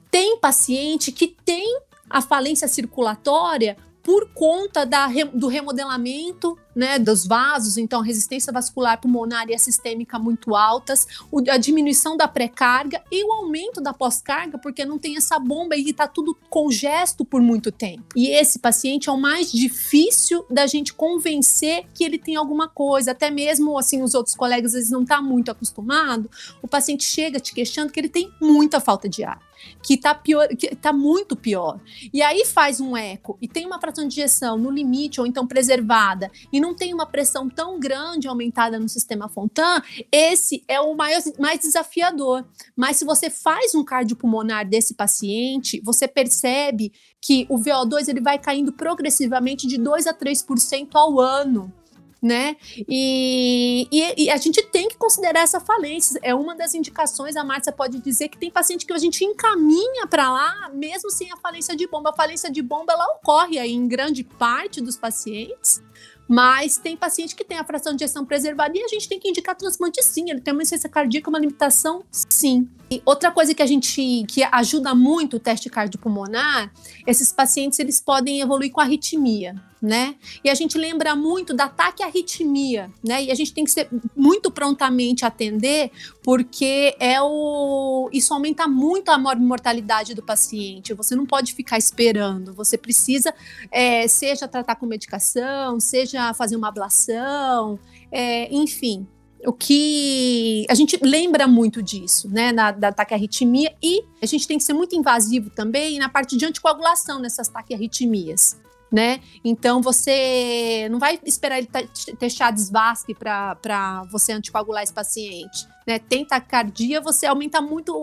Tem 0.09 0.37
paciente 0.39 1.11
que 1.11 1.27
tem 1.45 1.79
a 2.09 2.21
falência 2.21 2.67
circulatória 2.67 3.77
por 4.01 4.29
conta 4.33 4.85
da 4.85 5.07
do 5.33 5.47
remodelamento 5.47 6.57
né, 6.77 6.99
dos 6.99 7.25
vasos, 7.25 7.75
então 7.75 8.01
resistência 8.01 8.53
vascular 8.53 9.01
pulmonar 9.01 9.49
e 9.49 9.55
a 9.55 9.57
sistêmica 9.57 10.19
muito 10.19 10.55
altas, 10.55 11.07
a 11.49 11.57
diminuição 11.57 12.15
da 12.15 12.27
pré-carga 12.27 13.01
e 13.11 13.23
o 13.23 13.33
aumento 13.33 13.81
da 13.81 13.93
pós-carga, 13.93 14.59
porque 14.59 14.85
não 14.85 14.99
tem 14.99 15.17
essa 15.17 15.39
bomba 15.39 15.75
e 15.75 15.89
está 15.89 16.07
tudo 16.07 16.37
congesto 16.51 17.25
por 17.25 17.41
muito 17.41 17.71
tempo. 17.71 18.05
E 18.15 18.29
esse 18.29 18.59
paciente 18.59 19.09
é 19.09 19.11
o 19.11 19.19
mais 19.19 19.51
difícil 19.51 20.45
da 20.51 20.67
gente 20.67 20.93
convencer 20.93 21.87
que 21.95 22.03
ele 22.03 22.19
tem 22.19 22.35
alguma 22.35 22.69
coisa, 22.69 23.09
até 23.09 23.31
mesmo 23.31 23.75
assim 23.79 24.03
os 24.03 24.13
outros 24.13 24.35
colegas 24.35 24.75
eles 24.75 24.91
não 24.91 25.03
tá 25.03 25.19
muito 25.19 25.49
acostumado, 25.49 26.29
o 26.61 26.67
paciente 26.67 27.03
chega 27.03 27.39
te 27.39 27.55
questionando 27.55 27.91
que 27.91 27.99
ele 27.99 28.09
tem 28.09 28.31
muita 28.39 28.79
falta 28.79 29.09
de 29.09 29.23
ar 29.23 29.47
que 29.81 29.95
está 29.95 30.13
pior, 30.13 30.47
que 30.49 30.75
tá 30.75 30.93
muito 30.93 31.35
pior. 31.35 31.79
E 32.13 32.21
aí 32.21 32.45
faz 32.45 32.79
um 32.79 32.95
eco 32.95 33.37
e 33.41 33.47
tem 33.47 33.65
uma 33.65 33.79
fração 33.79 34.07
de 34.07 34.13
injeção 34.13 34.57
no 34.57 34.69
limite 34.69 35.19
ou 35.19 35.27
então 35.27 35.47
preservada 35.47 36.31
e 36.51 36.59
não 36.59 36.66
tem 36.73 36.93
uma 36.93 37.05
pressão 37.05 37.49
tão 37.49 37.79
grande 37.79 38.27
aumentada 38.27 38.79
no 38.79 38.89
sistema 38.89 39.29
Fontan, 39.29 39.81
esse 40.11 40.63
é 40.67 40.79
o 40.79 40.95
maior, 40.95 41.21
mais 41.39 41.59
desafiador. 41.59 42.45
Mas 42.75 42.97
se 42.97 43.05
você 43.05 43.29
faz 43.29 43.75
um 43.75 43.83
cardiopulmonar 43.83 44.67
desse 44.67 44.93
paciente, 44.93 45.81
você 45.83 46.07
percebe 46.07 46.91
que 47.21 47.45
o 47.49 47.57
VO2 47.57 48.07
ele 48.07 48.21
vai 48.21 48.37
caindo 48.37 48.71
progressivamente 48.71 49.67
de 49.67 49.77
2 49.77 50.07
a 50.07 50.13
3% 50.13 50.89
ao 50.93 51.19
ano 51.19 51.73
né? 52.21 52.57
E, 52.87 53.87
e, 53.91 54.25
e, 54.25 54.29
a 54.29 54.37
gente 54.37 54.61
tem 54.63 54.87
que 54.87 54.97
considerar 54.97 55.41
essa 55.41 55.59
falência. 55.59 56.19
É 56.23 56.33
uma 56.33 56.55
das 56.55 56.73
indicações, 56.73 57.35
a 57.35 57.43
Márcia 57.43 57.71
pode 57.71 57.99
dizer 57.99 58.29
que 58.29 58.37
tem 58.37 58.49
paciente 58.49 58.85
que 58.85 58.93
a 58.93 58.97
gente 58.97 59.23
encaminha 59.23 60.07
para 60.07 60.31
lá, 60.31 60.69
mesmo 60.73 61.11
sem 61.11 61.31
a 61.31 61.37
falência 61.37 61.75
de 61.75 61.87
bomba. 61.87 62.09
A 62.09 62.13
falência 62.13 62.51
de 62.51 62.61
bomba 62.61 62.93
ela 62.93 63.05
ocorre 63.15 63.59
aí 63.59 63.71
em 63.71 63.87
grande 63.87 64.23
parte 64.23 64.81
dos 64.81 64.97
pacientes, 64.97 65.81
mas 66.27 66.77
tem 66.77 66.97
paciente 66.97 67.35
que 67.35 67.43
tem 67.43 67.57
a 67.57 67.63
fração 67.63 67.95
de 67.95 68.03
ejeção 68.03 68.25
preservada 68.25 68.77
e 68.77 68.83
a 68.83 68.87
gente 68.87 69.07
tem 69.07 69.19
que 69.19 69.29
indicar 69.29 69.55
transplante 69.55 70.03
sim. 70.03 70.29
Ele 70.29 70.41
tem 70.41 70.53
uma 70.53 70.61
insuficiência 70.61 70.89
cardíaca, 70.89 71.29
uma 71.29 71.39
limitação 71.39 72.03
sim. 72.11 72.67
E 72.89 73.01
outra 73.05 73.31
coisa 73.31 73.53
que 73.53 73.61
a 73.61 73.65
gente 73.65 74.25
que 74.27 74.43
ajuda 74.43 74.93
muito 74.93 75.37
o 75.37 75.39
teste 75.39 75.69
cardiopulmonar, 75.69 76.71
esses 77.05 77.31
pacientes 77.31 77.79
eles 77.79 78.01
podem 78.01 78.41
evoluir 78.41 78.71
com 78.71 78.81
arritmia 78.81 79.55
né? 79.81 80.15
E 80.43 80.49
a 80.49 80.55
gente 80.55 80.77
lembra 80.77 81.15
muito 81.15 81.53
da 81.53 81.67
taquiarritmia, 81.67 82.91
né? 83.03 83.23
E 83.23 83.31
a 83.31 83.35
gente 83.35 83.53
tem 83.53 83.63
que 83.63 83.71
ser 83.71 83.87
muito 84.15 84.49
prontamente 84.49 85.25
atender, 85.25 85.91
porque 86.23 86.95
é 86.99 87.21
o 87.21 88.09
isso 88.11 88.33
aumenta 88.33 88.67
muito 88.67 89.09
a 89.09 89.17
mortalidade 89.17 90.13
do 90.13 90.23
paciente. 90.23 90.93
Você 90.93 91.15
não 91.15 91.25
pode 91.25 91.53
ficar 91.53 91.77
esperando. 91.77 92.53
Você 92.53 92.77
precisa, 92.77 93.33
é, 93.71 94.07
seja 94.07 94.47
tratar 94.47 94.75
com 94.75 94.85
medicação, 94.85 95.79
seja 95.79 96.33
fazer 96.33 96.55
uma 96.55 96.69
ablação, 96.69 97.79
é, 98.11 98.53
enfim. 98.53 99.07
O 99.45 99.53
que 99.53 100.65
a 100.67 100.73
gente 100.73 100.97
lembra 101.03 101.47
muito 101.47 101.81
disso, 101.81 102.27
né, 102.27 102.51
na, 102.51 102.71
da 102.71 102.91
taquiarritmia, 102.91 103.71
e 103.83 104.03
a 104.19 104.25
gente 104.25 104.47
tem 104.47 104.57
que 104.57 104.63
ser 104.63 104.73
muito 104.73 104.95
invasivo 104.95 105.51
também 105.51 105.99
na 105.99 106.09
parte 106.09 106.35
de 106.35 106.43
anticoagulação 106.43 107.19
nessas 107.19 107.47
taquiarritmias 107.47 108.57
né? 108.91 109.21
Então 109.43 109.81
você 109.81 110.87
não 110.89 110.99
vai 110.99 111.19
esperar 111.25 111.57
ele 111.57 111.67
ter 111.67 112.29
chá 112.29 112.53
Vasque 112.71 113.13
para 113.13 114.03
você 114.11 114.31
anticoagular 114.31 114.83
esse 114.83 114.93
paciente. 114.93 115.67
Né? 115.85 115.99
Tem 115.99 116.25
taquicardia, 116.25 116.99
você 116.99 117.25
aumenta 117.25 117.61
muito 117.61 117.93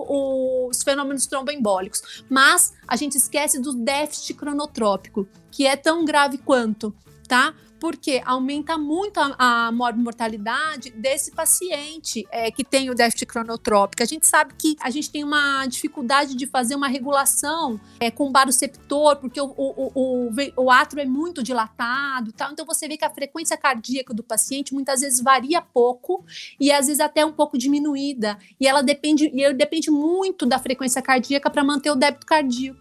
os 0.68 0.82
fenômenos 0.82 1.26
tromboembólicos. 1.26 2.24
Mas 2.30 2.72
a 2.88 2.96
gente 2.96 3.16
esquece 3.16 3.60
do 3.60 3.74
déficit 3.74 4.34
cronotrópico, 4.34 5.28
que 5.50 5.66
é 5.66 5.76
tão 5.76 6.04
grave 6.04 6.38
quanto, 6.38 6.94
tá? 7.28 7.54
Porque 7.84 8.22
aumenta 8.24 8.78
muito 8.78 9.20
a, 9.20 9.66
a 9.68 9.70
mortalidade 9.70 10.88
desse 10.88 11.30
paciente 11.32 12.26
é, 12.30 12.50
que 12.50 12.64
tem 12.64 12.88
o 12.88 12.94
déficit 12.94 13.26
cronotrópico. 13.26 14.02
A 14.02 14.06
gente 14.06 14.26
sabe 14.26 14.54
que 14.56 14.74
a 14.80 14.88
gente 14.88 15.10
tem 15.10 15.22
uma 15.22 15.66
dificuldade 15.66 16.34
de 16.34 16.46
fazer 16.46 16.76
uma 16.76 16.88
regulação 16.88 17.78
é, 18.00 18.10
com 18.10 18.28
o 18.28 18.30
baroceptor, 18.30 19.16
porque 19.16 19.38
o, 19.38 19.52
o, 19.54 19.90
o, 19.94 20.30
o 20.56 20.70
átrio 20.70 21.02
é 21.02 21.04
muito 21.04 21.42
dilatado, 21.42 22.32
tá? 22.32 22.48
então 22.50 22.64
você 22.64 22.88
vê 22.88 22.96
que 22.96 23.04
a 23.04 23.10
frequência 23.10 23.54
cardíaca 23.54 24.14
do 24.14 24.22
paciente 24.22 24.72
muitas 24.72 25.02
vezes 25.02 25.20
varia 25.20 25.60
pouco 25.60 26.24
e 26.58 26.72
às 26.72 26.86
vezes 26.86 27.00
até 27.00 27.22
um 27.22 27.32
pouco 27.32 27.58
diminuída, 27.58 28.38
e 28.58 28.66
ela 28.66 28.82
depende, 28.82 29.30
e 29.30 29.42
ele 29.42 29.52
depende 29.52 29.90
muito 29.90 30.46
da 30.46 30.58
frequência 30.58 31.02
cardíaca 31.02 31.50
para 31.50 31.62
manter 31.62 31.90
o 31.90 31.96
débito 31.96 32.24
cardíaco, 32.24 32.80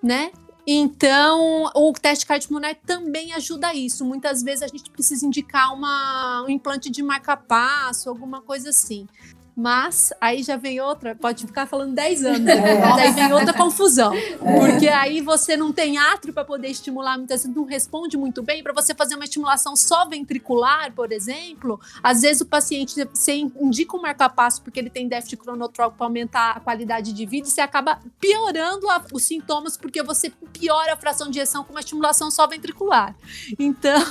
né? 0.00 0.30
Então, 0.66 1.70
o 1.74 1.92
teste 1.92 2.24
cardiopulmonar 2.24 2.76
também 2.86 3.32
ajuda 3.34 3.74
isso. 3.74 4.04
Muitas 4.04 4.42
vezes 4.42 4.62
a 4.62 4.66
gente 4.66 4.90
precisa 4.90 5.26
indicar 5.26 5.74
uma, 5.74 6.42
um 6.42 6.48
implante 6.48 6.90
de 6.90 7.02
marca-passo, 7.02 8.08
alguma 8.08 8.40
coisa 8.40 8.70
assim. 8.70 9.06
Mas 9.56 10.12
aí 10.20 10.42
já 10.42 10.56
vem 10.56 10.80
outra, 10.80 11.14
pode 11.14 11.46
ficar 11.46 11.66
falando 11.66 11.94
10 11.94 12.24
anos, 12.24 12.40
né? 12.40 12.74
mas 12.80 12.98
aí 12.98 13.12
vem 13.12 13.32
outra 13.32 13.52
confusão. 13.52 14.12
Porque 14.38 14.88
aí 14.88 15.20
você 15.20 15.56
não 15.56 15.72
tem 15.72 15.96
átrio 15.96 16.34
para 16.34 16.44
poder 16.44 16.68
estimular, 16.68 17.16
muitas 17.16 17.42
vezes 17.42 17.56
não 17.56 17.64
responde 17.64 18.16
muito 18.16 18.42
bem. 18.42 18.62
Para 18.62 18.72
você 18.72 18.94
fazer 18.94 19.14
uma 19.14 19.24
estimulação 19.24 19.76
só 19.76 20.08
ventricular, 20.08 20.92
por 20.92 21.12
exemplo, 21.12 21.80
às 22.02 22.22
vezes 22.22 22.42
o 22.42 22.46
paciente, 22.46 22.94
você 23.12 23.34
indica 23.34 23.96
um 23.96 24.02
marca-passo 24.02 24.60
porque 24.60 24.80
ele 24.80 24.90
tem 24.90 25.06
déficit 25.06 25.36
cronotrópico 25.36 25.98
para 25.98 26.06
aumentar 26.06 26.56
a 26.56 26.60
qualidade 26.60 27.12
de 27.12 27.24
vida 27.24 27.46
e 27.46 27.50
você 27.50 27.60
acaba 27.60 28.00
piorando 28.20 28.90
a, 28.90 29.04
os 29.12 29.22
sintomas 29.22 29.76
porque 29.76 30.02
você 30.02 30.30
piora 30.52 30.94
a 30.94 30.96
fração 30.96 31.30
de 31.30 31.38
ejeção 31.38 31.62
com 31.62 31.72
uma 31.72 31.80
estimulação 31.80 32.30
só 32.30 32.46
ventricular. 32.46 33.14
Então 33.58 34.02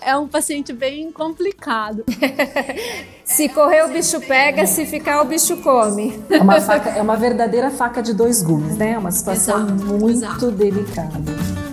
é 0.00 0.16
um 0.16 0.28
paciente 0.28 0.72
bem 0.72 1.10
complicado. 1.10 2.04
se 3.24 3.48
correr 3.48 3.84
o 3.84 3.88
bicho 3.88 4.20
pega, 4.20 4.66
se 4.66 4.86
ficar 4.86 5.20
o 5.22 5.24
bicho 5.24 5.56
come. 5.58 6.22
É 6.30 6.38
uma, 6.38 6.60
faca, 6.60 6.90
é 6.90 7.02
uma 7.02 7.16
verdadeira 7.16 7.70
faca 7.70 8.02
de 8.02 8.14
dois 8.14 8.42
gumes, 8.42 8.76
né? 8.76 8.92
É 8.92 8.98
uma 8.98 9.10
situação 9.10 9.66
exato, 9.66 9.84
muito 9.84 10.10
exato. 10.10 10.50
delicada. 10.50 11.65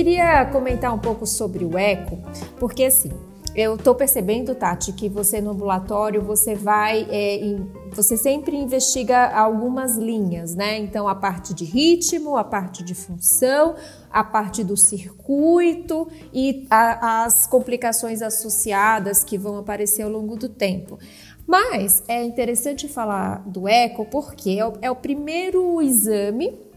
Queria 0.00 0.46
comentar 0.46 0.94
um 0.94 0.98
pouco 0.98 1.26
sobre 1.26 1.62
o 1.62 1.76
eco, 1.76 2.18
porque 2.58 2.84
assim, 2.84 3.10
eu 3.54 3.74
estou 3.74 3.94
percebendo, 3.94 4.54
Tati, 4.54 4.94
que 4.94 5.10
você 5.10 5.42
no 5.42 5.50
ambulatório 5.50 6.22
você 6.22 6.54
vai, 6.54 7.06
é, 7.10 7.36
em, 7.36 7.70
você 7.92 8.16
sempre 8.16 8.56
investiga 8.56 9.28
algumas 9.28 9.98
linhas, 9.98 10.54
né? 10.54 10.78
Então 10.78 11.06
a 11.06 11.14
parte 11.14 11.52
de 11.52 11.66
ritmo, 11.66 12.38
a 12.38 12.44
parte 12.44 12.82
de 12.82 12.94
função, 12.94 13.74
a 14.10 14.24
parte 14.24 14.64
do 14.64 14.74
circuito 14.74 16.08
e 16.32 16.66
a, 16.70 17.24
as 17.24 17.46
complicações 17.46 18.22
associadas 18.22 19.22
que 19.22 19.36
vão 19.36 19.58
aparecer 19.58 20.00
ao 20.00 20.10
longo 20.10 20.34
do 20.34 20.48
tempo. 20.48 20.98
Mas 21.46 22.02
é 22.08 22.24
interessante 22.24 22.88
falar 22.88 23.46
do 23.46 23.68
eco 23.68 24.06
porque 24.06 24.52
é 24.52 24.66
o, 24.66 24.72
é 24.80 24.90
o 24.90 24.96
primeiro 24.96 25.82
exame 25.82 26.69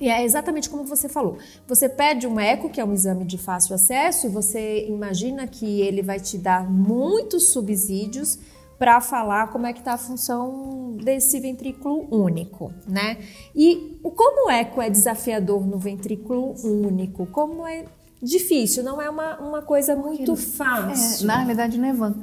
e 0.00 0.08
é 0.08 0.24
exatamente 0.24 0.70
como 0.70 0.84
você 0.84 1.08
falou. 1.08 1.36
Você 1.68 1.88
pede 1.88 2.26
um 2.26 2.40
eco, 2.40 2.70
que 2.70 2.80
é 2.80 2.84
um 2.84 2.92
exame 2.94 3.24
de 3.24 3.36
fácil 3.36 3.74
acesso, 3.74 4.26
e 4.26 4.30
você 4.30 4.86
imagina 4.88 5.46
que 5.46 5.80
ele 5.82 6.02
vai 6.02 6.18
te 6.18 6.38
dar 6.38 6.68
muitos 6.68 7.52
subsídios 7.52 8.38
para 8.78 8.98
falar 9.02 9.48
como 9.48 9.66
é 9.66 9.74
que 9.74 9.80
está 9.80 9.92
a 9.92 9.98
função 9.98 10.96
desse 11.04 11.38
ventrículo 11.38 12.08
único, 12.10 12.72
né? 12.88 13.18
E 13.54 14.00
como 14.02 14.46
o 14.46 14.50
eco 14.50 14.80
é 14.80 14.88
desafiador 14.88 15.66
no 15.66 15.78
ventrículo 15.78 16.54
único, 16.64 17.26
como 17.26 17.66
é 17.66 17.84
difícil, 18.22 18.82
não 18.82 19.00
é 19.00 19.10
uma, 19.10 19.38
uma 19.38 19.62
coisa 19.62 19.94
muito 19.94 20.34
fácil. 20.34 21.24
É, 21.24 21.26
na 21.26 21.36
realidade, 21.36 21.78
né, 21.78 21.92
Van? 21.92 22.14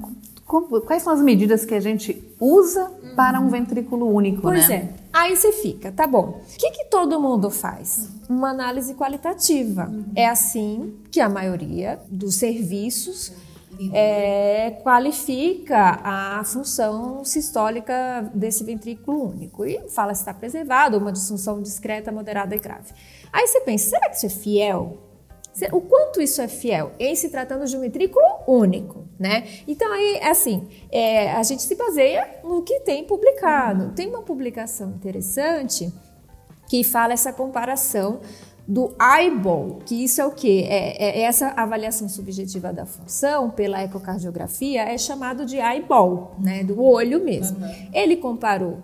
Como, 0.47 0.79
quais 0.81 1.03
são 1.03 1.11
as 1.11 1.21
medidas 1.21 1.65
que 1.65 1.75
a 1.75 1.79
gente 1.79 2.33
usa 2.39 2.89
para 3.15 3.39
um 3.39 3.49
ventrículo 3.49 4.07
único, 4.07 4.41
pois 4.41 4.69
né? 4.69 4.75
é. 4.75 5.07
Aí 5.11 5.35
você 5.35 5.51
fica, 5.51 5.91
tá 5.91 6.07
bom. 6.07 6.41
O 6.41 6.57
que, 6.57 6.71
que 6.71 6.85
todo 6.85 7.19
mundo 7.19 7.49
faz? 7.49 8.09
Uma 8.29 8.51
análise 8.51 8.93
qualitativa. 8.93 9.91
É 10.15 10.27
assim 10.27 10.95
que 11.11 11.19
a 11.19 11.27
maioria 11.27 11.99
dos 12.09 12.35
serviços 12.35 13.33
é, 13.93 14.71
qualifica 14.83 15.99
a 16.03 16.43
função 16.43 17.23
sistólica 17.23 18.29
desse 18.33 18.63
ventrículo 18.63 19.29
único 19.29 19.65
e 19.65 19.89
fala 19.89 20.13
se 20.13 20.21
está 20.21 20.33
preservado, 20.33 20.97
uma 20.97 21.11
disfunção 21.11 21.61
discreta, 21.61 22.11
moderada 22.11 22.55
e 22.55 22.59
grave. 22.59 22.93
Aí 23.31 23.45
você 23.47 23.61
pensa, 23.61 23.89
será 23.89 24.09
que 24.09 24.15
isso 24.15 24.25
é 24.25 24.29
fiel? 24.29 24.97
O 25.71 25.81
quanto 25.81 26.21
isso 26.21 26.41
é 26.41 26.47
fiel 26.47 26.91
em 26.99 27.15
se 27.15 27.29
tratando 27.29 27.65
de 27.65 27.75
um 27.75 27.81
ventrículo 27.81 28.25
único, 28.47 29.07
né? 29.19 29.47
Então 29.67 29.91
aí, 29.91 30.19
assim, 30.21 30.67
é, 30.91 31.31
a 31.31 31.43
gente 31.43 31.63
se 31.63 31.75
baseia 31.75 32.27
no 32.43 32.61
que 32.61 32.81
tem 32.81 33.03
publicado. 33.03 33.93
Tem 33.95 34.07
uma 34.07 34.21
publicação 34.21 34.91
interessante 34.91 35.91
que 36.69 36.83
fala 36.83 37.13
essa 37.13 37.33
comparação 37.33 38.19
do 38.67 38.93
eyeball, 39.01 39.79
que 39.85 40.03
isso 40.03 40.19
é 40.19 40.25
o 40.25 40.31
quê? 40.31 40.65
É, 40.67 41.21
é 41.21 41.21
essa 41.21 41.47
avaliação 41.55 42.09
subjetiva 42.09 42.73
da 42.73 42.85
função 42.85 43.49
pela 43.49 43.81
ecocardiografia 43.81 44.83
é 44.83 44.97
chamado 44.97 45.45
de 45.45 45.57
eyeball, 45.57 46.35
né? 46.37 46.63
Do 46.63 46.83
olho 46.83 47.23
mesmo. 47.23 47.57
Ele 47.93 48.17
comparou 48.17 48.79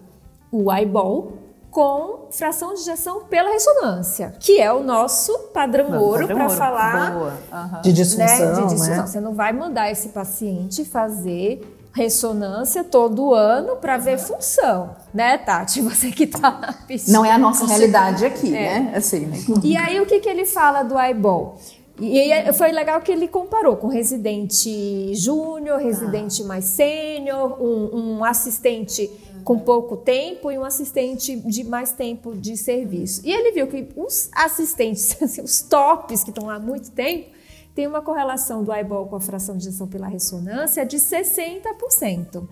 o 0.50 0.72
eyeball 0.72 1.43
com 1.74 2.28
fração 2.30 2.76
de 2.76 2.82
ejeção 2.82 3.24
pela 3.24 3.50
ressonância, 3.50 4.36
que 4.40 4.62
é 4.62 4.72
o 4.72 4.84
nosso 4.84 5.36
padrão 5.52 6.00
ouro 6.00 6.28
Padrão 6.28 6.38
para 6.38 6.46
ouro. 6.46 6.58
falar 6.58 7.38
aham. 7.52 7.82
De 7.82 7.92
disfunção, 7.92 8.28
né, 8.28 8.54
de 8.54 8.62
né? 8.62 8.68
disfunção. 8.68 9.08
Você 9.08 9.20
não 9.20 9.34
vai 9.34 9.52
mandar 9.52 9.90
esse 9.92 10.10
paciente 10.10 10.86
fazer 10.86 11.68
ressonância 11.96 12.84
todo 12.84 13.34
ano 13.34 13.76
para 13.78 13.98
ver 13.98 14.20
função, 14.20 14.96
né, 15.12 15.38
Tati? 15.40 15.82
Você 15.84 16.12
que 16.12 16.28
tá 16.28 16.52
na 16.52 16.74
piscina. 16.74 17.18
Não 17.18 17.26
é 17.26 17.32
a 17.32 17.38
nossa 17.40 17.66
realidade 17.66 18.24
aqui, 18.24 18.56
É. 18.56 18.80
né? 18.80 18.94
Assim, 18.96 19.26
né? 19.26 19.38
E 19.64 19.76
aí, 19.76 20.00
o 20.00 20.06
que, 20.06 20.20
que 20.20 20.30
ele 20.30 20.46
fala 20.46 20.84
do 20.84 20.98
eyeball? 21.00 21.58
E 22.00 22.52
foi 22.54 22.72
legal 22.72 23.02
que 23.02 23.12
ele 23.12 23.28
comparou 23.28 23.78
com 23.78 23.88
residente 23.88 25.14
júnior, 25.16 25.80
residente 25.80 26.44
mais 26.44 26.66
sênior, 26.66 27.62
um, 27.62 28.18
um 28.18 28.26
assistente 28.26 29.10
com 29.44 29.60
pouco 29.60 29.98
tempo 29.98 30.52
e 30.52 30.58
um 30.58 30.64
assistente 30.64 31.36
de 31.36 31.64
mais 31.64 31.92
tempo 31.92 32.36
de 32.36 32.56
serviço. 32.58 33.22
E 33.24 33.32
ele 33.32 33.52
viu 33.52 33.68
que 33.68 33.88
os 33.96 34.30
assistentes, 34.34 35.16
assim, 35.22 35.42
os 35.42 35.62
tops 35.62 36.24
que 36.24 36.30
estão 36.30 36.46
lá 36.46 36.56
há 36.56 36.60
muito 36.60 36.92
tempo, 36.92 37.30
tem 37.76 37.88
uma 37.88 38.02
correlação 38.02 38.64
do 38.64 38.72
eyeball 38.72 39.08
com 39.08 39.16
a 39.16 39.20
fração 39.20 39.58
de 39.58 39.68
injeção 39.68 39.88
pela 39.88 40.08
ressonância 40.08 40.86
de 40.86 40.98
60%. 40.98 42.48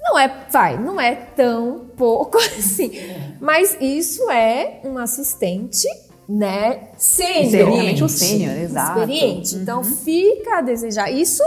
Não 0.00 0.18
é, 0.18 0.46
vai, 0.50 0.78
não 0.78 1.00
é 1.00 1.14
tão 1.14 1.86
pouco 1.96 2.36
assim. 2.58 2.92
Mas 3.40 3.76
isso 3.80 4.30
é 4.30 4.80
um 4.84 4.98
assistente, 4.98 5.88
né, 6.28 6.88
sênior. 6.98 7.44
Experiente, 7.44 8.04
um 8.04 8.08
sênior, 8.08 8.56
exato. 8.58 9.00
Experiente. 9.00 9.54
Então 9.56 9.82
fica 9.82 10.58
a 10.58 10.60
desejar. 10.60 11.10
Isso 11.10 11.42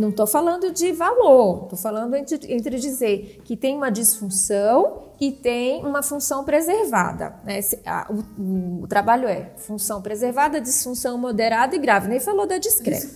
não 0.00 0.08
estou 0.10 0.26
falando 0.26 0.72
de 0.72 0.90
valor, 0.92 1.64
estou 1.64 1.78
falando 1.78 2.14
entre, 2.16 2.52
entre 2.52 2.78
dizer 2.78 3.40
que 3.44 3.56
tem 3.56 3.76
uma 3.76 3.90
disfunção 3.90 5.10
e 5.20 5.30
tem 5.30 5.84
uma 5.84 6.02
função 6.02 6.44
preservada. 6.44 7.34
Né? 7.44 7.60
A- 7.86 8.10
o, 8.38 8.82
o 8.82 8.86
trabalho 8.88 9.28
é 9.28 9.52
função 9.58 10.00
preservada, 10.00 10.60
disfunção 10.60 11.18
moderada 11.18 11.76
e 11.76 11.78
grave. 11.78 12.08
Nem 12.08 12.18
falou 12.20 12.46
da 12.46 12.58
discreta. 12.58 13.08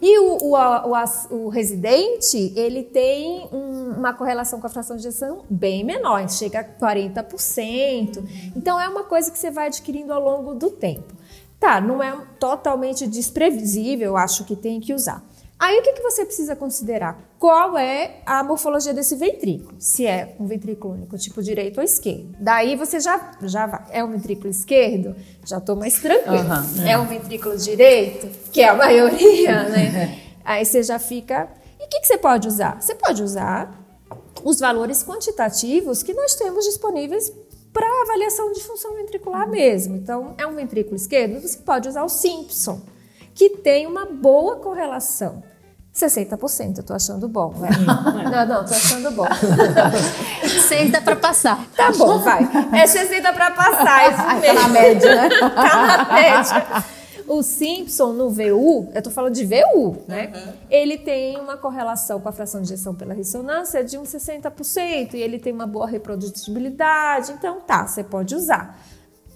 E 0.00 0.16
o, 0.20 0.38
o, 0.42 0.54
o 0.54 1.36
o 1.46 1.48
residente, 1.48 2.52
ele 2.56 2.82
tem 2.84 3.48
um- 3.52 3.94
uma 3.98 4.12
correlação 4.14 4.60
com 4.60 4.66
a 4.66 4.70
fração 4.70 4.96
de 4.96 5.02
ejeção 5.06 5.44
bem 5.50 5.82
menor, 5.84 6.28
chega 6.28 6.60
a 6.60 6.64
40%. 6.64 8.52
Então, 8.56 8.80
é 8.80 8.88
uma 8.88 9.04
coisa 9.04 9.30
que 9.30 9.38
você 9.38 9.50
vai 9.50 9.66
adquirindo 9.66 10.12
ao 10.12 10.22
longo 10.22 10.54
do 10.54 10.70
tempo. 10.70 11.14
Tá, 11.58 11.80
não 11.80 12.00
é 12.00 12.16
totalmente 12.38 13.04
desprevisível, 13.08 14.16
acho 14.16 14.44
que 14.44 14.54
tem 14.54 14.78
que 14.78 14.94
usar. 14.94 15.24
Aí, 15.58 15.80
o 15.80 15.82
que, 15.82 15.92
que 15.94 16.02
você 16.02 16.24
precisa 16.24 16.54
considerar? 16.54 17.18
Qual 17.36 17.76
é 17.76 18.22
a 18.24 18.44
morfologia 18.44 18.94
desse 18.94 19.16
ventrículo? 19.16 19.74
Se 19.80 20.06
é 20.06 20.36
um 20.38 20.46
ventrículo 20.46 20.94
único, 20.94 21.18
tipo 21.18 21.42
direito 21.42 21.78
ou 21.78 21.82
esquerdo. 21.82 22.36
Daí 22.38 22.76
você 22.76 23.00
já, 23.00 23.32
já 23.42 23.66
vai. 23.66 23.84
É 23.90 24.04
um 24.04 24.10
ventrículo 24.12 24.48
esquerdo? 24.48 25.16
Já 25.44 25.58
estou 25.58 25.74
mais 25.74 26.00
tranquilo. 26.00 26.38
Aham, 26.38 26.64
é 26.86 26.96
um 26.96 27.06
ventrículo 27.06 27.56
direito? 27.56 28.28
Que 28.52 28.60
é 28.60 28.68
a 28.68 28.74
maioria, 28.74 29.64
né? 29.68 30.20
Aí 30.44 30.64
você 30.64 30.82
já 30.82 30.98
fica. 30.98 31.48
E 31.80 31.84
o 31.86 31.88
que, 31.88 32.00
que 32.00 32.06
você 32.06 32.18
pode 32.18 32.46
usar? 32.46 32.80
Você 32.80 32.94
pode 32.94 33.20
usar 33.22 33.84
os 34.44 34.60
valores 34.60 35.02
quantitativos 35.02 36.04
que 36.04 36.14
nós 36.14 36.36
temos 36.36 36.64
disponíveis 36.64 37.32
para 37.72 38.02
avaliação 38.02 38.52
de 38.52 38.62
função 38.62 38.94
ventricular 38.94 39.48
mesmo. 39.48 39.96
Então, 39.96 40.34
é 40.38 40.46
um 40.46 40.54
ventrículo 40.54 40.96
esquerdo, 40.96 41.40
você 41.40 41.58
pode 41.58 41.88
usar 41.88 42.04
o 42.04 42.08
Simpson, 42.08 42.80
que 43.34 43.50
tem 43.50 43.86
uma 43.86 44.06
boa 44.06 44.56
correlação. 44.56 45.42
60%, 45.98 46.78
eu 46.78 46.82
tô 46.84 46.94
achando 46.94 47.28
bom, 47.28 47.52
né? 47.58 47.68
Não, 48.30 48.46
não, 48.46 48.64
tô 48.64 48.74
achando 48.74 49.10
bom. 49.10 49.26
Seis 50.68 50.90
dá 50.90 51.00
para 51.00 51.16
passar. 51.16 51.66
Tá 51.76 51.90
bom, 51.92 52.18
vai. 52.18 52.48
É 52.72 52.86
60 52.86 53.32
para 53.32 53.50
passar, 53.50 54.12
isso 54.12 54.20
Ai, 54.22 54.40
mesmo. 54.40 54.54
tá 54.54 54.62
na 54.62 54.68
média, 54.68 55.14
né? 55.14 55.28
tá 55.54 56.06
na 56.06 56.14
média. 56.14 56.84
O 57.26 57.42
Simpson 57.42 58.12
no 58.12 58.30
VU, 58.30 58.90
eu 58.94 59.02
tô 59.02 59.10
falando 59.10 59.34
de 59.34 59.44
VU, 59.44 59.96
né? 60.06 60.32
Ele 60.70 60.96
tem 60.96 61.38
uma 61.38 61.56
correlação 61.56 62.20
com 62.20 62.28
a 62.28 62.32
fração 62.32 62.60
de 62.62 62.72
injeção 62.72 62.94
pela 62.94 63.12
ressonância 63.12 63.84
de 63.84 63.98
uns 63.98 64.08
60% 64.08 65.14
e 65.14 65.20
ele 65.20 65.38
tem 65.38 65.52
uma 65.52 65.66
boa 65.66 65.86
reprodutibilidade. 65.86 67.32
Então, 67.32 67.60
tá, 67.60 67.86
você 67.86 68.04
pode 68.04 68.34
usar. 68.34 68.78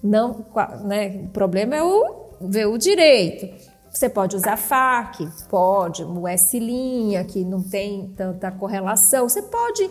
Não, 0.03 0.45
né? 0.85 1.23
O 1.25 1.29
problema 1.29 1.77
é 1.77 1.83
o 1.83 2.31
VU 2.41 2.79
direito. 2.79 3.72
Você 3.93 4.09
pode 4.09 4.35
usar 4.37 4.57
FAC, 4.57 5.29
pode, 5.51 6.03
o 6.03 6.27
S 6.27 6.59
linha, 6.59 7.23
que 7.25 7.45
não 7.45 7.63
tem 7.63 8.09
tanta 8.17 8.51
correlação. 8.51 9.29
Você 9.29 9.43
pode 9.43 9.89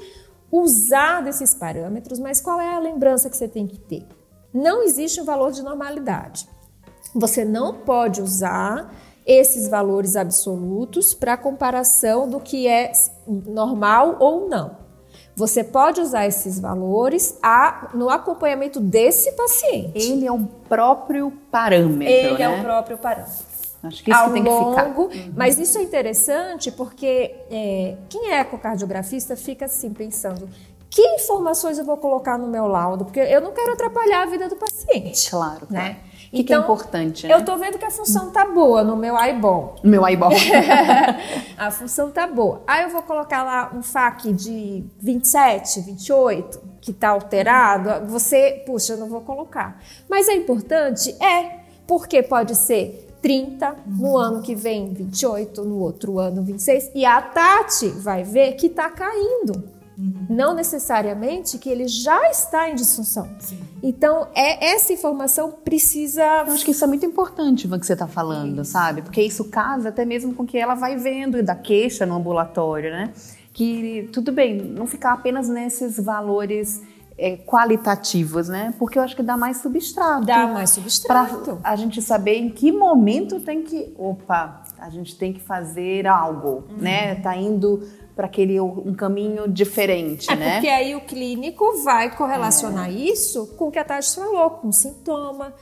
usar 0.52 1.22
desses 1.22 1.54
parâmetros, 1.54 2.20
mas 2.20 2.42
qual 2.42 2.60
é 2.60 2.74
a 2.74 2.80
lembrança 2.80 3.30
que 3.30 3.38
você 3.38 3.48
tem 3.48 3.68
que 3.68 3.78
ter? 3.78 4.06
Não 4.54 4.82
existe 4.84 5.22
um 5.22 5.24
valor 5.26 5.52
de 5.52 5.62
normalidade. 5.62 6.48
Você 7.14 7.46
não 7.46 7.74
pode 7.76 8.22
usar 8.22 8.92
esses 9.26 9.68
valores 9.70 10.16
absolutos 10.16 11.14
para 11.14 11.38
comparação 11.38 12.28
do 12.28 12.40
que 12.40 12.68
é 12.68 12.92
normal 13.28 14.18
ou 14.20 14.50
não. 14.50 14.82
Você 15.36 15.64
pode 15.64 16.02
usar 16.02 16.26
esses 16.28 16.60
valores 16.60 17.38
a- 17.42 17.90
no 17.94 18.10
acompanhamento 18.10 18.80
desse 18.80 19.32
paciente. 19.34 19.92
Ele 19.96 20.26
é 20.26 20.32
o 20.32 20.46
próprio 20.68 21.32
parâmetro, 21.52 22.04
Ele 22.14 22.38
né? 22.38 22.44
é 22.44 22.50
o 22.50 22.64
próprio 22.64 22.98
parâmetro 22.98 23.51
Acho 23.84 24.04
que 24.04 24.12
isso 24.12 24.20
ao 24.20 24.28
que 24.28 24.34
tem 24.34 24.44
que 24.44 24.50
ficar. 24.50 24.84
longo, 24.88 25.10
mas 25.36 25.58
isso 25.58 25.78
é 25.78 25.82
interessante 25.82 26.72
porque 26.72 27.36
é, 27.50 27.98
quem 28.10 28.32
é 28.32 28.42
ecocardiografista 28.42 29.36
fica 29.36 29.66
assim 29.66 29.92
pensando 29.92 30.48
que 30.92 31.02
informações 31.02 31.80
eu 31.80 31.86
vou 31.86 31.96
colocar 31.98 32.38
no 32.38 32.48
meu 32.48 32.68
laudo, 32.68 33.06
porque 33.06 33.22
eu 33.22 33.40
não 33.40 33.54
quero 33.54 33.74
atrapalhar 33.74 34.24
a 34.24 34.26
vida 34.26 34.50
do 34.50 34.58
paciente. 34.58 35.30
Claro, 35.30 35.66
claro. 35.66 35.86
Né? 35.86 35.98
O 36.28 36.36
que, 36.36 36.44
que 36.46 36.54
é 36.54 36.58
importante, 36.58 37.28
né? 37.28 37.34
Eu 37.34 37.44
tô 37.44 37.58
vendo 37.58 37.78
que 37.78 37.84
a 37.84 37.92
função 37.92 38.32
tá 38.32 38.46
boa 38.46 38.84
no 38.84 38.96
meu 38.96 39.18
eyeball. 39.18 39.76
Meu 39.84 40.08
eyeball. 40.08 40.32
a 41.58 41.72
função 41.72 42.10
tá 42.10 42.26
boa. 42.26 42.62
Aí 42.66 42.84
eu 42.84 42.90
vou 42.90 43.02
colocar 43.02 43.44
lá 43.44 43.72
um 43.74 43.84
FAQ 43.84 44.32
de 44.32 44.84
27, 45.02 45.82
28, 45.82 46.62
que 46.80 46.94
tá 46.94 47.10
alterado. 47.10 48.08
Você, 48.08 48.64
puxa, 48.66 48.94
eu 48.94 48.98
não 48.98 49.10
vou 49.10 49.22
colocar. 49.22 49.82
Mas 50.10 50.30
é 50.30 50.34
importante? 50.34 51.16
É, 51.22 51.60
porque 51.88 52.24
pode 52.24 52.56
ser 52.56 53.08
30, 53.22 53.76
no 53.86 54.18
ano 54.18 54.42
que 54.42 54.56
vem 54.56 54.94
28, 54.94 55.64
no 55.64 55.78
outro 55.78 56.20
ano 56.20 56.42
26. 56.44 56.92
E 56.96 57.06
a 57.06 57.22
Tati 57.22 57.88
vai 57.90 58.24
ver 58.24 58.54
que 58.54 58.68
tá 58.70 58.90
caindo. 58.90 59.64
Não 60.28 60.56
necessariamente 60.56 61.60
que 61.60 61.70
ele 61.70 61.88
já 61.88 62.30
está 62.32 62.70
em 62.70 62.76
disfunção. 62.76 63.30
Então, 63.84 64.28
é, 64.34 64.74
essa 64.74 64.92
informação 64.92 65.52
precisa 65.52 66.24
Eu 66.48 66.54
acho 66.54 66.66
que 66.66 66.72
isso 66.72 66.84
é 66.84 66.88
muito 66.88 67.06
importante, 67.06 67.66
Ivan, 67.66 67.80
que 67.80 67.86
você 67.86 67.94
está 67.94 68.08
falando, 68.08 68.66
sabe? 68.66 69.04
Porque 69.04 69.22
isso 69.22 69.46
casa 69.46 69.90
até 69.90 70.04
mesmo 70.04 70.34
com 70.34 70.42
o 70.42 70.46
que 70.46 70.58
ela 70.58 70.74
vai 70.74 70.96
vendo 70.96 71.44
da 71.44 71.54
queixa 71.56 72.04
no 72.06 72.16
ambulatório, 72.16 72.90
né? 72.90 73.14
Que 73.54 74.10
tudo 74.12 74.32
bem, 74.32 74.58
não 74.58 74.88
ficar 74.88 75.14
apenas 75.14 75.48
nesses 75.48 76.00
valores 76.00 76.82
é, 77.22 77.38
qualitativos, 77.38 78.50
né? 78.50 78.74
Porque 78.80 78.98
eu 78.98 79.04
acho 79.04 79.16
que 79.16 79.22
dá 79.22 79.38
mais 79.38 79.58
substrato. 79.58 80.26
dar 80.26 80.52
mais 80.52 80.72
substrato. 80.72 81.60
a 81.64 81.76
gente 81.76 82.02
saber 82.02 82.36
em 82.38 82.50
que 82.50 82.72
momento 82.72 83.40
tem 83.40 83.62
que. 83.62 83.94
Opa, 83.96 84.64
a 84.80 84.90
gente 84.90 85.16
tem 85.16 85.32
que 85.32 85.40
fazer 85.40 86.08
algo, 86.08 86.64
né? 86.78 87.16
Tá 87.16 87.38
indo 87.38 87.88
para 88.16 88.26
aquele 88.26 88.60
um 88.60 88.94
caminho 88.94 89.48
diferente, 89.48 90.30
É 90.32 90.36
né? 90.36 90.54
porque 90.56 90.68
aí 90.68 90.96
o 90.96 91.02
clínico 91.02 91.84
vai 91.84 92.16
correlacionar 92.16 92.92
isso 92.92 93.48
com 93.56 93.68
o 93.68 93.72
que 93.72 93.80
a 93.80 93.84
Tati 93.86 94.16
falou, 94.16 94.50
com 94.50 94.72
sintoma, 94.72 95.54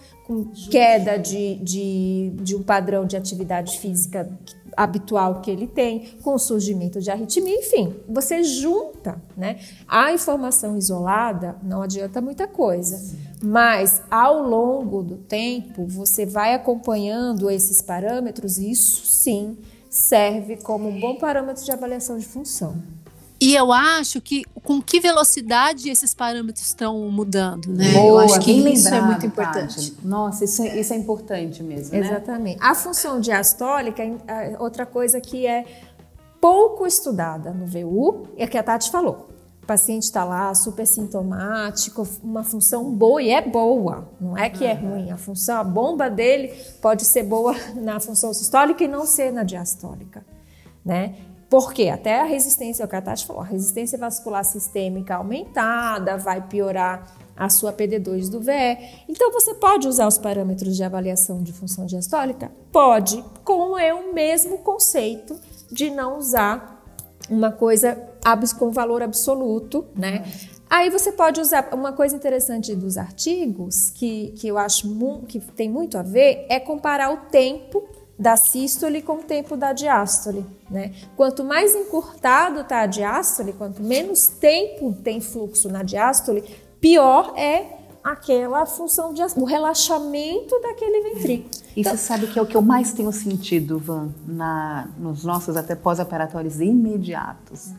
queda 0.69 1.17
de, 1.17 1.55
de, 1.55 2.31
de 2.35 2.55
um 2.55 2.61
padrão 2.61 3.05
de 3.05 3.17
atividade 3.17 3.79
física 3.79 4.29
habitual 4.77 5.41
que 5.41 5.51
ele 5.51 5.67
tem, 5.67 6.17
com 6.21 6.35
o 6.35 6.39
surgimento 6.39 7.01
de 7.01 7.11
arritmia, 7.11 7.59
enfim, 7.59 7.95
você 8.07 8.43
junta, 8.43 9.21
né? 9.35 9.59
A 9.87 10.13
informação 10.13 10.77
isolada 10.77 11.57
não 11.63 11.81
adianta 11.81 12.21
muita 12.21 12.47
coisa, 12.47 13.17
mas 13.41 14.01
ao 14.09 14.41
longo 14.41 15.03
do 15.03 15.17
tempo 15.17 15.85
você 15.85 16.25
vai 16.25 16.53
acompanhando 16.53 17.49
esses 17.49 17.81
parâmetros 17.81 18.57
e 18.57 18.71
isso 18.71 19.05
sim 19.05 19.57
serve 19.89 20.57
como 20.57 20.87
um 20.87 20.99
bom 20.99 21.15
parâmetro 21.15 21.65
de 21.65 21.71
avaliação 21.71 22.17
de 22.17 22.25
função. 22.25 22.75
E 23.41 23.55
eu 23.55 23.71
acho 23.71 24.19
que 24.19 24.43
com 24.63 24.81
que 24.81 24.99
velocidade 24.99 25.89
esses 25.89 26.13
parâmetros 26.13 26.67
estão 26.67 27.09
mudando, 27.09 27.69
né? 27.69 27.93
Boa, 27.93 28.23
eu 28.23 28.25
acho 28.25 28.39
que 28.41 28.61
bem 28.61 28.73
isso 28.73 28.87
é 28.89 28.91
lembrado, 28.91 29.11
muito 29.11 29.25
importante. 29.25 29.91
Tati. 29.91 30.05
Nossa, 30.05 30.43
isso 30.43 30.61
é, 30.61 30.79
isso 30.79 30.93
é 30.93 30.97
importante 30.97 31.63
mesmo, 31.63 31.97
né? 31.97 32.05
Exatamente. 32.05 32.57
A 32.61 32.75
função 32.75 33.19
diastólica, 33.21 34.03
é 34.03 34.57
outra 34.59 34.85
coisa 34.85 35.21
que 35.21 35.47
é 35.47 35.65
pouco 36.41 36.85
estudada 36.85 37.51
no 37.51 37.65
VU, 37.65 38.27
é 38.37 38.45
que 38.45 38.57
a 38.57 38.63
Tati 38.63 38.91
falou. 38.91 39.29
O 39.63 39.65
paciente 39.65 40.03
está 40.03 40.25
lá 40.25 40.53
super 40.53 40.85
sintomático, 40.85 42.05
uma 42.21 42.43
função 42.43 42.91
boa 42.91 43.21
e 43.21 43.29
é 43.29 43.41
boa, 43.41 44.09
não 44.19 44.37
é 44.37 44.49
que 44.49 44.65
é 44.65 44.73
ruim. 44.73 45.11
A 45.11 45.17
função, 45.17 45.59
a 45.59 45.63
bomba 45.63 46.09
dele 46.09 46.51
pode 46.81 47.05
ser 47.05 47.23
boa 47.23 47.55
na 47.75 47.99
função 48.01 48.33
sistólica 48.33 48.83
e 48.83 48.87
não 48.87 49.05
ser 49.05 49.31
na 49.31 49.43
diastólica, 49.43 50.25
né? 50.83 51.15
Porque 51.49 51.89
até 51.89 52.21
a 52.21 52.25
resistência, 52.25 52.83
é 52.83 52.85
o 52.85 52.89
que 52.89 53.25
falou, 53.25 53.41
a 53.41 53.45
resistência 53.45 53.97
vascular 53.97 54.45
sistêmica 54.45 55.15
aumentada 55.15 56.15
vai 56.15 56.47
piorar 56.47 57.11
a 57.35 57.49
sua 57.49 57.73
PD2 57.73 58.29
do 58.29 58.39
VE. 58.39 58.77
Então 59.07 59.31
você 59.31 59.55
pode 59.55 59.87
usar 59.87 60.07
os 60.07 60.17
parâmetros 60.17 60.75
de 60.75 60.83
avaliação 60.83 61.41
de 61.41 61.51
função 61.51 61.85
diastólica? 61.85 62.51
Pode, 62.71 63.23
com 63.43 63.77
é 63.79 63.93
o 63.93 64.13
mesmo 64.13 64.59
conceito 64.59 65.39
de 65.71 65.89
não 65.89 66.17
usar 66.17 66.83
uma 67.29 67.51
coisa 67.51 67.97
com 68.53 68.71
valor 68.71 69.01
absoluto, 69.01 69.85
né? 69.95 70.25
Aí 70.69 70.89
você 70.89 71.11
pode 71.11 71.41
usar 71.41 71.69
uma 71.73 71.93
coisa 71.93 72.15
interessante 72.15 72.75
dos 72.75 72.95
artigos 72.97 73.89
que, 73.89 74.33
que 74.37 74.47
eu 74.47 74.57
acho 74.57 74.87
que 75.27 75.39
tem 75.39 75.67
muito 75.67 75.97
a 75.97 76.03
ver 76.03 76.45
é 76.47 76.59
comparar 76.59 77.11
o 77.11 77.17
tempo 77.31 77.87
da 78.19 78.35
sístole 78.35 79.01
com 79.01 79.13
o 79.13 79.23
tempo 79.23 79.55
da 79.55 79.71
diástole, 79.71 80.45
né? 80.69 80.93
Quanto 81.15 81.41
mais 81.41 81.73
encurtado 81.73 82.59
está 82.59 82.81
a 82.81 82.85
diástole, 82.85 83.53
quanto 83.53 83.81
menos 83.81 84.27
tempo 84.27 84.93
tem 85.01 85.21
fluxo 85.21 85.69
na 85.69 85.83
diástole, 85.83 86.43
pior 86.81 87.33
é 87.37 87.79
aquela 88.03 88.65
função 88.65 89.13
de 89.13 89.21
o 89.37 89.45
relaxamento 89.45 90.59
daquele 90.61 91.13
ventrículo. 91.13 91.49
E 91.75 91.81
então, 91.81 91.95
você 91.95 91.97
sabe 91.97 92.27
que 92.27 92.37
é 92.37 92.41
o 92.41 92.45
que 92.45 92.57
eu 92.57 92.61
mais 92.61 92.91
tenho 92.91 93.11
sentido, 93.13 93.79
Van, 93.79 94.09
na, 94.27 94.89
nos 94.97 95.23
nossos 95.23 95.55
até 95.55 95.73
pós-operatórios 95.73 96.59
imediatos. 96.59 97.71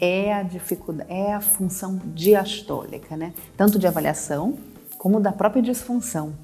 É 0.00 0.34
a 0.34 0.42
dificuldade, 0.42 1.10
é 1.10 1.32
a 1.32 1.40
função 1.40 2.00
diastólica, 2.14 3.16
né? 3.16 3.32
Tanto 3.56 3.78
de 3.78 3.86
avaliação 3.86 4.58
como 4.98 5.18
da 5.18 5.32
própria 5.32 5.62
disfunção. 5.62 6.34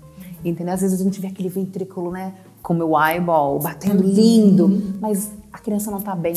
Entendeu? 0.44 0.74
Às 0.74 0.80
vezes 0.80 1.00
a 1.00 1.04
gente 1.04 1.20
vê 1.20 1.28
aquele 1.28 1.48
ventrículo, 1.48 2.10
né, 2.10 2.34
com 2.64 2.72
meu 2.72 2.98
eyeball 2.98 3.58
batendo 3.58 4.02
lindo, 4.02 4.82
mas 4.98 5.30
a 5.52 5.58
criança 5.58 5.90
não 5.90 5.98
está 5.98 6.16
bem, 6.16 6.34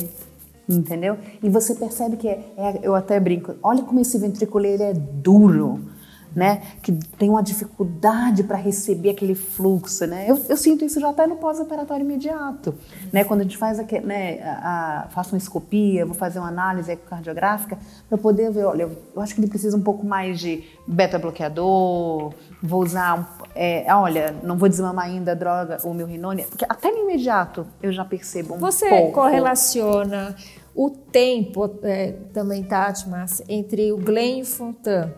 entendeu? 0.67 1.17
E 1.41 1.49
você 1.49 1.73
percebe 1.73 2.17
que 2.17 2.27
é, 2.27 2.43
é, 2.57 2.79
eu 2.83 2.93
até 2.93 3.17
brinco, 3.17 3.55
olha 3.63 3.81
como 3.81 4.01
esse 4.01 4.19
ventrículo 4.19 4.65
ele 4.65 4.83
é 4.83 4.93
duro 4.93 5.79
né? 6.37 6.61
Que 6.83 6.91
tem 6.91 7.31
uma 7.31 7.41
dificuldade 7.41 8.43
para 8.43 8.57
receber 8.57 9.09
aquele 9.09 9.33
fluxo, 9.33 10.05
né? 10.05 10.29
Eu, 10.29 10.39
eu 10.47 10.55
sinto 10.55 10.85
isso 10.85 10.99
já 10.99 11.09
até 11.09 11.25
no 11.25 11.37
pós-operatório 11.37 12.05
imediato, 12.05 12.75
né? 13.11 13.23
Quando 13.23 13.39
a 13.39 13.43
gente 13.43 13.57
faz 13.57 13.79
aqui, 13.79 13.99
né? 13.99 14.39
A, 14.43 15.05
a, 15.05 15.09
faço 15.09 15.33
uma 15.33 15.39
escopia, 15.39 16.05
vou 16.05 16.13
fazer 16.13 16.37
uma 16.37 16.49
análise 16.49 16.91
ecocardiográfica 16.91 17.79
para 18.07 18.19
poder 18.19 18.51
ver, 18.51 18.65
olha, 18.65 18.83
eu, 18.83 18.91
eu, 19.15 19.19
acho 19.19 19.33
que 19.33 19.41
ele 19.41 19.47
precisa 19.47 19.75
um 19.75 19.81
pouco 19.81 20.05
mais 20.05 20.39
de 20.39 20.63
beta-bloqueador, 20.85 22.31
vou 22.61 22.83
usar, 22.83 23.35
é, 23.55 23.91
olha, 23.95 24.35
não 24.43 24.59
vou 24.59 24.69
desmamar 24.69 25.05
ainda 25.05 25.31
a 25.31 25.35
droga, 25.35 25.79
o 25.83 25.91
meu 25.91 26.05
rinone, 26.05 26.43
porque 26.43 26.67
até 26.69 26.91
no 26.91 26.99
imediato 26.99 27.65
eu 27.81 27.91
já 27.91 28.05
percebo 28.05 28.53
um 28.53 28.59
Você 28.59 28.87
pouco. 28.87 29.13
correlaciona 29.13 30.35
o 30.75 30.91
tempo, 30.91 31.79
é, 31.81 32.11
também, 32.31 32.63
Tati, 32.63 33.09
Márcia, 33.09 33.43
entre 33.49 33.91
o 33.91 33.97
Glenn 33.97 34.37
e 34.37 34.41
o 34.43 34.45
Fontan 34.45 35.11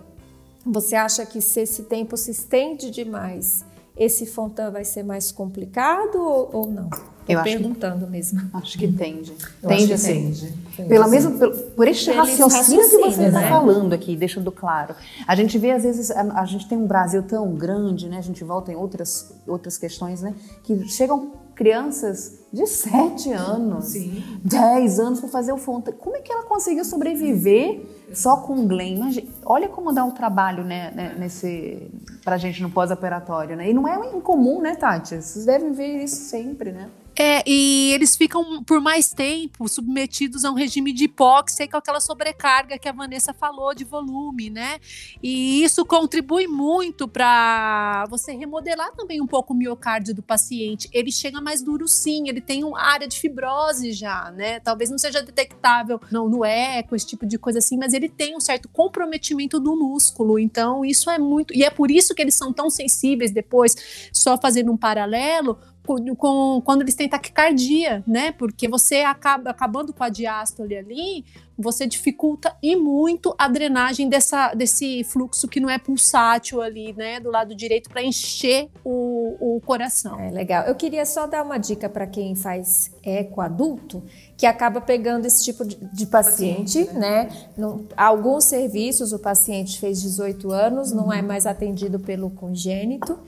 você 0.71 0.95
acha 0.95 1.25
que 1.25 1.41
se 1.41 1.61
esse 1.61 1.83
tempo 1.83 2.15
se 2.15 2.31
estende 2.31 2.91
demais, 2.91 3.65
esse 3.97 4.25
Fontan 4.25 4.71
vai 4.71 4.85
ser 4.85 5.03
mais 5.03 5.31
complicado 5.31 6.15
ou, 6.15 6.49
ou 6.53 6.71
não? 6.71 6.89
Estou 7.27 7.43
perguntando 7.43 8.05
que, 8.05 8.11
mesmo. 8.11 8.41
Acho 8.53 8.77
que 8.77 8.87
tende. 8.91 9.33
Eu 9.61 9.69
tende 9.69 9.97
sim. 9.97 10.33
Tende. 10.75 10.89
Pela 10.89 11.07
mesmo, 11.07 11.37
por, 11.37 11.51
por 11.51 11.87
este 11.87 12.09
raciocínio 12.11 12.89
que 12.89 12.97
você 12.97 13.25
está 13.25 13.41
né? 13.41 13.49
falando 13.49 13.93
aqui, 13.93 14.15
deixando 14.15 14.51
claro. 14.51 14.95
A 15.27 15.35
gente 15.35 15.57
vê, 15.59 15.71
às 15.71 15.83
vezes, 15.83 16.09
a, 16.09 16.41
a, 16.41 16.45
gente 16.45 16.67
tem 16.67 16.77
um 16.77 16.87
Brasil 16.87 17.21
tão 17.21 17.53
grande, 17.53 18.09
né? 18.09 18.17
A 18.17 18.21
gente 18.21 18.43
volta 18.43 18.71
em 18.71 18.75
outras, 18.75 19.31
outras 19.45 19.77
questões, 19.77 20.21
né? 20.21 20.33
Que 20.63 20.87
chegam 20.87 21.33
crianças 21.59 22.39
de 22.53 22.65
7 22.65 23.33
anos, 23.33 23.87
Sim. 23.87 24.23
10 24.45 24.97
anos 24.97 25.19
para 25.19 25.27
fazer 25.27 25.51
o 25.51 25.57
Fontan. 25.57 25.91
Como 25.91 26.15
é 26.15 26.21
que 26.21 26.31
ela 26.31 26.43
conseguiu 26.43 26.85
sobreviver 26.85 27.81
só 28.13 28.37
com 28.37 28.53
o 28.61 28.65
Glenn? 28.65 28.95
Imagina, 28.95 29.27
olha 29.45 29.67
como 29.67 29.91
dá 29.91 30.05
um 30.05 30.11
trabalho 30.11 30.63
né, 30.63 30.89
né, 30.95 31.15
nesse, 31.19 31.91
pra 32.23 32.37
gente 32.37 32.61
no 32.61 32.69
pós-operatório, 32.69 33.57
né? 33.57 33.69
E 33.69 33.73
não 33.73 33.85
é 33.85 34.15
incomum, 34.15 34.61
né, 34.61 34.73
Tati? 34.73 35.21
Vocês 35.21 35.45
devem 35.45 35.73
ver 35.73 36.01
isso 36.01 36.29
sempre, 36.29 36.71
né? 36.71 36.89
É, 37.21 37.43
e 37.45 37.91
eles 37.91 38.15
ficam 38.15 38.63
por 38.63 38.79
mais 38.79 39.09
tempo 39.09 39.67
submetidos 39.67 40.45
a 40.45 40.51
um 40.51 40.53
regime 40.53 40.93
de 40.93 41.03
hipóxia 41.03 41.67
com 41.67 41.75
aquela 41.75 41.99
sobrecarga 41.99 42.79
que 42.79 42.87
a 42.87 42.93
Vanessa 42.93 43.33
falou 43.33 43.75
de 43.75 43.83
volume, 43.83 44.49
né? 44.49 44.79
E 45.21 45.61
isso 45.61 45.85
contribui 45.85 46.47
muito 46.47 47.09
para 47.09 48.05
você 48.09 48.31
remodelar 48.31 48.93
também 48.95 49.19
um 49.19 49.27
pouco 49.27 49.53
o 49.53 49.57
miocárdio 49.57 50.15
do 50.15 50.23
paciente. 50.23 50.87
Ele 50.93 51.11
chega 51.11 51.41
mais 51.41 51.61
duro 51.61 51.89
sim, 51.89 52.29
ele 52.29 52.39
tem 52.39 52.63
uma 52.63 52.81
área 52.81 53.05
de 53.05 53.19
fibrose 53.19 53.91
já, 53.91 54.31
né? 54.31 54.61
Talvez 54.61 54.89
não 54.89 54.97
seja 54.97 55.21
detectável 55.21 55.99
no, 56.09 56.29
no 56.29 56.45
eco, 56.45 56.95
esse 56.95 57.05
tipo 57.05 57.25
de 57.25 57.37
coisa 57.37 57.59
assim, 57.59 57.77
mas 57.77 57.93
ele 57.93 58.07
tem 58.07 58.33
um 58.33 58.39
certo 58.39 58.69
comprometimento 58.69 59.59
do 59.59 59.75
músculo. 59.75 60.39
Então, 60.39 60.85
isso 60.85 61.09
é 61.09 61.19
muito. 61.19 61.53
E 61.53 61.65
é 61.65 61.69
por 61.69 61.91
isso 61.91 62.15
que 62.15 62.21
eles 62.21 62.35
são 62.35 62.53
tão 62.53 62.69
sensíveis 62.69 63.31
depois, 63.31 63.75
só 64.13 64.37
fazendo 64.37 64.71
um 64.71 64.77
paralelo, 64.77 65.59
com, 65.85 66.61
quando 66.61 66.81
eles 66.81 66.95
têm 66.95 67.09
taquicardia, 67.09 68.03
né? 68.05 68.31
Porque 68.31 68.67
você 68.67 68.97
acaba 68.97 69.49
acabando 69.49 69.93
com 69.93 70.03
a 70.03 70.09
diástole 70.09 70.77
ali, 70.77 71.25
você 71.59 71.85
dificulta 71.85 72.55
e 72.63 72.75
muito 72.75 73.35
a 73.37 73.47
drenagem 73.47 74.07
dessa, 74.07 74.53
desse 74.53 75.03
fluxo 75.03 75.47
que 75.47 75.59
não 75.59 75.69
é 75.69 75.77
pulsátil 75.77 76.61
ali, 76.61 76.93
né, 76.93 77.19
do 77.19 77.29
lado 77.29 77.53
direito, 77.53 77.89
para 77.89 78.01
encher 78.01 78.69
o, 78.83 79.57
o 79.57 79.61
coração. 79.61 80.17
É 80.19 80.31
legal. 80.31 80.65
Eu 80.65 80.75
queria 80.75 81.05
só 81.05 81.27
dar 81.27 81.43
uma 81.43 81.57
dica 81.57 81.89
para 81.89 82.07
quem 82.07 82.33
faz 82.33 82.91
eco 83.03 83.41
adulto, 83.41 84.01
que 84.37 84.45
acaba 84.45 84.79
pegando 84.79 85.25
esse 85.25 85.43
tipo 85.43 85.65
de, 85.65 85.75
de 85.75 86.05
paciente, 86.05 86.85
paciente, 86.85 86.97
né? 86.97 87.29
né? 87.57 87.79
Alguns 87.97 88.45
serviços 88.45 89.11
o 89.11 89.19
paciente 89.19 89.79
fez 89.79 90.01
18 90.01 90.51
anos, 90.51 90.91
uhum. 90.91 90.97
não 90.97 91.13
é 91.13 91.21
mais 91.21 91.45
atendido 91.45 91.99
pelo 91.99 92.29
congênito. 92.29 93.19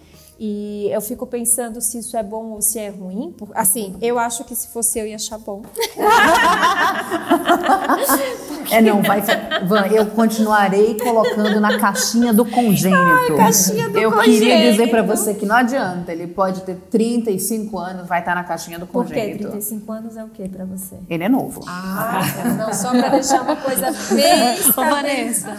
E 0.44 0.90
eu 0.92 1.00
fico 1.02 1.28
pensando 1.28 1.80
se 1.80 2.00
isso 2.00 2.18
é 2.18 2.24
bom 2.24 2.54
ou 2.54 2.64
se 2.64 2.80
é 2.80 2.90
ruim. 2.90 3.32
Assim, 3.54 3.96
eu 4.02 4.18
acho 4.18 4.44
que 4.44 4.56
se 4.56 4.70
fosse 4.70 4.98
eu 4.98 5.06
ia 5.06 5.14
achar 5.14 5.38
bom. 5.38 5.62
é, 8.70 8.82
não, 8.82 9.02
vai. 9.02 9.22
Van, 9.66 9.88
eu 9.88 10.06
continuarei 10.08 10.98
colocando 11.00 11.60
na 11.60 11.80
caixinha 11.80 12.34
do 12.34 12.46
congênito. 12.46 13.00
Ai, 13.00 13.38
caixinha 13.38 13.90
do 13.90 13.98
eu 13.98 14.12
congênito. 14.12 14.40
queria 14.40 14.72
dizer 14.72 14.90
para 14.90 15.02
você 15.02 15.34
que 15.34 15.46
não 15.46 15.56
adianta, 15.56 16.12
ele 16.12 16.28
pode 16.28 16.62
ter 16.62 16.76
35 16.90 17.78
anos, 17.78 18.08
vai 18.08 18.20
estar 18.20 18.36
na 18.36 18.44
caixinha 18.44 18.78
do 18.78 18.88
congênito. 18.88 19.44
Por 19.44 19.52
quê? 19.52 19.60
35 19.60 19.92
anos 19.92 20.18
é 20.18 20.24
o 20.24 20.30
quê 20.30 20.50
para 20.50 20.66
você? 20.66 20.96
Ele 21.10 21.24
é 21.24 21.30
novo. 21.30 21.64
Ah, 21.68 22.22
não, 22.58 22.74
só 22.74 22.92
para 22.92 23.10
deixar 23.10 23.42
uma 23.42 23.56
coisa 23.56 23.92
bem. 24.14 24.60
Ô, 24.76 24.90
Vanessa. 24.90 25.58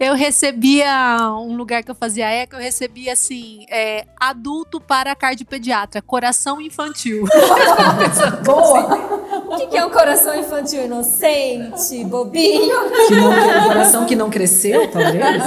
Eu 0.00 0.14
recebia 0.14 1.18
um 1.38 1.56
lugar 1.56 1.82
que 1.82 1.90
eu 1.90 1.94
fazia 1.94 2.28
eco, 2.30 2.56
eu 2.56 2.60
recebia 2.60 3.12
assim, 3.12 3.66
é, 3.70 4.06
adulto 4.18 4.80
para 4.80 5.14
cardiopediatra, 5.14 6.00
coração 6.00 6.60
infantil. 6.60 7.24
Boa! 8.44 8.94
O 9.46 9.56
que, 9.56 9.66
que 9.68 9.76
é 9.76 9.84
um 9.84 9.90
coração 9.90 10.34
infantil 10.34 10.84
inocente, 10.84 11.43
bobinho? 12.06 12.76
Que 13.08 13.14
não, 13.14 13.30
um 13.30 13.66
coração 13.66 14.06
que 14.06 14.16
não 14.16 14.30
cresceu, 14.30 14.88
talvez? 14.88 15.42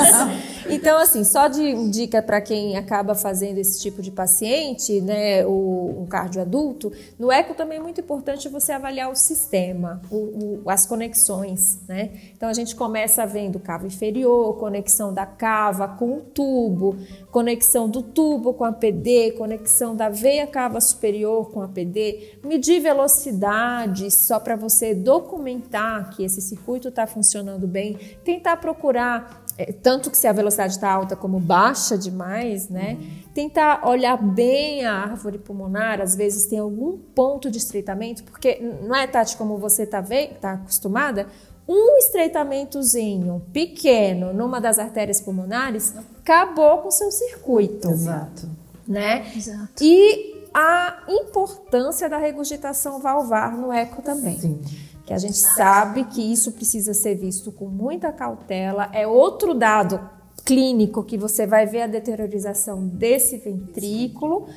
Então, 0.69 0.97
assim, 0.97 1.23
só 1.23 1.47
de 1.47 1.89
dica 1.89 2.21
para 2.21 2.41
quem 2.41 2.75
acaba 2.75 3.15
fazendo 3.15 3.57
esse 3.57 3.79
tipo 3.79 4.01
de 4.01 4.11
paciente, 4.11 4.99
né, 4.99 5.45
o, 5.45 6.01
um 6.01 6.05
cardio 6.05 6.41
adulto, 6.41 6.91
no 7.17 7.31
eco 7.31 7.53
também 7.53 7.77
é 7.77 7.81
muito 7.81 8.01
importante 8.01 8.49
você 8.49 8.73
avaliar 8.73 9.09
o 9.09 9.15
sistema, 9.15 10.01
o, 10.11 10.61
o, 10.65 10.69
as 10.69 10.85
conexões, 10.85 11.79
né? 11.87 12.11
Então, 12.35 12.49
a 12.49 12.53
gente 12.53 12.75
começa 12.75 13.25
vendo 13.25 13.59
cava 13.59 13.87
inferior, 13.87 14.57
conexão 14.57 15.13
da 15.13 15.25
cava 15.25 15.87
com 15.87 16.17
o 16.17 16.21
tubo, 16.21 16.97
conexão 17.31 17.89
do 17.89 18.01
tubo 18.01 18.53
com 18.53 18.65
a 18.65 18.71
PD, 18.71 19.31
conexão 19.37 19.95
da 19.95 20.09
veia 20.09 20.45
cava 20.45 20.81
superior 20.81 21.49
com 21.51 21.61
a 21.61 21.67
PD, 21.67 22.39
medir 22.43 22.81
velocidade 22.81 24.11
só 24.11 24.39
para 24.39 24.55
você 24.55 24.93
documentar 24.93 26.09
que 26.09 26.23
esse 26.23 26.41
circuito 26.41 26.89
está 26.89 27.07
funcionando 27.07 27.67
bem, 27.67 27.97
tentar 28.23 28.57
procurar 28.57 29.46
é, 29.57 29.71
tanto 29.71 30.11
que 30.11 30.17
se 30.17 30.27
a 30.27 30.31
velocidade 30.31 30.73
está 30.73 30.91
alta 30.91 31.15
como 31.15 31.39
baixa 31.39 31.97
demais, 31.97 32.69
né? 32.69 32.97
Tentar 33.33 33.87
olhar 33.87 34.15
bem 34.15 34.85
a 34.85 34.93
árvore 34.93 35.39
pulmonar, 35.39 35.99
às 35.99 36.15
vezes 36.15 36.45
tem 36.45 36.59
algum 36.59 36.97
ponto 36.97 37.49
de 37.49 37.57
estreitamento, 37.57 38.23
porque 38.23 38.59
não 38.83 38.95
é, 38.95 39.07
Tati, 39.07 39.35
como 39.35 39.57
você 39.57 39.83
está 39.83 40.03
tá 40.39 40.53
acostumada, 40.53 41.27
um 41.67 41.97
estreitamentozinho 41.97 43.41
pequeno 43.51 44.31
numa 44.31 44.61
das 44.61 44.79
artérias 44.79 45.19
pulmonares 45.19 45.93
acabou 46.19 46.77
com 46.79 46.89
o 46.89 46.91
seu 46.91 47.11
circuito. 47.11 47.89
Exato. 47.89 48.47
Né? 48.87 49.25
Exato. 49.35 49.83
E 49.83 50.47
a 50.53 51.03
importância 51.09 52.07
da 52.07 52.17
regurgitação 52.17 53.01
valvar 53.01 53.57
no 53.57 53.71
eco 53.71 54.01
também. 54.01 54.39
Sim. 54.39 54.61
Que 55.07 55.13
a 55.13 55.17
gente 55.17 55.37
sabe 55.37 56.03
que 56.03 56.21
isso 56.21 56.51
precisa 56.51 56.93
ser 56.93 57.15
visto 57.15 57.49
com 57.49 57.65
muita 57.69 58.11
cautela. 58.11 58.89
É 58.91 59.07
outro 59.07 59.53
dado 59.53 59.99
clínico 60.43 61.01
que 61.01 61.17
você 61.17 61.47
vai 61.47 61.65
ver 61.65 61.83
a 61.83 61.87
deteriorização 61.87 62.85
desse 62.85 63.37
ventrículo. 63.37 64.49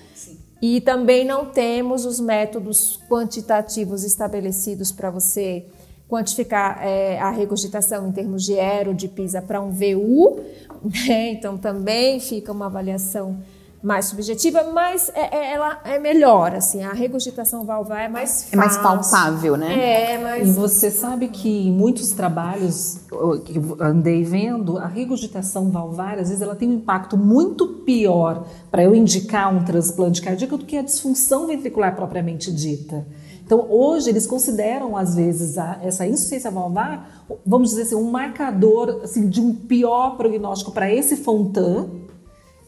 E 0.60 0.80
também 0.80 1.24
não 1.24 1.46
temos 1.46 2.04
os 2.04 2.18
métodos 2.18 2.98
quantitativos 3.08 4.02
estabelecidos 4.02 4.90
para 4.90 5.08
você 5.08 5.66
quantificar 6.08 6.84
é, 6.84 7.20
a 7.20 7.30
regurgitação 7.30 8.08
em 8.08 8.12
termos 8.12 8.44
de 8.44 8.58
aero, 8.58 8.92
de 8.92 9.06
PISA 9.06 9.40
para 9.40 9.60
um 9.60 9.70
VU, 9.70 10.40
né? 11.06 11.30
então 11.30 11.56
também 11.56 12.18
fica 12.18 12.50
uma 12.50 12.66
avaliação 12.66 13.38
mais 13.82 14.06
subjetiva, 14.06 14.64
mas 14.74 15.10
é, 15.14 15.34
é, 15.36 15.54
ela 15.54 15.80
é 15.84 15.98
melhor, 15.98 16.54
assim, 16.54 16.82
a 16.82 16.92
regurgitação 16.92 17.64
valvar 17.64 18.02
é 18.02 18.08
mais 18.08 18.42
fácil. 18.42 18.48
É 18.52 18.56
mais 18.56 18.76
palpável, 18.76 19.56
né? 19.56 19.72
É, 19.72 20.14
E 20.16 20.18
mas 20.22 20.54
você 20.54 20.90
sabe 20.90 21.28
que 21.28 21.48
em 21.68 21.72
muitos 21.72 22.10
trabalhos 22.12 22.98
que 23.46 23.56
eu 23.56 23.76
andei 23.80 24.22
vendo, 24.22 24.76
a 24.76 24.86
regurgitação 24.86 25.70
valvar, 25.70 26.18
às 26.18 26.28
vezes, 26.28 26.42
ela 26.42 26.54
tem 26.54 26.68
um 26.68 26.74
impacto 26.74 27.16
muito 27.16 27.66
pior 27.68 28.44
para 28.70 28.82
eu 28.84 28.94
indicar 28.94 29.54
um 29.54 29.64
transplante 29.64 30.20
cardíaco 30.20 30.58
do 30.58 30.66
que 30.66 30.76
a 30.76 30.82
disfunção 30.82 31.46
ventricular 31.46 31.96
propriamente 31.96 32.52
dita. 32.52 33.06
Então, 33.46 33.66
hoje, 33.68 34.10
eles 34.10 34.26
consideram, 34.26 34.94
às 34.96 35.14
vezes, 35.16 35.56
a- 35.58 35.78
essa 35.82 36.06
insuficiência 36.06 36.50
valvar, 36.50 37.24
vamos 37.46 37.70
dizer 37.70 37.82
assim, 37.82 37.94
um 37.96 38.10
marcador 38.10 39.00
assim, 39.02 39.26
de 39.28 39.40
um 39.40 39.54
pior 39.54 40.16
prognóstico 40.18 40.70
para 40.70 40.92
esse 40.92 41.16
Fontan, 41.16 41.88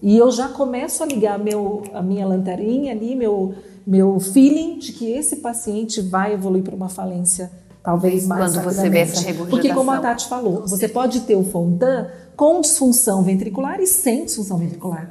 e 0.02 0.16
eu 0.18 0.30
já 0.30 0.48
começo 0.48 1.02
a 1.02 1.06
ligar 1.06 1.38
meu, 1.38 1.84
a 1.94 2.02
minha 2.02 2.26
lanterninha 2.26 2.92
ali, 2.92 3.14
meu, 3.14 3.54
meu 3.86 4.18
feeling 4.18 4.78
de 4.78 4.92
que 4.92 5.10
esse 5.10 5.36
paciente 5.36 6.00
vai 6.00 6.32
evoluir 6.34 6.64
para 6.64 6.74
uma 6.74 6.88
falência 6.88 7.50
talvez 7.82 8.26
mais 8.26 8.54
Quando 8.54 8.64
você 8.64 8.88
vê 8.88 9.00
essa 9.00 9.20
regurgitação. 9.20 9.50
Porque 9.50 9.72
como 9.72 9.90
a 9.90 9.98
Tati 9.98 10.28
falou, 10.28 10.66
você 10.66 10.88
pode 10.88 11.20
ter 11.20 11.36
o 11.36 11.44
Fontan 11.44 12.08
com 12.36 12.60
disfunção 12.60 13.22
ventricular 13.22 13.80
e 13.80 13.86
sem 13.86 14.24
disfunção 14.24 14.58
ventricular. 14.58 15.10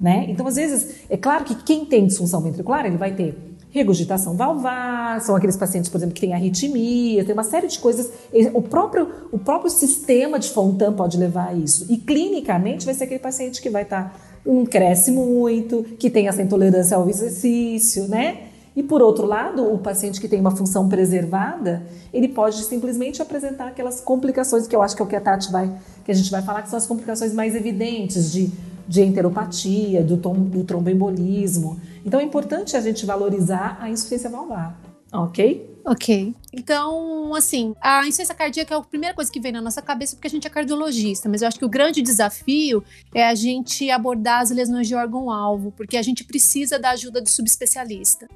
Né? 0.00 0.26
Então, 0.28 0.46
às 0.46 0.56
vezes, 0.56 1.00
é 1.10 1.16
claro 1.16 1.44
que 1.44 1.54
quem 1.54 1.84
tem 1.84 2.06
disfunção 2.06 2.40
ventricular, 2.40 2.86
ele 2.86 2.96
vai 2.96 3.12
ter 3.14 3.50
regurgitação 3.70 4.34
valvar, 4.34 5.20
são 5.20 5.36
aqueles 5.36 5.56
pacientes, 5.56 5.88
por 5.88 5.98
exemplo, 5.98 6.14
que 6.14 6.20
têm 6.20 6.34
arritmia, 6.34 7.24
tem 7.24 7.32
uma 7.32 7.44
série 7.44 7.68
de 7.68 7.78
coisas. 7.78 8.10
O 8.52 8.62
próprio, 8.62 9.08
o 9.30 9.38
próprio 9.38 9.70
sistema 9.70 10.38
de 10.38 10.48
Fontan 10.48 10.92
pode 10.92 11.16
levar 11.16 11.48
a 11.48 11.54
isso. 11.54 11.86
E 11.88 11.96
clinicamente 11.96 12.84
vai 12.84 12.94
ser 12.94 13.04
aquele 13.04 13.20
paciente 13.20 13.62
que 13.62 13.70
vai 13.70 13.82
estar, 13.82 14.18
um 14.44 14.64
cresce 14.64 15.10
muito, 15.10 15.82
que 15.98 16.08
tem 16.10 16.28
essa 16.28 16.42
intolerância 16.42 16.96
ao 16.96 17.08
exercício, 17.08 18.08
né? 18.08 18.50
E 18.74 18.82
por 18.82 19.02
outro 19.02 19.26
lado, 19.26 19.72
o 19.72 19.78
paciente 19.78 20.20
que 20.20 20.28
tem 20.28 20.40
uma 20.40 20.52
função 20.52 20.88
preservada, 20.88 21.82
ele 22.12 22.28
pode 22.28 22.62
simplesmente 22.64 23.20
apresentar 23.20 23.68
aquelas 23.68 24.00
complicações 24.00 24.66
que 24.66 24.74
eu 24.74 24.80
acho 24.80 24.94
que 24.94 25.02
é 25.02 25.04
o 25.04 25.08
que 25.08 25.16
a 25.16 25.20
Tati 25.20 25.50
vai, 25.50 25.70
que 26.04 26.10
a 26.10 26.14
gente 26.14 26.30
vai 26.30 26.40
falar, 26.40 26.62
que 26.62 26.70
são 26.70 26.78
as 26.78 26.86
complicações 26.86 27.34
mais 27.34 27.54
evidentes 27.54 28.30
de, 28.30 28.50
de 28.86 29.02
enteropatia, 29.02 30.02
do, 30.02 30.16
tom, 30.16 30.34
do 30.34 30.62
tromboembolismo. 30.62 31.80
Então 32.06 32.20
é 32.20 32.22
importante 32.22 32.76
a 32.76 32.80
gente 32.80 33.04
valorizar 33.04 33.76
a 33.80 33.90
insuficiência 33.90 34.30
valvar, 34.30 34.80
ok? 35.12 35.78
Ok. 35.90 36.32
Então, 36.52 37.34
assim, 37.34 37.74
a 37.80 38.02
insuficiência 38.02 38.32
cardíaca 38.32 38.72
é 38.72 38.78
a 38.78 38.80
primeira 38.80 39.12
coisa 39.12 39.28
que 39.30 39.40
vem 39.40 39.50
na 39.50 39.60
nossa 39.60 39.82
cabeça 39.82 40.14
porque 40.14 40.28
a 40.28 40.30
gente 40.30 40.46
é 40.46 40.50
cardiologista, 40.50 41.28
mas 41.28 41.42
eu 41.42 41.48
acho 41.48 41.58
que 41.58 41.64
o 41.64 41.68
grande 41.68 42.00
desafio 42.00 42.84
é 43.12 43.26
a 43.26 43.34
gente 43.34 43.90
abordar 43.90 44.40
as 44.40 44.52
lesões 44.52 44.86
de 44.86 44.94
órgão-alvo, 44.94 45.72
porque 45.72 45.96
a 45.96 46.02
gente 46.02 46.22
precisa 46.22 46.78
da 46.78 46.90
ajuda 46.90 47.20
do 47.20 47.28
subespecialista. 47.28 48.28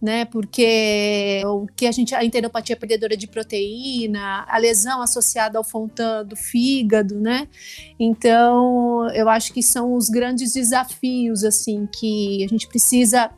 Né, 0.00 0.24
porque 0.24 1.42
o 1.46 1.64
que 1.76 1.86
a 1.86 1.92
gente 1.92 2.12
a 2.12 2.24
enteropatia 2.24 2.74
perdedora 2.74 3.16
de 3.16 3.28
proteína, 3.28 4.44
a 4.48 4.58
lesão 4.58 5.00
associada 5.00 5.56
ao 5.56 5.62
fontan 5.62 6.24
do 6.24 6.34
fígado, 6.34 7.20
né? 7.20 7.46
Então, 8.00 9.08
eu 9.14 9.28
acho 9.28 9.52
que 9.52 9.62
são 9.62 9.94
os 9.94 10.08
grandes 10.08 10.54
desafios 10.54 11.44
assim 11.44 11.86
que 11.86 12.42
a 12.44 12.48
gente 12.48 12.66
precisa 12.66 13.30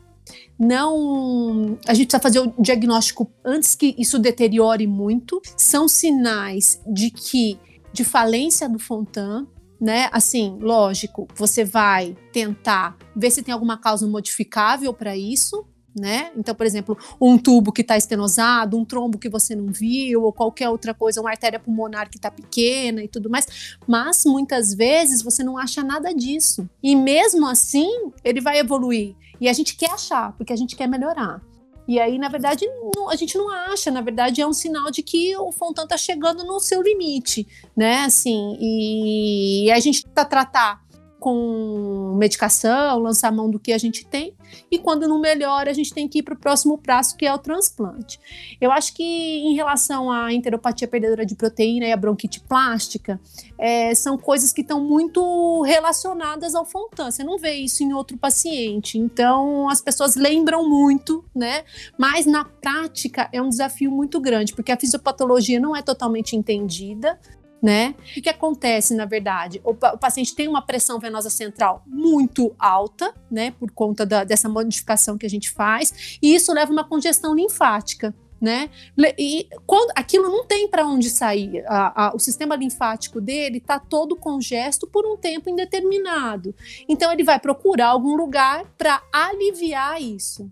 não. 0.57 1.77
A 1.87 1.93
gente 1.93 2.07
precisa 2.07 2.21
fazer 2.21 2.39
o 2.39 2.53
diagnóstico 2.61 3.29
antes 3.43 3.75
que 3.75 3.95
isso 3.97 4.17
deteriore 4.17 4.87
muito. 4.87 5.41
São 5.57 5.87
sinais 5.87 6.81
de 6.87 7.09
que 7.09 7.59
de 7.91 8.03
falência 8.03 8.67
do 8.67 8.77
Fontan, 8.77 9.47
né? 9.79 10.09
Assim, 10.11 10.57
lógico, 10.59 11.27
você 11.35 11.63
vai 11.63 12.15
tentar 12.31 12.97
ver 13.15 13.31
se 13.31 13.41
tem 13.41 13.53
alguma 13.53 13.77
causa 13.77 14.07
modificável 14.07 14.93
para 14.93 15.15
isso. 15.15 15.65
Né? 15.97 16.29
Então, 16.35 16.53
por 16.53 16.65
exemplo, 16.65 16.97
um 17.21 17.37
tubo 17.37 17.71
que 17.71 17.79
está 17.79 17.95
estenosado, 17.95 18.77
um 18.77 18.83
trombo 18.83 19.17
que 19.17 19.29
você 19.29 19.55
não 19.55 19.67
viu, 19.67 20.23
ou 20.23 20.33
qualquer 20.33 20.67
outra 20.67 20.93
coisa, 20.93 21.21
uma 21.21 21.29
artéria 21.29 21.57
pulmonar 21.57 22.09
que 22.09 22.17
está 22.17 22.29
pequena 22.29 23.01
e 23.01 23.07
tudo 23.07 23.29
mais. 23.29 23.77
Mas 23.87 24.25
muitas 24.25 24.73
vezes 24.73 25.21
você 25.21 25.41
não 25.41 25.57
acha 25.57 25.81
nada 25.81 26.13
disso. 26.13 26.69
E 26.83 26.97
mesmo 26.97 27.47
assim, 27.47 28.11
ele 28.25 28.41
vai 28.41 28.59
evoluir. 28.59 29.15
E 29.39 29.47
a 29.49 29.53
gente 29.53 29.75
quer 29.75 29.91
achar, 29.91 30.33
porque 30.33 30.53
a 30.53 30.55
gente 30.55 30.75
quer 30.75 30.87
melhorar. 30.87 31.41
E 31.87 31.99
aí, 31.99 32.17
na 32.17 32.29
verdade, 32.29 32.65
não- 32.95 33.09
a 33.09 33.15
gente 33.15 33.37
não 33.37 33.49
acha, 33.49 33.91
na 33.91 34.01
verdade, 34.01 34.41
é 34.41 34.47
um 34.47 34.53
sinal 34.53 34.89
de 34.89 35.03
que 35.03 35.37
o 35.37 35.51
Fontan 35.51 35.83
está 35.83 35.97
chegando 35.97 36.43
no 36.43 36.59
seu 36.59 36.81
limite, 36.81 37.47
né? 37.77 38.05
Assim, 38.05 38.57
e, 38.59 39.71
a 39.71 39.79
gente 39.79 40.03
tá 40.07 40.25
tratar 40.25 40.83
com 41.25 42.13
medicação, 42.19 42.99
lançar 42.99 43.31
mão 43.31 43.49
do 43.49 43.57
que 43.57 43.73
a 43.73 43.79
gente 43.79 44.05
tem, 44.05 44.35
e 44.69 44.77
quando 44.77 45.07
não 45.07 45.19
melhora, 45.19 45.71
a 45.71 45.73
gente 45.73 45.91
tem 45.91 46.07
que 46.07 46.19
ir 46.19 46.21
para 46.21 46.35
o 46.35 46.37
próximo 46.37 46.77
passo, 46.77 47.17
que 47.17 47.25
é 47.25 47.33
o 47.33 47.39
transplante. 47.39 48.19
Eu 48.61 48.71
acho 48.71 48.93
que 48.93 49.03
em 49.03 49.55
relação 49.55 50.11
à 50.11 50.31
enteropatia 50.31 50.87
perdedora 50.87 51.25
de 51.25 51.33
proteína 51.33 51.87
e 51.87 51.91
a 51.91 51.97
bronquite 51.97 52.41
plástica, 52.41 53.19
é, 53.57 53.95
são 53.95 54.19
coisas 54.19 54.53
que 54.53 54.61
estão 54.61 54.79
muito 54.79 55.63
relacionadas 55.63 56.53
ao 56.53 56.63
Fontan. 56.63 57.09
Você 57.09 57.23
não 57.23 57.39
vê 57.39 57.55
isso 57.55 57.81
em 57.81 57.91
outro 57.91 58.19
paciente. 58.19 58.99
Então, 58.99 59.67
as 59.67 59.81
pessoas 59.81 60.15
lembram 60.15 60.69
muito, 60.69 61.25
né? 61.33 61.63
Mas 61.97 62.27
na 62.27 62.45
prática 62.45 63.27
é 63.33 63.41
um 63.41 63.49
desafio 63.49 63.89
muito 63.89 64.21
grande, 64.21 64.53
porque 64.53 64.71
a 64.71 64.77
fisiopatologia 64.77 65.59
não 65.59 65.75
é 65.75 65.81
totalmente 65.81 66.35
entendida. 66.35 67.19
Né? 67.63 67.95
O 68.15 68.21
que 68.21 68.29
acontece, 68.29 68.93
na 68.93 69.05
verdade? 69.05 69.59
O, 69.63 69.71
o 69.71 69.97
paciente 69.97 70.35
tem 70.35 70.47
uma 70.47 70.61
pressão 70.61 70.99
venosa 70.99 71.29
central 71.31 71.81
muito 71.87 72.53
alta, 72.59 73.13
né? 73.31 73.51
Por 73.59 73.71
conta 73.71 74.05
da- 74.05 74.23
dessa 74.23 74.47
modificação 74.47 75.17
que 75.17 75.25
a 75.25 75.29
gente 75.29 75.49
faz, 75.49 76.17
e 76.21 76.35
isso 76.35 76.53
leva 76.53 76.71
a 76.71 76.73
uma 76.73 76.83
congestão 76.87 77.33
linfática. 77.33 78.13
Né? 78.39 78.69
E 79.17 79.47
quando 79.65 79.91
aquilo 79.95 80.29
não 80.29 80.45
tem 80.45 80.67
para 80.67 80.85
onde 80.85 81.09
sair, 81.09 81.63
a- 81.67 82.07
a- 82.09 82.11
o 82.13 82.19
sistema 82.19 82.55
linfático 82.55 83.19
dele 83.21 83.57
está 83.57 83.79
todo 83.79 84.15
congesto 84.15 84.85
por 84.85 85.05
um 85.05 85.15
tempo 85.17 85.49
indeterminado. 85.49 86.53
Então 86.87 87.11
ele 87.11 87.23
vai 87.23 87.39
procurar 87.39 87.87
algum 87.87 88.13
lugar 88.15 88.65
para 88.77 89.01
aliviar 89.11 89.99
isso. 89.99 90.51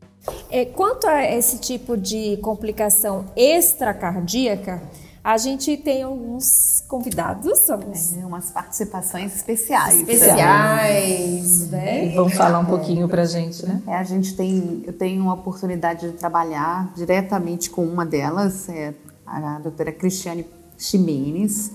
É, 0.50 0.64
quanto 0.66 1.06
a 1.06 1.24
esse 1.24 1.60
tipo 1.60 1.96
de 1.98 2.38
complicação 2.38 3.26
extracardíaca, 3.36 4.82
a 5.24 5.38
gente 5.38 5.78
tem 5.78 6.04
alguns 6.04 6.84
convidados, 6.88 7.70
alguns 7.70 8.18
É, 8.18 8.26
umas 8.26 8.50
participações 8.52 9.34
especiais. 9.34 10.00
especiais, 10.00 11.70
né? 11.72 12.08
E 12.08 12.16
vamos 12.16 12.34
falar 12.34 12.60
um 12.60 12.66
pouquinho 12.66 13.08
pra 13.08 13.24
gente, 13.26 13.66
né? 13.66 13.82
É, 13.88 13.96
a 13.96 14.04
gente 14.04 14.36
tem, 14.36 14.84
eu 14.86 14.92
tenho 14.94 15.24
uma 15.24 15.34
oportunidade 15.34 16.12
de 16.12 16.18
trabalhar 16.18 16.92
diretamente 16.96 17.70
com 17.70 17.86
uma 17.86 18.06
delas, 18.06 18.68
é 18.68 18.94
a 19.26 19.60
doutora 19.60 19.92
Cristiane 19.92 20.46
Ximenes. 20.78 21.72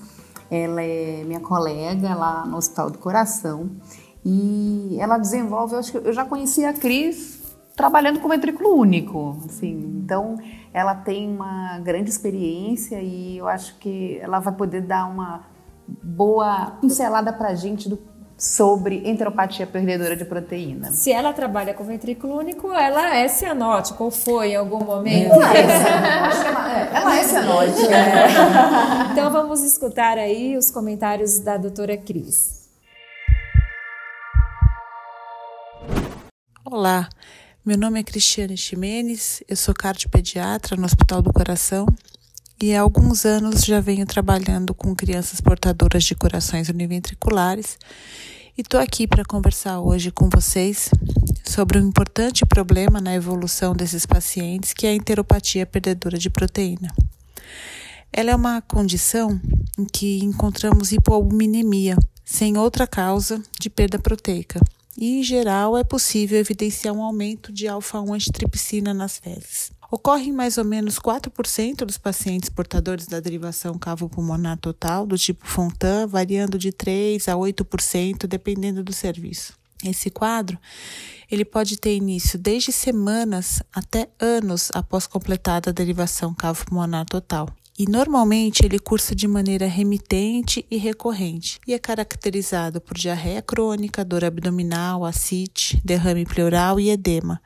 Ela 0.51 0.82
é 0.82 1.24
minha 1.26 1.40
colega 1.40 2.14
lá 2.14 2.44
no 2.46 2.57
Hospital 2.57 2.90
do 2.90 2.99
Coração 2.99 3.70
e 4.24 4.96
ela 5.01 5.16
desenvolve, 5.18 5.74
eu 5.74 5.78
acho 5.78 5.92
que 5.92 5.99
eu 5.99 6.12
já 6.12 6.24
conheci 6.24 6.64
a 6.64 6.72
Cris 6.72 7.38
trabalhando 7.79 8.18
com 8.18 8.29
ventrículo 8.29 8.74
único, 8.74 9.39
assim. 9.47 10.03
Então, 10.05 10.37
ela 10.74 10.97
tem 10.97 11.31
uma 11.31 11.79
grande 11.79 12.11
experiência 12.11 13.01
e 13.01 13.39
eu 13.39 13.47
acho 13.47 13.79
que 13.79 14.18
ela 14.20 14.41
vai 14.41 14.53
poder 14.53 14.83
dar 14.83 15.07
uma 15.07 15.45
boa 15.87 16.72
pincelada 16.81 17.33
para 17.33 17.51
a 17.51 17.55
gente 17.55 17.89
do 17.89 17.97
sobre 18.37 19.09
enteropatia 19.09 19.66
perdedora 19.66 20.16
de 20.16 20.24
proteína. 20.24 20.91
Se 20.93 21.11
ela 21.11 21.33
trabalha 21.33 21.74
com 21.74 21.83
ventrículo 21.83 22.37
único, 22.37 22.72
ela 22.72 23.16
é 23.16 23.26
cianótica, 23.26 24.03
ou 24.03 24.12
foi 24.12 24.51
em 24.53 24.57
algum 24.57 24.85
momento? 24.85 25.33
Ela 25.35 25.57
é 25.57 25.66
cianótica. 25.66 26.68
é, 26.70 26.91
ela 26.95 27.16
é 27.16 27.22
cianótica. 27.24 29.09
Então 29.12 29.33
vamos 29.33 29.62
escutar 29.62 30.18
aí 30.18 30.57
os 30.57 30.70
comentários 30.70 31.41
da 31.41 31.57
doutora 31.57 31.97
Cris. 31.97 32.68
Olá, 36.64 37.09
meu 37.64 37.76
nome 37.76 38.00
é 38.00 38.02
Cristiane 38.02 38.56
Ximenes, 38.56 39.42
eu 39.48 39.56
sou 39.56 39.74
cardiopediatra 39.74 40.76
no 40.76 40.84
Hospital 40.84 41.20
do 41.20 41.32
Coração 41.32 41.86
e 42.62 42.74
há 42.74 42.80
alguns 42.80 43.24
anos 43.26 43.64
já 43.64 43.80
venho 43.80 44.06
trabalhando 44.06 44.72
com 44.72 44.94
crianças 44.94 45.40
portadoras 45.40 46.04
de 46.04 46.14
corações 46.14 46.68
univentriculares 46.68 47.76
e 48.56 48.62
estou 48.62 48.80
aqui 48.80 49.06
para 49.06 49.24
conversar 49.24 49.80
hoje 49.80 50.11
com 50.11 50.30
vocês 50.30 50.88
sobre 51.44 51.78
um 51.78 51.88
importante 51.88 52.46
problema 52.46 53.00
na 53.00 53.14
evolução 53.14 53.74
desses 53.74 54.06
pacientes, 54.06 54.72
que 54.72 54.86
é 54.86 54.90
a 54.90 54.94
enteropatia 54.94 55.66
perdedora 55.66 56.16
de 56.16 56.30
proteína. 56.30 56.94
Ela 58.12 58.30
é 58.30 58.36
uma 58.36 58.62
condição 58.62 59.38
em 59.78 59.84
que 59.84 60.20
encontramos 60.24 60.92
hipoalbuminemia, 60.92 61.96
sem 62.24 62.56
outra 62.56 62.86
causa 62.86 63.42
de 63.61 63.68
perda 63.68 63.98
proteica. 63.98 64.61
E, 65.01 65.20
em 65.20 65.22
geral, 65.22 65.78
é 65.78 65.84
possível 65.84 66.40
evidenciar 66.40 66.92
um 66.92 67.03
aumento 67.03 67.53
de 67.53 67.68
alfa-1 67.68 68.16
antitripsina 68.16 68.92
nas 68.92 69.16
fezes. 69.16 69.70
Ocorre 69.92 70.24
em 70.24 70.32
mais 70.32 70.59
ou 70.59 70.64
menos 70.64 70.99
4% 70.99 71.84
dos 71.84 71.96
pacientes 71.96 72.49
portadores 72.49 73.07
da 73.07 73.20
derivação 73.20 73.78
cavo-pulmonar 73.78 74.59
total, 74.59 75.07
do 75.07 75.16
tipo 75.16 75.46
Fontan, 75.46 76.09
variando 76.09 76.59
de 76.59 76.72
3% 76.72 77.28
a 77.28 77.36
8%, 77.36 78.26
dependendo 78.26 78.82
do 78.82 78.92
serviço. 78.92 79.57
Esse 79.84 80.11
quadro 80.11 80.59
ele 81.30 81.44
pode 81.44 81.76
ter 81.76 81.94
início 81.94 82.36
desde 82.36 82.72
semanas 82.72 83.62
até 83.72 84.09
anos 84.18 84.70
após 84.74 85.07
completada 85.07 85.70
a 85.70 85.72
derivação 85.72 86.34
cavo-pulmonar 86.34 87.07
total. 87.07 87.49
E 87.79 87.89
normalmente 87.89 88.66
ele 88.66 88.76
cursa 88.76 89.14
de 89.14 89.29
maneira 89.29 89.68
remitente 89.68 90.66
e 90.68 90.76
recorrente 90.76 91.61
e 91.64 91.72
é 91.72 91.79
caracterizado 91.79 92.81
por 92.81 92.99
diarreia 92.99 93.41
crônica, 93.41 94.05
dor 94.05 94.24
abdominal, 94.24 95.05
ascite, 95.05 95.81
derrame 95.85 96.26
pleural 96.26 96.81
e 96.81 96.91
edema, 96.91 97.41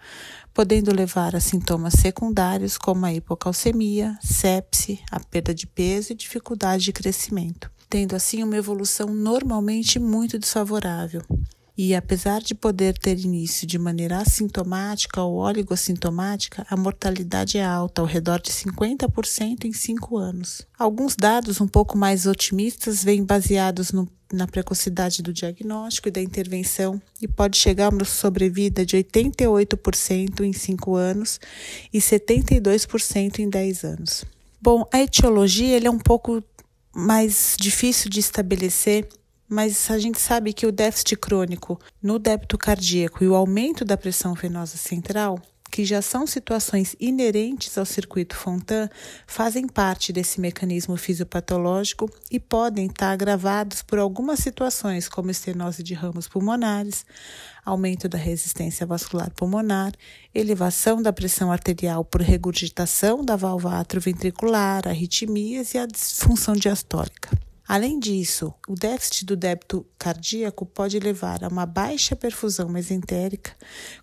podendo 0.55 0.91
levar 0.91 1.37
a 1.37 1.41
sintomas 1.41 1.93
secundários 2.01 2.78
como 2.78 3.05
a 3.05 3.12
hipocalcemia, 3.12 4.16
sepse, 4.22 5.01
a 5.11 5.20
perda 5.20 5.55
de 5.55 5.66
peso 5.66 6.12
e 6.12 6.16
dificuldade 6.16 6.85
de 6.85 6.95
crescimento, 6.95 7.70
tendo 7.91 8.16
assim 8.16 8.43
uma 8.43 8.57
evolução 8.57 9.09
normalmente 9.09 9.99
muito 9.99 10.39
desfavorável. 10.39 11.20
E 11.76 11.94
apesar 11.94 12.42
de 12.42 12.54
poder 12.54 12.98
ter 12.98 13.18
início 13.18 13.66
de 13.66 13.78
maneira 13.78 14.18
assintomática 14.18 15.22
ou 15.22 15.36
oligossintomática, 15.36 16.66
a 16.68 16.76
mortalidade 16.76 17.56
é 17.56 17.64
alta, 17.64 18.02
ao 18.02 18.06
redor 18.06 18.40
de 18.40 18.50
50% 18.50 19.64
em 19.64 19.72
5 19.72 20.18
anos. 20.18 20.66
Alguns 20.78 21.16
dados 21.16 21.60
um 21.60 21.68
pouco 21.68 21.96
mais 21.96 22.26
otimistas 22.26 23.02
vêm 23.02 23.24
baseados 23.24 23.92
no 23.92 24.08
na 24.32 24.46
precocidade 24.46 25.22
do 25.22 25.32
diagnóstico 25.32 26.08
e 26.08 26.10
da 26.10 26.20
intervenção 26.20 27.00
e 27.20 27.28
pode 27.28 27.58
chegar 27.58 27.86
a 27.86 27.88
uma 27.90 28.04
sobrevida 28.04 28.84
de 28.84 28.96
88% 28.96 30.40
em 30.40 30.52
5 30.52 30.96
anos 30.96 31.38
e 31.92 31.98
72% 31.98 33.38
em 33.38 33.48
10 33.48 33.84
anos. 33.84 34.24
Bom, 34.60 34.88
a 34.92 35.02
etiologia 35.02 35.76
ele 35.76 35.86
é 35.86 35.90
um 35.90 35.98
pouco 35.98 36.42
mais 36.94 37.56
difícil 37.58 38.08
de 38.08 38.20
estabelecer, 38.20 39.08
mas 39.53 39.90
a 39.90 39.98
gente 39.98 40.18
sabe 40.18 40.55
que 40.55 40.66
o 40.66 40.72
déficit 40.72 41.14
crônico 41.14 41.78
no 42.03 42.18
débito 42.18 42.57
cardíaco 42.57 43.22
e 43.22 43.28
o 43.28 43.34
aumento 43.34 43.84
da 43.84 43.98
pressão 43.98 44.32
venosa 44.32 44.78
central 44.78 45.38
que 45.70 45.84
já 45.86 46.03
são 46.03 46.26
situações 46.26 46.94
inerentes 47.00 47.78
ao 47.78 47.86
circuito 47.86 48.36
Fontan, 48.36 48.90
fazem 49.26 49.66
parte 49.66 50.12
desse 50.12 50.38
mecanismo 50.38 50.98
fisiopatológico 50.98 52.11
e 52.30 52.38
podem 52.38 52.86
estar 52.86 53.11
agravados 53.11 53.80
por 53.80 53.98
algumas 53.98 54.40
situações, 54.40 55.09
como 55.09 55.30
estenose 55.30 55.82
de 55.82 55.94
ramos 55.94 56.28
pulmonares, 56.28 57.07
aumento 57.64 58.07
da 58.07 58.18
resistência 58.18 58.86
vascular 58.86 59.30
pulmonar, 59.30 59.92
elevação 60.34 61.00
da 61.00 61.11
pressão 61.11 61.50
arterial 61.50 62.05
por 62.05 62.20
regurgitação 62.20 63.24
da 63.24 63.34
válvula 63.34 63.80
atrioventricular, 63.80 64.86
arritmias 64.86 65.72
e 65.72 65.78
a 65.78 65.86
disfunção 65.86 66.55
diastólica. 66.55 67.30
Além 67.66 67.98
disso, 67.98 68.52
o 68.68 68.74
déficit 68.74 69.24
do 69.24 69.36
débito 69.36 69.86
cardíaco 69.98 70.66
pode 70.66 70.98
levar 70.98 71.44
a 71.44 71.48
uma 71.48 71.64
baixa 71.64 72.16
perfusão 72.16 72.68
mesentérica, 72.68 73.52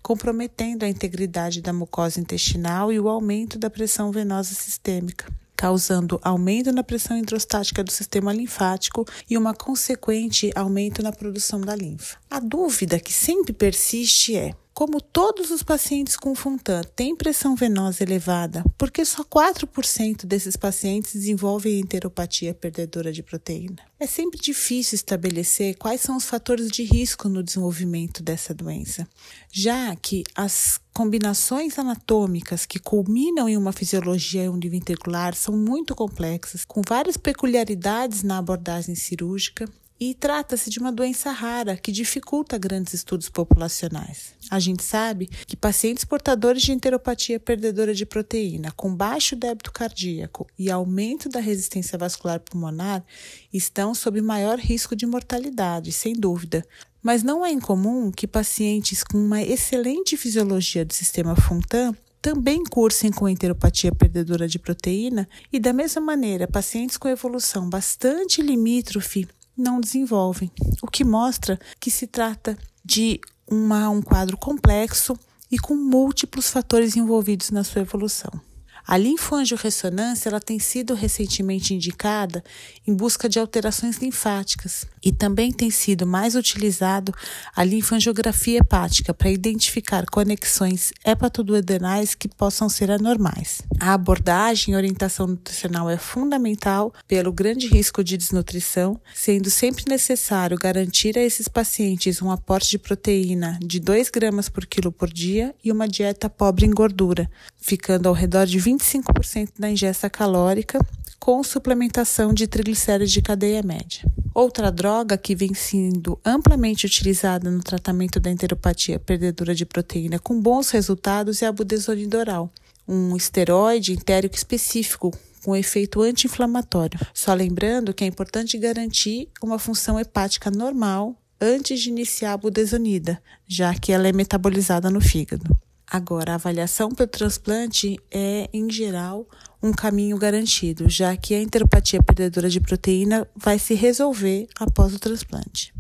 comprometendo 0.02 0.84
a 0.84 0.88
integridade 0.88 1.62
da 1.62 1.74
mucosa 1.74 2.20
intestinal 2.20 2.92
e 2.92 3.00
o 3.00 3.10
aumento 3.10 3.60
da 3.60 3.70
pressão 3.70 4.12
venosa 4.12 4.54
sistêmica, 4.54 5.26
causando 5.56 6.20
aumento 6.24 6.72
na 6.72 6.84
pressão 6.84 7.18
hidrostática 7.18 7.84
do 7.84 7.92
sistema 7.92 8.32
linfático 8.32 9.06
e 9.30 9.38
uma 9.38 9.54
consequente 9.54 10.52
aumento 10.56 11.04
na 11.04 11.12
produção 11.12 11.60
da 11.60 11.76
linfa. 11.76 12.18
A 12.30 12.40
dúvida 12.40 13.00
que 13.00 13.12
sempre 13.12 13.52
persiste 13.52 14.38
é: 14.38 14.56
como 14.80 15.02
todos 15.02 15.52
os 15.52 15.62
pacientes 15.62 16.16
com 16.16 16.34
Fontan 16.34 16.82
têm 16.96 17.14
pressão 17.14 17.54
venosa 17.54 18.02
elevada, 18.02 18.64
porque 18.78 19.04
só 19.04 19.26
4% 19.26 20.26
desses 20.26 20.56
pacientes 20.56 21.16
desenvolvem 21.16 21.82
enteropatia 21.82 22.54
perdedora 22.54 23.12
de 23.12 23.22
proteína. 23.22 23.76
É 24.00 24.08
sempre 24.08 24.40
difícil 24.40 24.96
estabelecer 24.96 25.76
quais 25.76 26.00
são 26.00 26.16
os 26.16 26.24
fatores 26.24 26.72
de 26.72 26.84
risco 26.84 27.28
no 27.28 27.44
desenvolvimento 27.44 28.24
dessa 28.24 28.54
doença, 28.54 29.06
já 29.52 29.94
que 29.98 30.24
as 30.34 30.80
combinações 30.94 31.78
anatômicas 31.78 32.66
que 32.66 32.80
culminam 32.80 33.50
em 33.50 33.58
uma 33.58 33.74
fisiologia 33.74 34.50
univentricular 34.50 35.36
são 35.36 35.58
muito 35.58 35.94
complexas, 35.94 36.64
com 36.64 36.82
várias 36.88 37.18
peculiaridades 37.18 38.24
na 38.24 38.38
abordagem 38.38 38.96
cirúrgica 38.96 39.70
e 40.00 40.14
trata-se 40.14 40.70
de 40.70 40.80
uma 40.80 40.92
doença 40.92 41.30
rara 41.32 41.76
que 41.76 41.92
dificulta 41.92 42.58
grandes 42.58 42.94
estudos 42.94 43.28
populacionais. 43.28 44.34
A 44.50 44.58
gente 44.58 44.82
sabe 44.82 45.28
que 45.28 45.58
pacientes 45.58 46.06
portadores 46.06 46.62
de 46.62 46.72
enteropatia 46.72 47.40
perdedora 47.40 47.94
de 47.94 48.06
proteína, 48.06 48.72
com 48.72 48.96
baixo 48.96 49.36
débito 49.36 49.72
cardíaco 49.72 50.48
e 50.58 50.72
aumento 50.72 51.28
da 51.28 51.40
resistência 51.40 51.98
vascular 51.98 52.40
pulmonar, 52.40 53.04
estão 53.52 53.94
sob 53.94 54.22
maior 54.22 54.58
risco 54.58 54.96
de 54.96 55.06
mortalidade, 55.06 55.92
sem 55.92 56.14
dúvida. 56.14 56.66
Mas 57.04 57.22
não 57.22 57.46
é 57.46 57.52
incomum 57.52 58.12
que 58.12 58.28
pacientes 58.28 59.04
com 59.04 59.18
uma 59.18 59.42
excelente 59.42 60.16
fisiologia 60.16 60.86
do 60.86 60.94
sistema 60.94 61.36
Fontan 61.36 61.94
também 62.22 62.64
cursem 62.64 63.12
com 63.12 63.30
enteropatia 63.30 63.94
perdedora 63.94 64.48
de 64.48 64.60
proteína 64.60 65.28
e, 65.52 65.60
da 65.60 65.72
mesma 65.72 66.02
maneira, 66.02 66.48
pacientes 66.48 66.98
com 66.98 67.08
evolução 67.08 67.70
bastante 67.70 68.42
limítrofe 68.42 69.28
não 69.60 69.80
desenvolvem, 69.80 70.52
o 70.82 70.88
que 70.88 71.04
mostra 71.04 71.60
que 71.80 71.92
se 71.92 72.08
trata 72.08 72.58
de 72.84 73.20
uma, 73.48 73.90
um 73.90 74.02
quadro 74.02 74.38
complexo 74.38 75.18
e 75.52 75.58
com 75.58 75.76
múltiplos 75.76 76.50
fatores 76.50 76.96
envolvidos 76.96 77.52
na 77.52 77.64
sua 77.64 77.82
evolução. 77.82 78.49
A 78.88 78.98
linfoangiorressonância 78.98 80.30
ela 80.30 80.40
tem 80.40 80.60
sido 80.60 80.94
recentemente 80.94 81.74
indicada 81.74 82.44
em 82.88 82.94
busca 82.94 83.30
de 83.30 83.40
alterações 83.40 83.98
linfáticas 83.98 84.88
e 85.04 85.12
também 85.12 85.52
tem 85.52 85.70
sido 85.70 86.06
mais 86.06 86.36
utilizado 86.36 87.14
a 87.56 87.64
linfangiografia 87.64 88.60
hepática 88.60 89.14
para 89.14 89.30
identificar 89.30 90.06
conexões 90.06 90.92
hepatoduodenais 91.06 92.16
que 92.16 92.28
possam 92.28 92.68
ser 92.68 92.92
anormais. 92.92 93.62
A 93.80 93.94
abordagem 93.94 94.74
e 94.74 94.78
orientação 94.78 95.28
nutricional 95.28 95.90
é 95.90 95.98
fundamental 95.98 96.94
pelo 97.08 97.32
grande 97.32 97.68
risco 97.68 98.04
de 98.04 98.18
desnutrição, 98.18 99.00
sendo 99.14 99.50
sempre 99.50 99.86
necessário 99.88 100.58
garantir 100.58 101.18
a 101.18 101.22
esses 101.22 101.48
pacientes 101.48 102.22
um 102.22 102.32
aporte 102.32 102.72
de 102.72 102.80
proteína 102.80 103.60
de 103.62 103.80
2 103.80 104.10
gramas 104.10 104.50
por 104.50 104.66
quilo 104.66 104.92
por 104.92 105.10
dia 105.10 105.56
e 105.64 105.72
uma 105.72 105.88
dieta 105.88 106.30
pobre 106.30 106.66
em 106.66 106.72
gordura, 106.72 107.30
ficando 107.58 108.08
ao 108.08 108.14
redor 108.14 108.46
de 108.46 108.60
20 108.60 108.79
25% 108.80 109.52
da 109.60 109.70
ingesta 109.70 110.10
calórica 110.10 110.80
com 111.20 111.44
suplementação 111.44 112.34
de 112.34 112.48
triglicéridos 112.48 113.12
de 113.12 113.22
cadeia 113.22 113.62
média. 113.62 114.10
Outra 114.34 114.72
droga 114.72 115.18
que 115.18 115.36
vem 115.36 115.54
sendo 115.54 116.18
amplamente 116.24 116.86
utilizada 116.86 117.52
no 117.52 117.62
tratamento 117.62 118.20
da 118.20 118.32
enteropatia 118.32 119.00
perdedora 119.00 119.54
de 119.54 119.66
proteína 119.66 120.18
com 120.18 120.40
bons 120.40 120.70
resultados 120.70 121.42
é 121.42 121.48
a 121.48 121.52
budesonide 121.52 122.16
oral, 122.16 122.50
um 122.88 123.16
esteroide 123.16 123.92
entérico 123.94 124.36
específico 124.36 125.12
com 125.44 125.56
efeito 125.56 126.02
anti-inflamatório. 126.02 127.00
Só 127.14 127.34
lembrando 127.34 127.94
que 127.94 128.04
é 128.04 128.08
importante 128.08 128.58
garantir 128.58 129.30
uma 129.42 129.60
função 129.60 130.00
hepática 130.00 130.50
normal 130.50 131.16
antes 131.42 131.82
de 131.82 131.90
iniciar 131.90 132.34
a 132.34 132.38
budesonida, 132.38 133.22
já 133.48 133.74
que 133.74 133.92
ela 133.92 134.08
é 134.08 134.12
metabolizada 134.12 134.90
no 134.90 135.02
fígado. 135.02 135.46
Agora, 135.92 136.34
a 136.34 136.36
avaliação 136.36 136.92
pelo 136.92 137.10
transplante 137.10 137.98
é, 138.12 138.48
em 138.54 138.70
geral, 138.70 139.26
um 139.62 139.72
caminho 139.72 140.20
garantido, 140.20 140.88
já 140.88 141.18
que 141.18 141.34
a 141.34 141.42
enteropatia 141.42 142.04
perdedora 142.04 142.48
de 142.48 142.62
proteína 142.62 143.28
vai 143.36 143.58
se 143.58 143.74
resolver 143.74 144.48
após 144.60 144.94
o 144.94 145.00
transplante. 145.00 145.74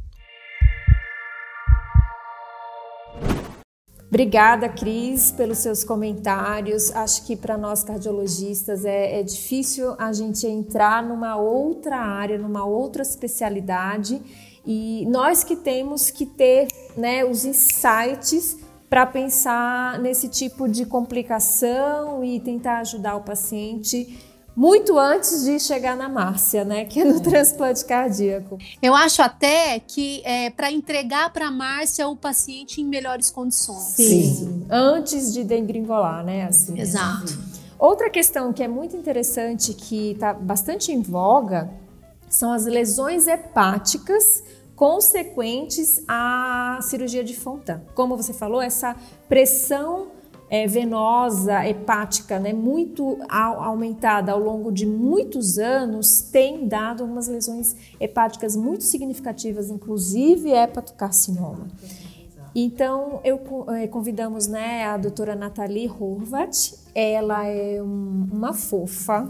Obrigada, 4.07 4.67
Cris, 4.67 5.31
pelos 5.31 5.59
seus 5.59 5.83
comentários. 5.83 6.91
Acho 6.95 7.27
que 7.27 7.35
para 7.35 7.55
nós 7.55 7.83
cardiologistas 7.83 8.83
é, 8.83 9.19
é, 9.19 9.23
difícil 9.23 9.93
a 9.99 10.11
gente 10.11 10.47
entrar 10.47 11.03
numa 11.03 11.35
outra 11.35 11.97
área, 11.97 12.39
numa 12.39 12.65
outra 12.65 13.03
especialidade, 13.03 14.19
e 14.65 15.05
nós 15.05 15.43
que 15.43 15.55
temos 15.55 16.09
que 16.09 16.25
ter 16.25 16.67
né, 16.97 17.23
os 17.23 17.45
insights 17.45 18.57
para 18.89 19.05
pensar 19.05 19.99
nesse 19.99 20.27
tipo 20.27 20.67
de 20.67 20.85
complicação 20.85 22.23
e 22.23 22.39
tentar 22.39 22.79
ajudar 22.79 23.15
o 23.15 23.21
paciente 23.21 24.17
muito 24.55 24.97
antes 24.97 25.45
de 25.45 25.57
chegar 25.59 25.95
na 25.95 26.09
Márcia, 26.09 26.65
né, 26.65 26.83
que 26.83 26.99
é 26.99 27.05
no 27.05 27.17
é. 27.17 27.19
transplante 27.21 27.85
cardíaco. 27.85 28.57
Eu 28.81 28.93
acho 28.93 29.21
até 29.21 29.79
que 29.79 30.21
é 30.25 30.49
para 30.49 30.69
entregar 30.69 31.31
para 31.31 31.47
a 31.47 31.51
Márcia 31.51 32.07
o 32.09 32.15
paciente 32.15 32.81
em 32.81 32.85
melhores 32.85 33.29
condições. 33.29 33.93
Sim, 33.95 34.35
Sim. 34.35 34.65
antes 34.69 35.31
de 35.33 35.43
degringolar, 35.43 36.25
né, 36.25 36.43
assim. 36.43 36.77
Exato. 36.77 37.39
Outra 37.77 38.09
questão 38.09 38.51
que 38.51 38.61
é 38.61 38.67
muito 38.67 38.97
interessante, 38.97 39.73
que 39.73 40.11
está 40.11 40.33
bastante 40.33 40.91
em 40.91 41.01
voga, 41.01 41.69
são 42.29 42.51
as 42.51 42.65
lesões 42.65 43.27
hepáticas 43.27 44.43
consequentes 44.79 46.01
à 46.07 46.79
cirurgia 46.81 47.21
de 47.21 47.35
Fontan. 47.35 47.81
Como 47.93 48.15
você 48.15 48.31
falou, 48.31 48.61
essa 48.61 48.95
pressão 49.27 50.07
é, 50.49 50.65
venosa 50.67 51.67
hepática 51.67 52.39
né, 52.39 52.53
muito 52.53 53.17
aumentada 53.27 54.31
ao 54.31 54.39
longo 54.39 54.71
de 54.71 54.85
muitos 54.85 55.59
anos 55.59 56.21
tem 56.21 56.65
dado 56.65 57.03
umas 57.03 57.27
lesões 57.27 57.75
hepáticas 57.99 58.55
muito 58.55 58.85
significativas, 58.85 59.69
inclusive 59.69 60.49
hepatocarcinoma. 60.49 61.67
Então, 62.55 63.19
eu 63.25 63.41
é, 63.75 63.85
convidamos 63.85 64.47
né, 64.47 64.85
a 64.85 64.95
doutora 64.95 65.35
Nathalie 65.35 65.89
Horvat. 65.89 66.73
Ela 66.95 67.45
é 67.45 67.83
um, 67.83 68.27
uma 68.31 68.53
fofa. 68.53 69.27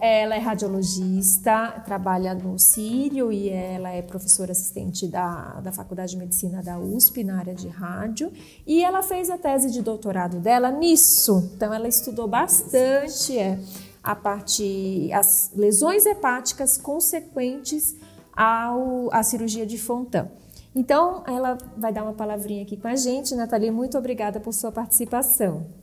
Ela 0.00 0.34
é 0.34 0.38
radiologista, 0.38 1.82
trabalha 1.84 2.34
no 2.34 2.58
Sírio 2.58 3.30
e 3.30 3.50
ela 3.50 3.90
é 3.90 4.00
professora 4.00 4.52
assistente 4.52 5.06
da, 5.06 5.60
da 5.60 5.70
Faculdade 5.70 6.12
de 6.12 6.16
Medicina 6.16 6.62
da 6.62 6.78
USP 6.78 7.22
na 7.22 7.38
área 7.38 7.54
de 7.54 7.68
rádio. 7.68 8.32
E 8.66 8.82
ela 8.82 9.02
fez 9.02 9.28
a 9.28 9.36
tese 9.36 9.70
de 9.70 9.82
doutorado 9.82 10.38
dela 10.38 10.70
nisso. 10.70 11.50
Então, 11.54 11.72
ela 11.72 11.86
estudou 11.86 12.26
bastante 12.26 13.38
é, 13.38 13.58
a 14.02 14.16
parte, 14.16 15.10
as 15.12 15.50
lesões 15.54 16.06
hepáticas 16.06 16.78
consequentes 16.78 17.94
ao, 18.34 19.12
à 19.12 19.22
cirurgia 19.22 19.66
de 19.66 19.76
Fontan. 19.76 20.28
Então, 20.74 21.22
ela 21.26 21.58
vai 21.76 21.92
dar 21.92 22.04
uma 22.04 22.14
palavrinha 22.14 22.62
aqui 22.62 22.76
com 22.76 22.88
a 22.88 22.96
gente. 22.96 23.34
Nathalie, 23.34 23.70
muito 23.70 23.98
obrigada 23.98 24.40
por 24.40 24.52
sua 24.54 24.72
participação. 24.72 25.79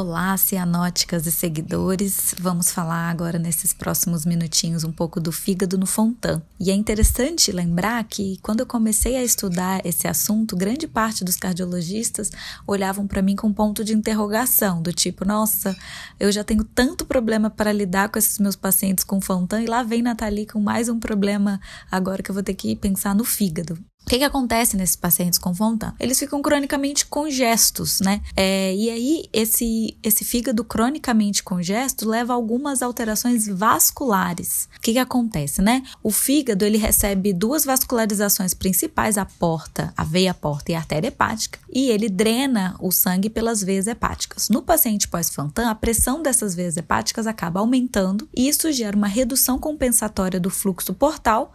Olá, 0.00 0.36
cianóticas 0.36 1.26
e 1.26 1.32
seguidores. 1.32 2.32
Vamos 2.38 2.70
falar 2.70 3.10
agora 3.10 3.36
nesses 3.36 3.72
próximos 3.72 4.24
minutinhos 4.24 4.84
um 4.84 4.92
pouco 4.92 5.18
do 5.18 5.32
fígado 5.32 5.76
no 5.76 5.86
Fontan. 5.86 6.40
E 6.60 6.70
é 6.70 6.72
interessante 6.72 7.50
lembrar 7.50 8.04
que 8.04 8.38
quando 8.40 8.60
eu 8.60 8.66
comecei 8.66 9.16
a 9.16 9.24
estudar 9.24 9.84
esse 9.84 10.06
assunto, 10.06 10.56
grande 10.56 10.86
parte 10.86 11.24
dos 11.24 11.34
cardiologistas 11.34 12.30
olhavam 12.64 13.08
para 13.08 13.20
mim 13.20 13.34
com 13.34 13.52
ponto 13.52 13.82
de 13.82 13.92
interrogação, 13.92 14.80
do 14.80 14.92
tipo, 14.92 15.24
nossa, 15.24 15.76
eu 16.20 16.30
já 16.30 16.44
tenho 16.44 16.62
tanto 16.62 17.04
problema 17.04 17.50
para 17.50 17.72
lidar 17.72 18.08
com 18.08 18.20
esses 18.20 18.38
meus 18.38 18.54
pacientes 18.54 19.02
com 19.02 19.20
Fontan 19.20 19.62
e 19.62 19.66
lá 19.66 19.82
vem 19.82 20.00
Nathalie 20.00 20.46
com 20.46 20.60
mais 20.60 20.88
um 20.88 21.00
problema 21.00 21.60
agora 21.90 22.22
que 22.22 22.30
eu 22.30 22.34
vou 22.34 22.44
ter 22.44 22.54
que 22.54 22.76
pensar 22.76 23.16
no 23.16 23.24
fígado. 23.24 23.76
O 24.08 24.10
que, 24.10 24.16
que 24.16 24.24
acontece 24.24 24.74
nesses 24.74 24.96
pacientes 24.96 25.38
com 25.38 25.54
Fontan? 25.54 25.92
Eles 26.00 26.18
ficam 26.18 26.40
cronicamente 26.40 27.04
congestos, 27.04 28.00
né? 28.00 28.22
É, 28.34 28.74
e 28.74 28.88
aí, 28.88 29.24
esse, 29.34 29.98
esse 30.02 30.24
fígado 30.24 30.64
cronicamente 30.64 31.42
congesto 31.42 32.08
leva 32.08 32.32
a 32.32 32.36
algumas 32.36 32.80
alterações 32.80 33.46
vasculares. 33.46 34.66
O 34.78 34.80
que, 34.80 34.94
que 34.94 34.98
acontece, 34.98 35.60
né? 35.60 35.82
O 36.02 36.10
fígado, 36.10 36.64
ele 36.64 36.78
recebe 36.78 37.34
duas 37.34 37.66
vascularizações 37.66 38.54
principais, 38.54 39.18
a 39.18 39.26
porta, 39.26 39.92
a 39.94 40.04
veia 40.04 40.32
porta 40.32 40.72
e 40.72 40.74
a 40.74 40.78
artéria 40.78 41.08
hepática, 41.08 41.58
e 41.70 41.90
ele 41.90 42.08
drena 42.08 42.76
o 42.80 42.90
sangue 42.90 43.28
pelas 43.28 43.62
veias 43.62 43.86
hepáticas. 43.86 44.48
No 44.48 44.62
paciente 44.62 45.06
pós-Fontan, 45.06 45.68
a 45.68 45.74
pressão 45.74 46.22
dessas 46.22 46.54
veias 46.54 46.78
hepáticas 46.78 47.26
acaba 47.26 47.60
aumentando, 47.60 48.26
e 48.34 48.48
isso 48.48 48.72
gera 48.72 48.96
uma 48.96 49.06
redução 49.06 49.58
compensatória 49.58 50.40
do 50.40 50.48
fluxo 50.48 50.94
portal 50.94 51.52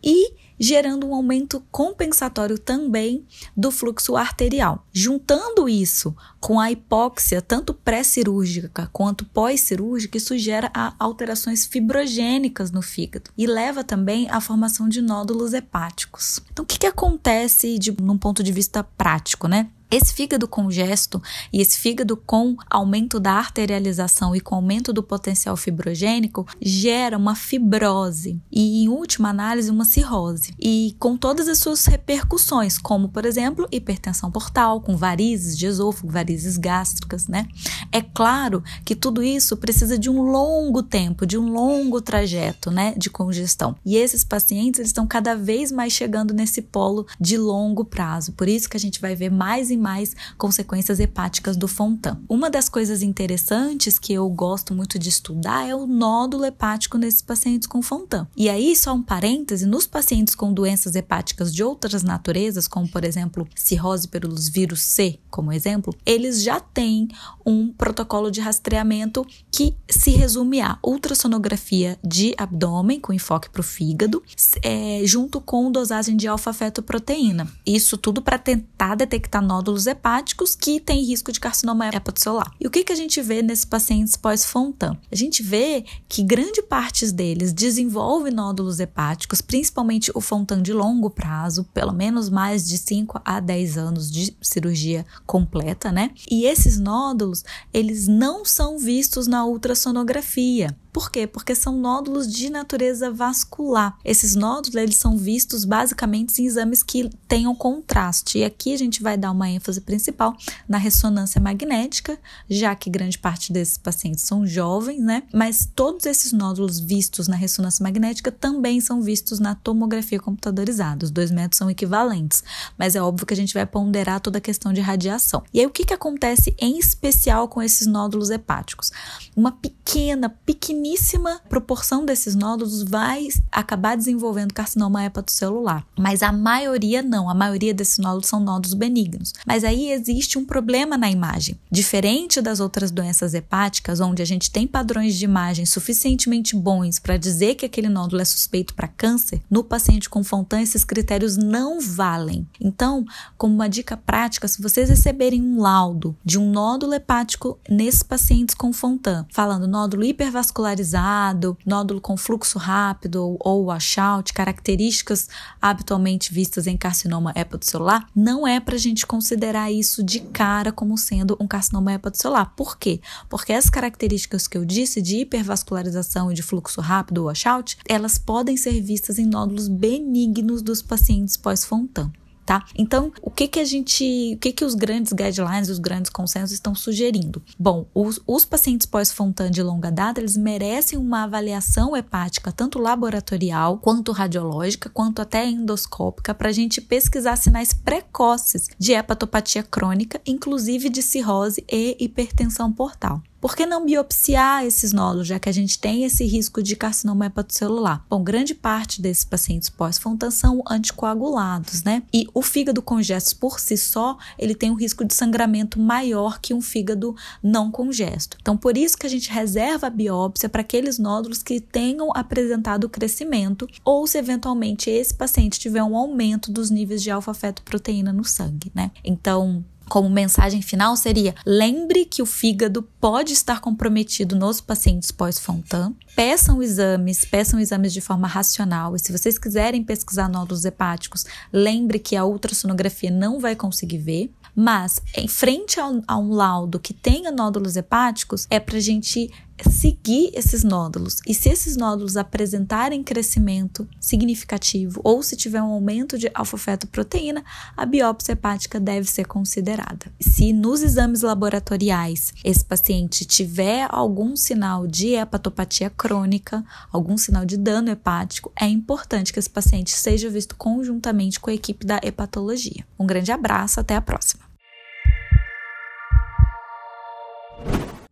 e 0.00 0.45
gerando 0.58 1.06
um 1.06 1.14
aumento 1.14 1.62
compensatório 1.70 2.58
também 2.58 3.24
do 3.56 3.70
fluxo 3.70 4.16
arterial. 4.16 4.86
Juntando 4.92 5.68
isso 5.68 6.14
com 6.40 6.60
a 6.60 6.70
hipóxia, 6.70 7.42
tanto 7.42 7.74
pré-cirúrgica 7.74 8.88
quanto 8.92 9.24
pós-cirúrgica, 9.24 10.16
isso 10.16 10.36
gera 10.38 10.70
alterações 10.98 11.66
fibrogênicas 11.66 12.70
no 12.70 12.82
fígado 12.82 13.30
e 13.36 13.46
leva 13.46 13.82
também 13.82 14.28
à 14.30 14.40
formação 14.40 14.88
de 14.88 15.00
nódulos 15.00 15.52
hepáticos. 15.52 16.40
Então, 16.52 16.64
o 16.64 16.66
que, 16.66 16.78
que 16.78 16.86
acontece 16.86 17.78
de, 17.78 17.92
num 18.00 18.18
ponto 18.18 18.42
de 18.42 18.52
vista 18.52 18.82
prático, 18.82 19.48
né? 19.48 19.68
Esse 19.90 20.12
fígado 20.12 20.48
congesto 20.48 21.22
e 21.52 21.60
esse 21.60 21.78
fígado 21.78 22.16
com 22.16 22.56
aumento 22.68 23.20
da 23.20 23.32
arterialização 23.32 24.34
e 24.34 24.40
com 24.40 24.56
aumento 24.56 24.92
do 24.92 25.02
potencial 25.02 25.56
fibrogênico 25.56 26.46
gera 26.60 27.16
uma 27.16 27.36
fibrose 27.36 28.40
e, 28.50 28.82
em 28.82 28.88
última 28.88 29.28
análise, 29.28 29.70
uma 29.70 29.84
cirrose. 29.84 30.54
E 30.58 30.96
com 30.98 31.16
todas 31.16 31.46
as 31.48 31.58
suas 31.58 31.86
repercussões, 31.86 32.78
como, 32.78 33.08
por 33.08 33.24
exemplo, 33.24 33.68
hipertensão 33.70 34.30
portal, 34.30 34.80
com 34.80 34.96
varizes 34.96 35.56
de 35.56 35.66
esôfago, 35.66 36.12
varizes 36.12 36.56
gástricas, 36.56 37.28
né? 37.28 37.46
É 37.92 38.02
claro 38.02 38.64
que 38.84 38.96
tudo 38.96 39.22
isso 39.22 39.56
precisa 39.56 39.96
de 39.98 40.10
um 40.10 40.22
longo 40.22 40.82
tempo, 40.82 41.24
de 41.24 41.38
um 41.38 41.52
longo 41.52 42.00
trajeto, 42.00 42.70
né, 42.70 42.92
de 42.96 43.08
congestão. 43.08 43.76
E 43.84 43.96
esses 43.96 44.24
pacientes 44.24 44.80
eles 44.80 44.90
estão 44.90 45.06
cada 45.06 45.36
vez 45.36 45.70
mais 45.70 45.92
chegando 45.92 46.34
nesse 46.34 46.60
polo 46.60 47.06
de 47.20 47.38
longo 47.38 47.84
prazo. 47.84 48.32
Por 48.32 48.48
isso 48.48 48.68
que 48.68 48.76
a 48.76 48.80
gente 48.80 49.00
vai 49.00 49.14
ver 49.14 49.30
mais 49.30 49.70
mais 49.76 50.14
consequências 50.36 51.00
hepáticas 51.00 51.56
do 51.56 51.68
Fontan. 51.68 52.18
Uma 52.28 52.50
das 52.50 52.68
coisas 52.68 53.02
interessantes 53.02 53.98
que 53.98 54.12
eu 54.12 54.28
gosto 54.28 54.74
muito 54.74 54.98
de 54.98 55.08
estudar 55.08 55.68
é 55.68 55.74
o 55.74 55.86
nódulo 55.86 56.44
hepático 56.44 56.98
nesses 56.98 57.22
pacientes 57.22 57.66
com 57.66 57.82
Fontan. 57.82 58.26
E 58.36 58.48
aí, 58.48 58.74
só 58.74 58.92
um 58.94 59.02
parêntese, 59.02 59.66
nos 59.66 59.86
pacientes 59.86 60.34
com 60.34 60.52
doenças 60.52 60.94
hepáticas 60.94 61.54
de 61.54 61.62
outras 61.62 62.02
naturezas, 62.02 62.68
como 62.68 62.88
por 62.88 63.04
exemplo 63.04 63.46
cirrose 63.54 64.08
pelos 64.08 64.48
vírus 64.48 64.82
C, 64.82 65.18
como 65.30 65.52
exemplo, 65.52 65.94
eles 66.04 66.42
já 66.42 66.58
têm 66.60 67.08
um 67.44 67.72
protocolo 67.72 68.30
de 68.30 68.40
rastreamento 68.40 69.26
que 69.50 69.76
se 69.88 70.10
resume 70.10 70.60
a 70.60 70.78
ultrassonografia 70.82 71.98
de 72.02 72.34
abdômen 72.38 72.98
com 73.00 73.12
enfoque 73.12 73.50
para 73.50 73.60
o 73.60 73.64
fígado, 73.64 74.22
é, 74.62 75.02
junto 75.04 75.40
com 75.40 75.70
dosagem 75.70 76.16
de 76.16 76.26
alfa-fetoproteína. 76.26 77.48
Isso 77.66 77.98
tudo 77.98 78.22
para 78.22 78.38
tentar 78.38 78.94
detectar 78.94 79.42
nódulos 79.42 79.65
nódulos 79.66 79.88
hepáticos 79.88 80.54
que 80.54 80.78
têm 80.78 81.04
risco 81.04 81.32
de 81.32 81.40
carcinoma 81.40 81.88
hepatocelular. 81.88 82.52
E 82.60 82.66
o 82.66 82.70
que, 82.70 82.84
que 82.84 82.92
a 82.92 82.96
gente 82.96 83.20
vê 83.20 83.42
nesses 83.42 83.64
pacientes 83.64 84.16
pós-Fontan? 84.16 84.96
A 85.10 85.16
gente 85.16 85.42
vê 85.42 85.84
que 86.08 86.22
grande 86.22 86.62
parte 86.62 87.10
deles 87.10 87.52
desenvolve 87.52 88.30
nódulos 88.30 88.78
hepáticos, 88.78 89.40
principalmente 89.40 90.12
o 90.14 90.20
Fontan 90.20 90.62
de 90.62 90.72
longo 90.72 91.10
prazo, 91.10 91.64
pelo 91.74 91.92
menos 91.92 92.30
mais 92.30 92.66
de 92.66 92.78
5 92.78 93.20
a 93.24 93.40
10 93.40 93.76
anos 93.76 94.10
de 94.10 94.36
cirurgia 94.40 95.04
completa, 95.26 95.90
né? 95.90 96.12
E 96.30 96.46
esses 96.46 96.78
nódulos, 96.78 97.44
eles 97.72 98.06
não 98.06 98.44
são 98.44 98.78
vistos 98.78 99.26
na 99.26 99.44
ultrassonografia. 99.44 100.76
Por 100.96 101.10
quê? 101.10 101.26
Porque 101.26 101.54
são 101.54 101.76
nódulos 101.76 102.26
de 102.26 102.48
natureza 102.48 103.10
vascular. 103.10 103.98
Esses 104.02 104.34
nódulos 104.34 104.76
eles 104.76 104.96
são 104.96 105.14
vistos 105.18 105.66
basicamente 105.66 106.40
em 106.40 106.46
exames 106.46 106.82
que 106.82 107.10
tenham 107.28 107.54
contraste. 107.54 108.38
E 108.38 108.44
aqui 108.44 108.72
a 108.72 108.78
gente 108.78 109.02
vai 109.02 109.14
dar 109.14 109.30
uma 109.30 109.46
ênfase 109.56 109.80
principal 109.80 110.36
na 110.68 110.78
ressonância 110.78 111.40
magnética, 111.40 112.18
já 112.48 112.74
que 112.74 112.90
grande 112.90 113.18
parte 113.18 113.52
desses 113.52 113.76
pacientes 113.76 114.24
são 114.24 114.46
jovens, 114.46 115.00
né? 115.00 115.22
Mas 115.32 115.68
todos 115.74 116.06
esses 116.06 116.32
nódulos 116.32 116.78
vistos 116.78 117.28
na 117.28 117.36
ressonância 117.36 117.82
magnética 117.82 118.30
também 118.30 118.80
são 118.80 119.02
vistos 119.02 119.40
na 119.40 119.54
tomografia 119.54 120.20
computadorizada. 120.20 121.04
Os 121.04 121.10
dois 121.10 121.30
métodos 121.30 121.58
são 121.58 121.70
equivalentes, 121.70 122.42
mas 122.78 122.94
é 122.94 123.02
óbvio 123.02 123.26
que 123.26 123.34
a 123.34 123.36
gente 123.36 123.54
vai 123.54 123.66
ponderar 123.66 124.20
toda 124.20 124.38
a 124.38 124.40
questão 124.40 124.72
de 124.72 124.80
radiação. 124.80 125.42
E 125.52 125.60
aí 125.60 125.66
o 125.66 125.70
que, 125.70 125.84
que 125.84 125.94
acontece 125.94 126.54
em 126.58 126.78
especial 126.78 127.48
com 127.48 127.62
esses 127.62 127.86
nódulos 127.86 128.30
hepáticos? 128.30 128.92
Uma 129.34 129.52
pequena, 129.52 130.28
pequeníssima 130.28 131.40
proporção 131.48 132.04
desses 132.04 132.34
nódulos 132.34 132.82
vai 132.82 133.28
acabar 133.50 133.96
desenvolvendo 133.96 134.52
carcinoma 134.52 135.04
hepatocelular, 135.04 135.86
mas 135.98 136.22
a 136.22 136.32
maioria 136.32 137.02
não, 137.02 137.28
a 137.28 137.34
maioria 137.34 137.72
desses 137.72 137.98
nódulos 137.98 138.26
são 138.26 138.40
nódulos 138.40 138.74
benignos. 138.74 139.32
Mas 139.46 139.62
aí 139.62 139.92
existe 139.92 140.36
um 140.36 140.44
problema 140.44 140.98
na 140.98 141.08
imagem. 141.08 141.56
Diferente 141.70 142.40
das 142.40 142.58
outras 142.58 142.90
doenças 142.90 143.32
hepáticas, 143.32 144.00
onde 144.00 144.20
a 144.20 144.24
gente 144.24 144.50
tem 144.50 144.66
padrões 144.66 145.14
de 145.14 145.24
imagem 145.24 145.64
suficientemente 145.64 146.56
bons 146.56 146.98
para 146.98 147.16
dizer 147.16 147.54
que 147.54 147.64
aquele 147.64 147.88
nódulo 147.88 148.20
é 148.20 148.24
suspeito 148.24 148.74
para 148.74 148.88
câncer, 148.88 149.40
no 149.48 149.62
paciente 149.62 150.10
com 150.10 150.24
Fontan 150.24 150.60
esses 150.60 150.84
critérios 150.84 151.36
não 151.36 151.80
valem. 151.80 152.46
Então, 152.60 153.04
como 153.38 153.54
uma 153.54 153.68
dica 153.68 153.96
prática, 153.96 154.48
se 154.48 154.60
vocês 154.60 154.88
receberem 154.88 155.40
um 155.40 155.60
laudo 155.60 156.16
de 156.24 156.38
um 156.38 156.50
nódulo 156.50 156.94
hepático 156.94 157.58
nesses 157.70 158.02
pacientes 158.02 158.54
com 158.54 158.72
Fontan, 158.72 159.24
falando 159.30 159.68
nódulo 159.68 160.04
hipervascularizado, 160.04 161.56
nódulo 161.64 162.00
com 162.00 162.16
fluxo 162.16 162.58
rápido 162.58 163.36
ou 163.38 163.66
washout, 163.66 164.32
características 164.32 165.28
habitualmente 165.62 166.32
vistas 166.32 166.66
em 166.66 166.76
carcinoma 166.76 167.32
hepatocelular, 167.36 168.08
não 168.14 168.46
é 168.46 168.58
para 168.58 168.74
a 168.74 168.78
gente 168.78 169.06
considerar 169.06 169.35
isso 169.70 170.02
de 170.02 170.20
cara 170.20 170.72
como 170.72 170.96
sendo 170.98 171.36
um 171.40 171.46
carcinoma 171.46 171.92
hepatocelular. 171.92 172.52
Por 172.56 172.78
quê? 172.78 173.00
Porque 173.28 173.52
as 173.52 173.70
características 173.70 174.46
que 174.46 174.56
eu 174.56 174.64
disse 174.64 175.00
de 175.00 175.18
hipervascularização 175.18 176.30
e 176.30 176.34
de 176.34 176.42
fluxo 176.42 176.80
rápido 176.80 177.18
ou 177.18 177.26
washout, 177.26 177.76
elas 177.88 178.18
podem 178.18 178.56
ser 178.56 178.80
vistas 178.80 179.18
em 179.18 179.26
nódulos 179.26 179.68
benignos 179.68 180.62
dos 180.62 180.82
pacientes 180.82 181.36
pós-Fontan 181.36 182.10
tá? 182.46 182.64
Então, 182.78 183.12
o 183.20 183.30
que 183.30 183.48
que 183.48 183.58
a 183.58 183.64
gente, 183.64 184.34
o 184.36 184.38
que 184.38 184.52
que 184.52 184.64
os 184.64 184.74
grandes 184.74 185.12
guidelines, 185.12 185.68
os 185.68 185.80
grandes 185.80 186.10
consensos 186.10 186.52
estão 186.52 186.74
sugerindo? 186.74 187.42
Bom, 187.58 187.86
os, 187.92 188.20
os 188.24 188.44
pacientes 188.44 188.86
pós-Fontan 188.86 189.50
de 189.50 189.62
longa 189.62 189.90
data, 189.90 190.20
eles 190.20 190.36
merecem 190.36 190.96
uma 190.96 191.24
avaliação 191.24 191.96
hepática, 191.96 192.52
tanto 192.52 192.78
laboratorial, 192.78 193.78
quanto 193.78 194.12
radiológica, 194.12 194.88
quanto 194.88 195.20
até 195.20 195.44
endoscópica, 195.44 196.32
para 196.32 196.48
a 196.48 196.52
gente 196.52 196.80
pesquisar 196.80 197.36
sinais 197.36 197.72
precoces 197.72 198.68
de 198.78 198.92
hepatopatia 198.92 199.64
crônica, 199.64 200.20
inclusive 200.24 200.88
de 200.88 201.02
cirrose 201.02 201.64
e 201.70 201.96
hipertensão 201.98 202.72
portal. 202.72 203.20
Por 203.40 203.54
que 203.54 203.66
não 203.66 203.84
biopsiar 203.84 204.64
esses 204.64 204.92
nódulos, 204.92 205.28
já 205.28 205.38
que 205.38 205.48
a 205.48 205.52
gente 205.52 205.78
tem 205.78 206.04
esse 206.04 206.24
risco 206.24 206.62
de 206.62 206.74
carcinoma 206.74 207.26
hepatocelular? 207.26 208.04
Bom, 208.08 208.22
grande 208.22 208.54
parte 208.54 209.00
desses 209.00 209.24
pacientes 209.24 209.68
pós-Fontan 209.68 210.30
são 210.30 210.62
anticoagulados, 210.68 211.82
né? 211.82 212.02
E 212.12 212.26
o 212.32 212.42
fígado 212.42 212.80
congesto 212.82 213.36
por 213.36 213.60
si 213.60 213.76
só, 213.76 214.16
ele 214.38 214.54
tem 214.54 214.70
um 214.70 214.74
risco 214.74 215.04
de 215.04 215.14
sangramento 215.14 215.78
maior 215.78 216.40
que 216.40 216.54
um 216.54 216.60
fígado 216.60 217.14
não 217.42 217.70
congesto. 217.70 218.36
Então, 218.40 218.56
por 218.56 218.76
isso 218.76 218.96
que 218.96 219.06
a 219.06 219.10
gente 219.10 219.30
reserva 219.30 219.86
a 219.86 219.90
biópsia 219.90 220.48
para 220.48 220.62
aqueles 220.62 220.98
nódulos 220.98 221.42
que 221.42 221.60
tenham 221.60 222.10
apresentado 222.14 222.88
crescimento 222.88 223.68
ou 223.84 224.06
se 224.06 224.18
eventualmente 224.18 224.90
esse 224.90 225.14
paciente 225.14 225.60
tiver 225.60 225.82
um 225.82 225.96
aumento 225.96 226.50
dos 226.50 226.70
níveis 226.70 227.02
de 227.02 227.10
alfa-fetoproteína 227.10 228.12
no 228.12 228.24
sangue, 228.24 228.72
né? 228.74 228.90
Então, 229.04 229.64
como 229.88 230.08
mensagem 230.10 230.62
final 230.62 230.96
seria: 230.96 231.34
lembre 231.44 232.04
que 232.04 232.22
o 232.22 232.26
fígado 232.26 232.82
pode 233.00 233.32
estar 233.32 233.60
comprometido 233.60 234.36
nos 234.36 234.60
pacientes 234.60 235.10
pós-Fontan. 235.10 235.94
Peçam 236.14 236.62
exames, 236.62 237.24
peçam 237.24 237.60
exames 237.60 237.92
de 237.92 238.00
forma 238.00 238.26
racional. 238.26 238.96
E 238.96 238.98
se 238.98 239.12
vocês 239.12 239.38
quiserem 239.38 239.84
pesquisar 239.84 240.28
nódulos 240.28 240.64
hepáticos, 240.64 241.24
lembre 241.52 241.98
que 241.98 242.16
a 242.16 242.24
ultrassonografia 242.24 243.10
não 243.10 243.38
vai 243.38 243.54
conseguir 243.54 243.98
ver. 243.98 244.32
Mas, 244.58 245.02
em 245.14 245.28
frente 245.28 245.78
a 245.78 245.86
um, 245.86 246.02
a 246.08 246.16
um 246.16 246.32
laudo 246.32 246.80
que 246.80 246.94
tenha 246.94 247.30
nódulos 247.30 247.76
hepáticos, 247.76 248.46
é 248.48 248.58
para 248.58 248.80
gente 248.80 249.30
seguir 249.68 250.30
esses 250.34 250.62
nódulos. 250.62 251.20
E 251.26 251.34
se 251.34 251.48
esses 251.48 251.76
nódulos 251.76 252.16
apresentarem 252.16 253.02
crescimento 253.02 253.88
significativo 254.00 255.00
ou 255.04 255.22
se 255.22 255.36
tiver 255.36 255.62
um 255.62 255.72
aumento 255.72 256.18
de 256.18 256.30
alfa-fetoproteína, 256.34 257.44
a 257.76 257.86
biópsia 257.86 258.32
hepática 258.32 258.78
deve 258.78 259.08
ser 259.08 259.26
considerada. 259.26 260.12
Se 260.20 260.52
nos 260.52 260.82
exames 260.82 261.22
laboratoriais 261.22 262.32
esse 262.44 262.64
paciente 262.64 263.24
tiver 263.24 263.86
algum 263.90 264.36
sinal 264.36 264.86
de 264.86 265.14
hepatopatia 265.14 265.90
crônica, 265.90 266.64
algum 266.92 267.16
sinal 267.16 267.44
de 267.44 267.56
dano 267.56 267.90
hepático, 267.90 268.52
é 268.60 268.66
importante 268.66 269.32
que 269.32 269.38
esse 269.38 269.50
paciente 269.50 269.90
seja 269.90 270.28
visto 270.28 270.56
conjuntamente 270.56 271.40
com 271.40 271.50
a 271.50 271.54
equipe 271.54 271.86
da 271.86 272.00
hepatologia. 272.02 272.86
Um 272.98 273.06
grande 273.06 273.32
abraço, 273.32 273.80
até 273.80 273.96
a 273.96 274.00
próxima. 274.00 274.46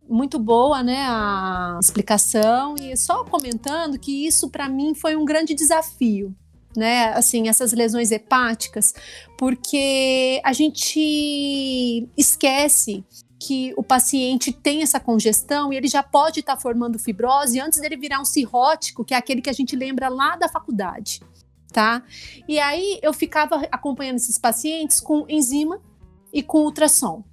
Muito 0.07 0.37
boa, 0.37 0.83
né, 0.83 1.05
a 1.07 1.79
explicação 1.81 2.75
e 2.79 2.95
só 2.95 3.23
comentando 3.23 3.97
que 3.97 4.25
isso 4.25 4.49
para 4.49 4.69
mim 4.69 4.93
foi 4.93 5.15
um 5.15 5.25
grande 5.25 5.53
desafio, 5.53 6.35
né, 6.75 7.13
assim, 7.13 7.47
essas 7.47 7.73
lesões 7.73 8.11
hepáticas, 8.11 8.93
porque 9.37 10.39
a 10.43 10.53
gente 10.53 12.07
esquece 12.15 13.03
que 13.39 13.73
o 13.77 13.83
paciente 13.83 14.51
tem 14.51 14.81
essa 14.81 14.99
congestão 14.99 15.71
e 15.71 15.77
ele 15.77 15.87
já 15.87 16.01
pode 16.01 16.39
estar 16.39 16.55
tá 16.55 16.61
formando 16.61 16.97
fibrose 16.97 17.59
antes 17.59 17.79
dele 17.79 17.97
virar 17.97 18.19
um 18.19 18.25
cirrótico, 18.25 19.03
que 19.03 19.13
é 19.13 19.17
aquele 19.17 19.41
que 19.41 19.49
a 19.49 19.53
gente 19.53 19.75
lembra 19.75 20.09
lá 20.09 20.35
da 20.35 20.47
faculdade, 20.47 21.21
tá? 21.71 22.01
E 22.47 22.57
aí 22.59 22.99
eu 23.01 23.13
ficava 23.13 23.67
acompanhando 23.71 24.15
esses 24.15 24.37
pacientes 24.37 24.99
com 24.99 25.25
enzima 25.29 25.79
e 26.33 26.41
com 26.41 26.63
ultrassom. 26.63 27.23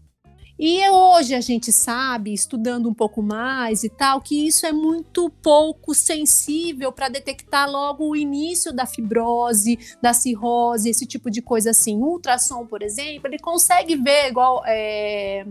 E 0.58 0.88
hoje 0.88 1.34
a 1.34 1.40
gente 1.40 1.72
sabe, 1.72 2.32
estudando 2.32 2.88
um 2.88 2.94
pouco 2.94 3.22
mais 3.22 3.82
e 3.84 3.88
tal, 3.88 4.20
que 4.20 4.46
isso 4.46 4.64
é 4.66 4.72
muito 4.72 5.30
pouco 5.42 5.94
sensível 5.94 6.92
para 6.92 7.08
detectar 7.08 7.70
logo 7.70 8.08
o 8.08 8.16
início 8.16 8.72
da 8.72 8.86
fibrose, 8.86 9.78
da 10.00 10.12
cirrose, 10.12 10.90
esse 10.90 11.06
tipo 11.06 11.30
de 11.30 11.42
coisa 11.42 11.70
assim. 11.70 11.96
O 11.96 12.12
ultrassom, 12.12 12.66
por 12.66 12.82
exemplo, 12.82 13.28
ele 13.28 13.38
consegue 13.38 13.96
ver 13.96 14.28
igual. 14.28 14.62
É 14.66 15.44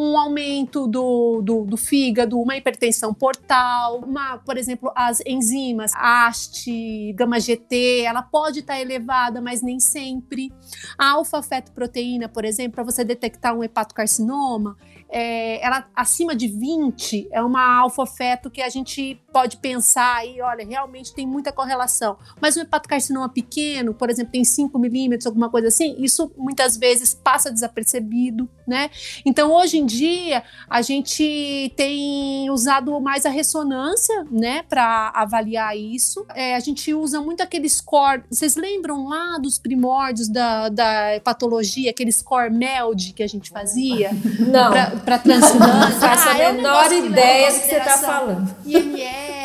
um 0.00 0.16
aumento 0.16 0.86
do, 0.86 1.42
do, 1.42 1.64
do, 1.64 1.76
fígado, 1.76 2.40
uma 2.40 2.56
hipertensão 2.56 3.12
portal, 3.12 3.98
uma, 3.98 4.38
por 4.38 4.56
exemplo, 4.56 4.92
as 4.94 5.20
enzimas 5.26 5.90
AST, 5.96 7.12
gama-GT, 7.16 8.02
ela 8.02 8.22
pode 8.22 8.60
estar 8.60 8.74
tá 8.74 8.80
elevada, 8.80 9.40
mas 9.40 9.60
nem 9.60 9.80
sempre. 9.80 10.52
A 10.96 11.14
alfa-fetoproteína, 11.14 12.28
por 12.28 12.44
exemplo, 12.44 12.74
para 12.74 12.84
você 12.84 13.02
detectar 13.02 13.52
um 13.52 13.64
hepatocarcinoma, 13.64 14.76
é, 15.10 15.60
ela 15.66 15.88
acima 15.96 16.36
de 16.36 16.46
20 16.46 17.28
é 17.32 17.42
uma 17.42 17.80
alfa-feto 17.80 18.48
que 18.50 18.62
a 18.62 18.68
gente 18.68 19.20
pode 19.38 19.58
pensar 19.58 20.16
aí, 20.16 20.40
olha, 20.40 20.66
realmente 20.66 21.14
tem 21.14 21.24
muita 21.24 21.52
correlação. 21.52 22.16
Mas 22.40 22.56
um 22.56 22.60
hepatocarcinoma 22.60 23.28
pequeno, 23.28 23.94
por 23.94 24.10
exemplo, 24.10 24.32
tem 24.32 24.42
5 24.42 24.76
milímetros, 24.80 25.28
alguma 25.28 25.48
coisa 25.48 25.68
assim, 25.68 25.94
isso 26.00 26.32
muitas 26.36 26.76
vezes 26.76 27.14
passa 27.14 27.48
desapercebido, 27.48 28.48
né? 28.66 28.90
Então, 29.24 29.52
hoje 29.52 29.78
em 29.78 29.86
dia, 29.86 30.42
a 30.68 30.82
gente 30.82 31.72
tem 31.76 32.50
usado 32.50 33.00
mais 33.00 33.24
a 33.24 33.30
ressonância, 33.30 34.26
né, 34.28 34.64
para 34.68 35.12
avaliar 35.14 35.76
isso. 35.76 36.26
É, 36.34 36.56
a 36.56 36.60
gente 36.60 36.92
usa 36.92 37.20
muito 37.20 37.40
aquele 37.40 37.68
score, 37.68 38.24
vocês 38.28 38.56
lembram 38.56 39.06
lá 39.06 39.38
dos 39.38 39.56
primórdios 39.56 40.28
da, 40.28 40.68
da 40.68 41.14
hepatologia, 41.14 41.92
aquele 41.92 42.10
score 42.10 42.50
MELD 42.50 43.12
que 43.12 43.22
a 43.22 43.28
gente 43.28 43.50
fazia? 43.50 44.10
Não. 44.40 44.72
Pra, 44.72 44.86
para 45.04 45.18
transplante. 45.18 45.92
Faço 46.00 46.28
ah, 46.28 46.32
a 46.32 46.52
menor 46.52 46.90
ideia 46.90 47.52
do 47.52 47.60
que 47.60 47.66
você 47.66 47.76
está 47.76 47.98
falando. 47.98 48.56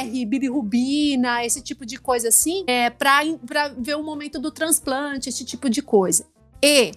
IMR, 0.03 0.25
bilirrubina, 0.25 1.45
esse 1.45 1.61
tipo 1.61 1.85
de 1.85 1.97
coisa 1.97 2.29
assim, 2.29 2.63
é, 2.67 2.89
para 2.89 3.23
ver 3.77 3.95
o 3.95 4.03
momento 4.03 4.39
do 4.39 4.51
transplante, 4.51 5.29
esse 5.29 5.43
tipo 5.45 5.69
de 5.69 5.81
coisa. 5.81 6.25
E 6.61 6.91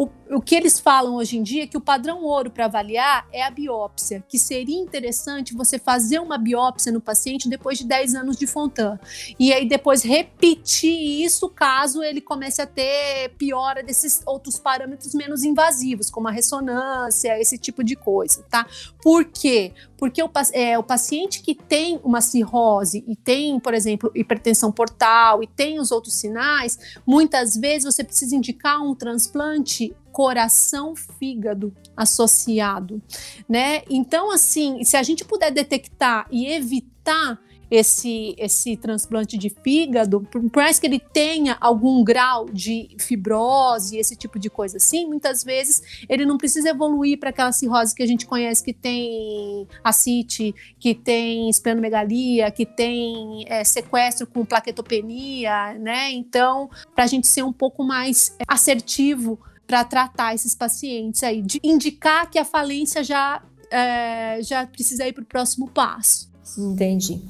o, 0.00 0.08
o 0.30 0.40
que 0.40 0.54
eles 0.54 0.80
falam 0.80 1.16
hoje 1.16 1.36
em 1.36 1.42
dia 1.42 1.64
é 1.64 1.66
que 1.66 1.76
o 1.76 1.80
padrão 1.80 2.24
ouro 2.24 2.50
para 2.50 2.64
avaliar 2.64 3.28
é 3.30 3.42
a 3.42 3.50
biópsia, 3.50 4.24
que 4.26 4.38
seria 4.38 4.80
interessante 4.80 5.52
você 5.52 5.78
fazer 5.78 6.18
uma 6.20 6.38
biópsia 6.38 6.90
no 6.90 7.02
paciente 7.02 7.50
depois 7.50 7.76
de 7.76 7.84
10 7.84 8.14
anos 8.14 8.38
de 8.38 8.46
Fontan. 8.46 8.98
E 9.38 9.52
aí 9.52 9.68
depois 9.68 10.02
repetir 10.02 11.22
isso 11.22 11.50
caso 11.50 12.02
ele 12.02 12.22
comece 12.22 12.62
a 12.62 12.66
ter 12.66 13.34
piora 13.36 13.82
desses 13.82 14.22
outros 14.24 14.58
parâmetros 14.58 15.14
menos 15.14 15.44
invasivos, 15.44 16.08
como 16.08 16.28
a 16.28 16.30
ressonância, 16.30 17.38
esse 17.38 17.58
tipo 17.58 17.84
de 17.84 17.94
coisa, 17.94 18.42
tá? 18.48 18.66
Por 19.02 19.26
quê? 19.26 19.74
Porque 19.98 20.22
o, 20.22 20.30
é, 20.54 20.78
o 20.78 20.82
paciente 20.82 21.42
que 21.42 21.54
tem 21.54 22.00
uma 22.02 22.22
cirrose 22.22 23.04
e 23.06 23.14
tem, 23.14 23.60
por 23.60 23.74
exemplo, 23.74 24.10
hipertensão 24.14 24.72
portal 24.72 25.42
e 25.42 25.46
tem 25.46 25.78
os 25.78 25.90
outros 25.90 26.14
sinais, 26.14 26.78
muitas 27.06 27.54
vezes 27.54 27.84
você 27.84 28.02
precisa 28.02 28.34
indicar 28.34 28.80
um 28.80 28.94
transplante 28.94 29.89
coração 30.12 30.94
fígado 30.96 31.74
associado, 31.96 33.00
né? 33.48 33.82
Então 33.88 34.32
assim, 34.32 34.84
se 34.84 34.96
a 34.96 35.02
gente 35.02 35.24
puder 35.24 35.50
detectar 35.50 36.26
e 36.30 36.46
evitar 36.46 37.40
esse, 37.70 38.34
esse 38.36 38.76
transplante 38.76 39.38
de 39.38 39.48
fígado, 39.48 40.20
por 40.22 40.42
mais 40.56 40.78
que 40.78 40.86
ele 40.86 40.98
tenha 40.98 41.56
algum 41.60 42.02
grau 42.02 42.46
de 42.46 42.88
fibrose, 42.98 43.96
esse 43.96 44.16
tipo 44.16 44.38
de 44.38 44.50
coisa 44.50 44.78
assim, 44.78 45.06
muitas 45.06 45.44
vezes 45.44 45.80
ele 46.08 46.26
não 46.26 46.36
precisa 46.36 46.70
evoluir 46.70 47.18
para 47.18 47.30
aquela 47.30 47.52
cirrose 47.52 47.94
que 47.94 48.02
a 48.02 48.06
gente 48.06 48.26
conhece 48.26 48.64
que 48.64 48.72
tem 48.72 49.68
acite, 49.84 50.54
que 50.80 50.94
tem 50.94 51.48
esplenomegalia, 51.48 52.50
que 52.50 52.66
tem 52.66 53.44
é, 53.46 53.62
sequestro 53.62 54.26
com 54.26 54.44
plaquetopenia, 54.44 55.74
né? 55.74 56.10
Então, 56.10 56.68
para 56.94 57.04
a 57.04 57.06
gente 57.06 57.28
ser 57.28 57.44
um 57.44 57.52
pouco 57.52 57.84
mais 57.84 58.36
assertivo 58.48 59.38
para 59.70 59.84
tratar 59.84 60.34
esses 60.34 60.52
pacientes 60.52 61.22
aí, 61.22 61.40
de 61.42 61.60
indicar 61.62 62.28
que 62.28 62.40
a 62.40 62.44
falência 62.44 63.04
já, 63.04 63.40
é, 63.70 64.42
já 64.42 64.66
precisa 64.66 65.06
ir 65.06 65.12
para 65.12 65.22
o 65.22 65.24
próximo 65.24 65.70
passo. 65.70 66.28
Entendi. 66.58 67.22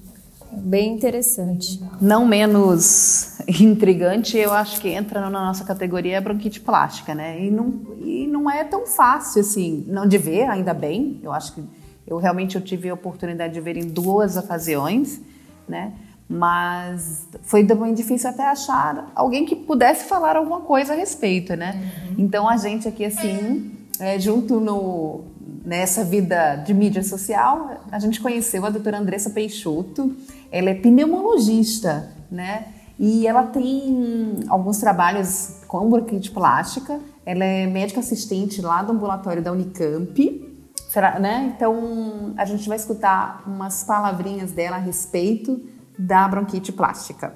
Bem 0.50 0.94
interessante. 0.94 1.78
Não 2.00 2.26
menos 2.26 3.38
intrigante, 3.60 4.38
eu 4.38 4.54
acho 4.54 4.80
que 4.80 4.88
entra 4.88 5.20
na 5.20 5.28
nossa 5.28 5.64
categoria 5.64 6.18
bronquite 6.18 6.60
plástica, 6.60 7.14
né? 7.14 7.44
E 7.44 7.50
não, 7.50 7.78
e 8.00 8.26
não 8.26 8.50
é 8.50 8.64
tão 8.64 8.86
fácil 8.86 9.42
assim, 9.42 9.84
não 9.86 10.08
de 10.08 10.16
ver, 10.16 10.44
ainda 10.48 10.72
bem. 10.72 11.20
Eu 11.22 11.32
acho 11.32 11.52
que 11.52 11.62
eu 12.06 12.16
realmente 12.16 12.56
eu 12.56 12.62
tive 12.62 12.88
a 12.88 12.94
oportunidade 12.94 13.52
de 13.52 13.60
ver 13.60 13.76
em 13.76 13.86
duas 13.86 14.38
ocasiões, 14.38 15.20
né? 15.68 15.92
Mas 16.32 17.26
foi 17.42 17.66
também 17.66 17.92
difícil 17.92 18.30
até 18.30 18.46
achar 18.46 19.10
alguém 19.16 19.44
que 19.44 19.56
pudesse 19.56 20.04
falar 20.04 20.36
alguma 20.36 20.60
coisa 20.60 20.92
a 20.92 20.96
respeito, 20.96 21.56
né? 21.56 21.74
Uhum. 21.74 22.14
Então 22.18 22.48
a 22.48 22.56
gente 22.56 22.86
aqui 22.86 23.04
assim, 23.04 23.72
é, 23.98 24.16
junto 24.16 24.60
no 24.60 25.24
nessa 25.64 26.04
vida 26.04 26.54
de 26.64 26.72
mídia 26.72 27.02
social, 27.02 27.82
a 27.90 27.98
gente 27.98 28.20
conheceu 28.20 28.64
a 28.64 28.70
doutora 28.70 28.98
Andressa 28.98 29.30
Peixoto. 29.30 30.14
Ela 30.52 30.70
é 30.70 30.74
pneumologista, 30.74 32.08
né? 32.30 32.68
E 32.96 33.26
ela 33.26 33.42
tem 33.42 34.36
alguns 34.48 34.78
trabalhos 34.78 35.62
com 35.66 35.90
bronquite 35.90 36.30
plástica. 36.30 37.00
Ela 37.26 37.44
é 37.44 37.66
médica 37.66 37.98
assistente 37.98 38.62
lá 38.62 38.84
do 38.84 38.92
ambulatório 38.92 39.42
da 39.42 39.50
Unicamp. 39.50 40.48
Será, 40.88 41.18
né? 41.18 41.52
Então, 41.56 42.34
a 42.36 42.44
gente 42.44 42.68
vai 42.68 42.76
escutar 42.76 43.42
umas 43.46 43.82
palavrinhas 43.82 44.52
dela 44.52 44.76
a 44.76 44.78
respeito 44.78 45.60
da 46.00 46.26
bronquite 46.26 46.72
plástica. 46.72 47.34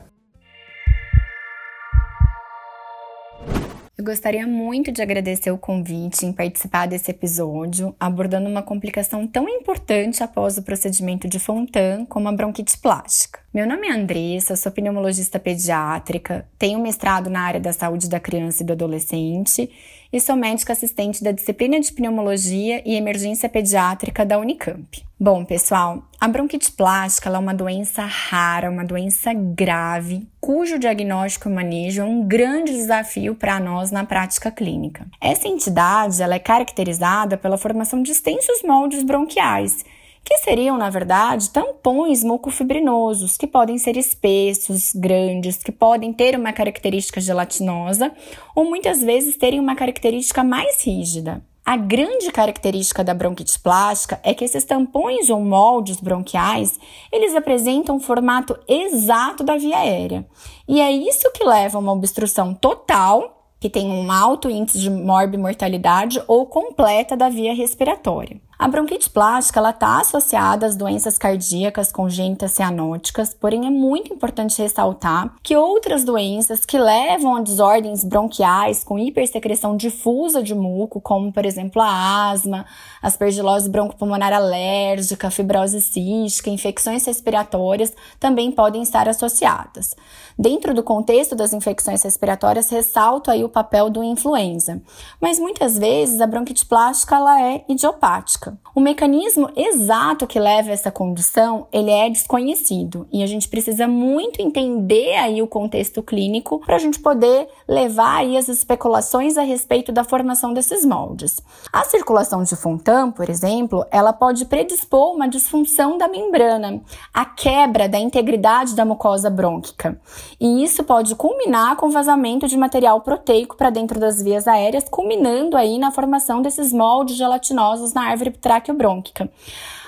Eu 3.97 4.05
gostaria 4.05 4.47
muito 4.47 4.91
de 4.91 5.01
agradecer 5.01 5.53
o 5.53 5.59
convite 5.59 6.27
em 6.27 6.33
participar 6.33 6.87
desse 6.87 7.11
episódio, 7.11 7.95
abordando 7.99 8.49
uma 8.49 8.63
complicação 8.63 9.27
tão 9.27 9.49
importante 9.49 10.23
após 10.23 10.59
o 10.59 10.63
procedimento 10.63 11.29
de 11.29 11.39
Fontan 11.39 12.05
como 12.07 12.29
a 12.29 12.33
bronquite 12.33 12.77
plástica. 12.79 13.39
Meu 13.53 13.69
nome 13.69 13.87
é 13.87 13.93
Andressa, 13.93 14.57
sou 14.57 14.73
pneumologista 14.73 15.39
pediátrica, 15.39 16.45
tenho 16.59 16.81
mestrado 16.81 17.31
na 17.31 17.43
área 17.43 17.61
da 17.61 17.73
saúde 17.73 18.09
da 18.09 18.19
criança 18.19 18.63
e 18.63 18.67
do 18.67 18.73
adolescente 18.73 19.71
e 20.15 20.21
sou 20.21 20.37
médica 20.37 20.73
assistente 20.73 21.25
da 21.25 21.33
disciplina 21.33 21.81
de 21.81 21.93
pneumologia 21.93 22.81
e 22.87 22.95
emergência 22.95 23.49
pediátrica 23.49 24.25
da 24.25 24.39
Unicamp. 24.39 25.05
Bom, 25.19 25.45
pessoal, 25.45 26.05
a 26.21 26.29
bronquite 26.29 26.71
plástica 26.71 27.31
é 27.31 27.37
uma 27.37 27.53
doença 27.53 28.05
rara, 28.05 28.71
uma 28.71 28.85
doença 28.85 29.33
grave, 29.35 30.25
cujo 30.41 30.79
diagnóstico 30.79 31.49
e 31.49 31.53
manejo 31.53 32.03
é 32.03 32.05
um 32.05 32.23
grande 32.23 32.71
desafio 32.71 33.35
para 33.35 33.59
nós 33.59 33.91
na 33.91 34.05
prática 34.05 34.53
clínica. 34.53 35.05
Essa 35.21 35.49
entidade 35.49 36.23
ela 36.23 36.37
é 36.37 36.39
caracterizada 36.39 37.37
pela 37.37 37.59
formação 37.59 38.01
de 38.01 38.13
extensos 38.13 38.63
moldes 38.63 39.03
bronquiais 39.03 39.85
que 40.25 40.39
seriam, 40.39 40.79
na 40.79 40.89
verdade, 40.89 41.51
tampões 41.51 42.25
mucofibrinosos, 42.25 43.37
que 43.37 43.47
podem 43.47 43.77
ser 43.77 43.97
espessos, 43.97 44.93
grandes, 44.95 45.63
que 45.63 45.71
podem 45.71 46.13
ter 46.13 46.35
uma 46.35 46.53
característica 46.53 47.21
gelatinosa 47.21 48.11
ou 48.55 48.65
muitas 48.65 49.03
vezes 49.03 49.37
terem 49.37 49.61
uma 49.61 49.77
característica 49.77 50.43
mais 50.43 50.83
rígida. 50.83 51.45
A 51.67 51.79
grande 51.79 52.31
característica 52.31 53.03
da 53.03 53.15
bronquite 53.15 53.59
plástica 53.59 54.21
é 54.23 54.35
que 54.35 54.45
esses 54.45 54.65
tampões 54.65 55.31
ou 55.31 55.41
moldes 55.41 55.99
bronquiais, 55.99 56.79
eles 57.11 57.35
apresentam 57.35 57.97
o 57.97 58.01
formato 58.01 58.59
exato 58.69 59.43
da 59.43 59.57
via 59.57 59.79
aérea. 59.79 60.27
E 60.69 60.81
é 60.81 60.91
isso 60.91 61.31
que 61.33 61.43
leva 61.43 61.79
a 61.79 61.81
uma 61.81 61.93
obstrução 61.93 62.53
total 62.53 63.35
que 63.59 63.71
tem 63.71 63.91
um 63.91 64.13
alto 64.13 64.51
índice 64.51 64.79
de 64.79 64.91
morbimortalidade 64.91 66.23
ou 66.29 66.45
completa 66.45 67.17
da 67.17 67.31
via 67.31 67.55
respiratória. 67.55 68.39
A 68.65 68.69
bronquite 68.69 69.11
plástica 69.11 69.61
está 69.69 70.01
associada 70.01 70.65
às 70.65 70.75
doenças 70.75 71.19
cardíacas 71.19 71.93
congênitas 71.93 72.53
cianóticas, 72.53 73.35
porém 73.35 73.67
é 73.67 73.71
muito 73.71 74.11
importante 74.11 74.63
ressaltar 74.63 75.35
que 75.43 75.55
outras 75.55 76.03
doenças 76.03 76.65
que 76.65 76.79
levam 76.79 77.37
a 77.37 77.43
desordens 77.43 78.03
bronquiais 78.03 78.83
com 78.83 78.99
hipersecreção 78.99 79.77
difusa 79.77 80.43
de 80.43 80.55
muco, 80.55 80.99
como 80.99 81.31
por 81.31 81.45
exemplo 81.45 81.83
a 81.83 82.31
asma, 82.31 82.65
aspergilose 83.03 83.69
broncopulmonar 83.69 84.33
alérgica, 84.33 85.31
fibrose 85.31 85.83
cística, 85.83 86.49
infecções 86.49 87.05
respiratórias, 87.05 87.93
também 88.19 88.51
podem 88.51 88.81
estar 88.81 89.07
associadas. 89.11 89.95
Dentro 90.39 90.73
do 90.73 90.83
contexto 90.83 91.37
das 91.37 91.53
infecções 91.53 92.03
respiratórias, 92.03 92.71
ressalto 92.71 93.31
aí 93.31 93.45
o 93.45 93.49
papel 93.51 93.91
do 93.91 94.03
influenza, 94.03 94.81
mas 95.21 95.39
muitas 95.39 95.79
vezes 95.79 96.19
a 96.19 96.27
bronquite 96.27 96.65
plástica 96.65 97.17
ela 97.17 97.43
é 97.43 97.63
idiopática. 97.69 98.54
O 98.75 98.81
mecanismo 98.81 99.49
exato 99.55 100.27
que 100.27 100.39
leva 100.41 100.71
a 100.71 100.73
essa 100.73 100.91
condição, 100.91 101.67
ele 101.73 101.91
é 101.91 102.11
desconhecido 102.11 103.07
e 103.13 103.23
a 103.23 103.27
gente 103.27 103.49
precisa 103.49 103.87
muito 103.87 104.43
entender 104.43 105.15
aí 105.15 105.41
o 105.41 105.47
contexto 105.47 106.03
clínico 106.03 106.59
para 106.59 106.77
a 106.77 106.79
gente 106.79 106.99
poder 106.99 107.49
levar 107.69 108.17
aí 108.17 108.37
as 108.37 108.49
especulações 108.49 109.37
a 109.37 109.43
respeito 109.43 109.93
da 109.93 110.03
formação 110.03 110.53
desses 110.53 110.85
moldes. 110.85 111.41
A 111.73 111.85
circulação 111.85 112.43
de 112.43 112.57
Fontan, 112.57 113.11
por 113.11 113.31
exemplo, 113.31 113.87
ela 113.91 114.13
pode 114.13 114.45
predispor 114.45 115.15
uma 115.15 115.29
disfunção 115.29 115.97
da 115.97 116.09
membrana, 116.09 116.83
a 117.13 117.25
quebra 117.25 117.89
da 117.89 117.99
integridade 117.99 118.75
da 118.75 118.85
mucosa 118.85 119.31
brônquica. 119.31 120.01
E 120.41 120.65
isso 120.65 120.83
pode 120.83 121.15
culminar 121.15 121.77
com 121.77 121.91
vazamento 121.91 122.49
de 122.49 122.57
material 122.57 123.01
proteico 123.01 123.57
para 123.57 123.71
dentro 123.71 124.01
das 124.01 124.21
vias 124.21 124.49
aéreas, 124.49 124.85
culminando 124.89 125.57
aí 125.57 125.79
na 125.79 125.91
formação 125.91 126.43
desses 126.43 126.73
moldes 126.73 127.17
gelatinosos 127.17 127.93
na 127.93 128.09
árvore 128.09 128.34
traqueobrônquica. 128.39 129.31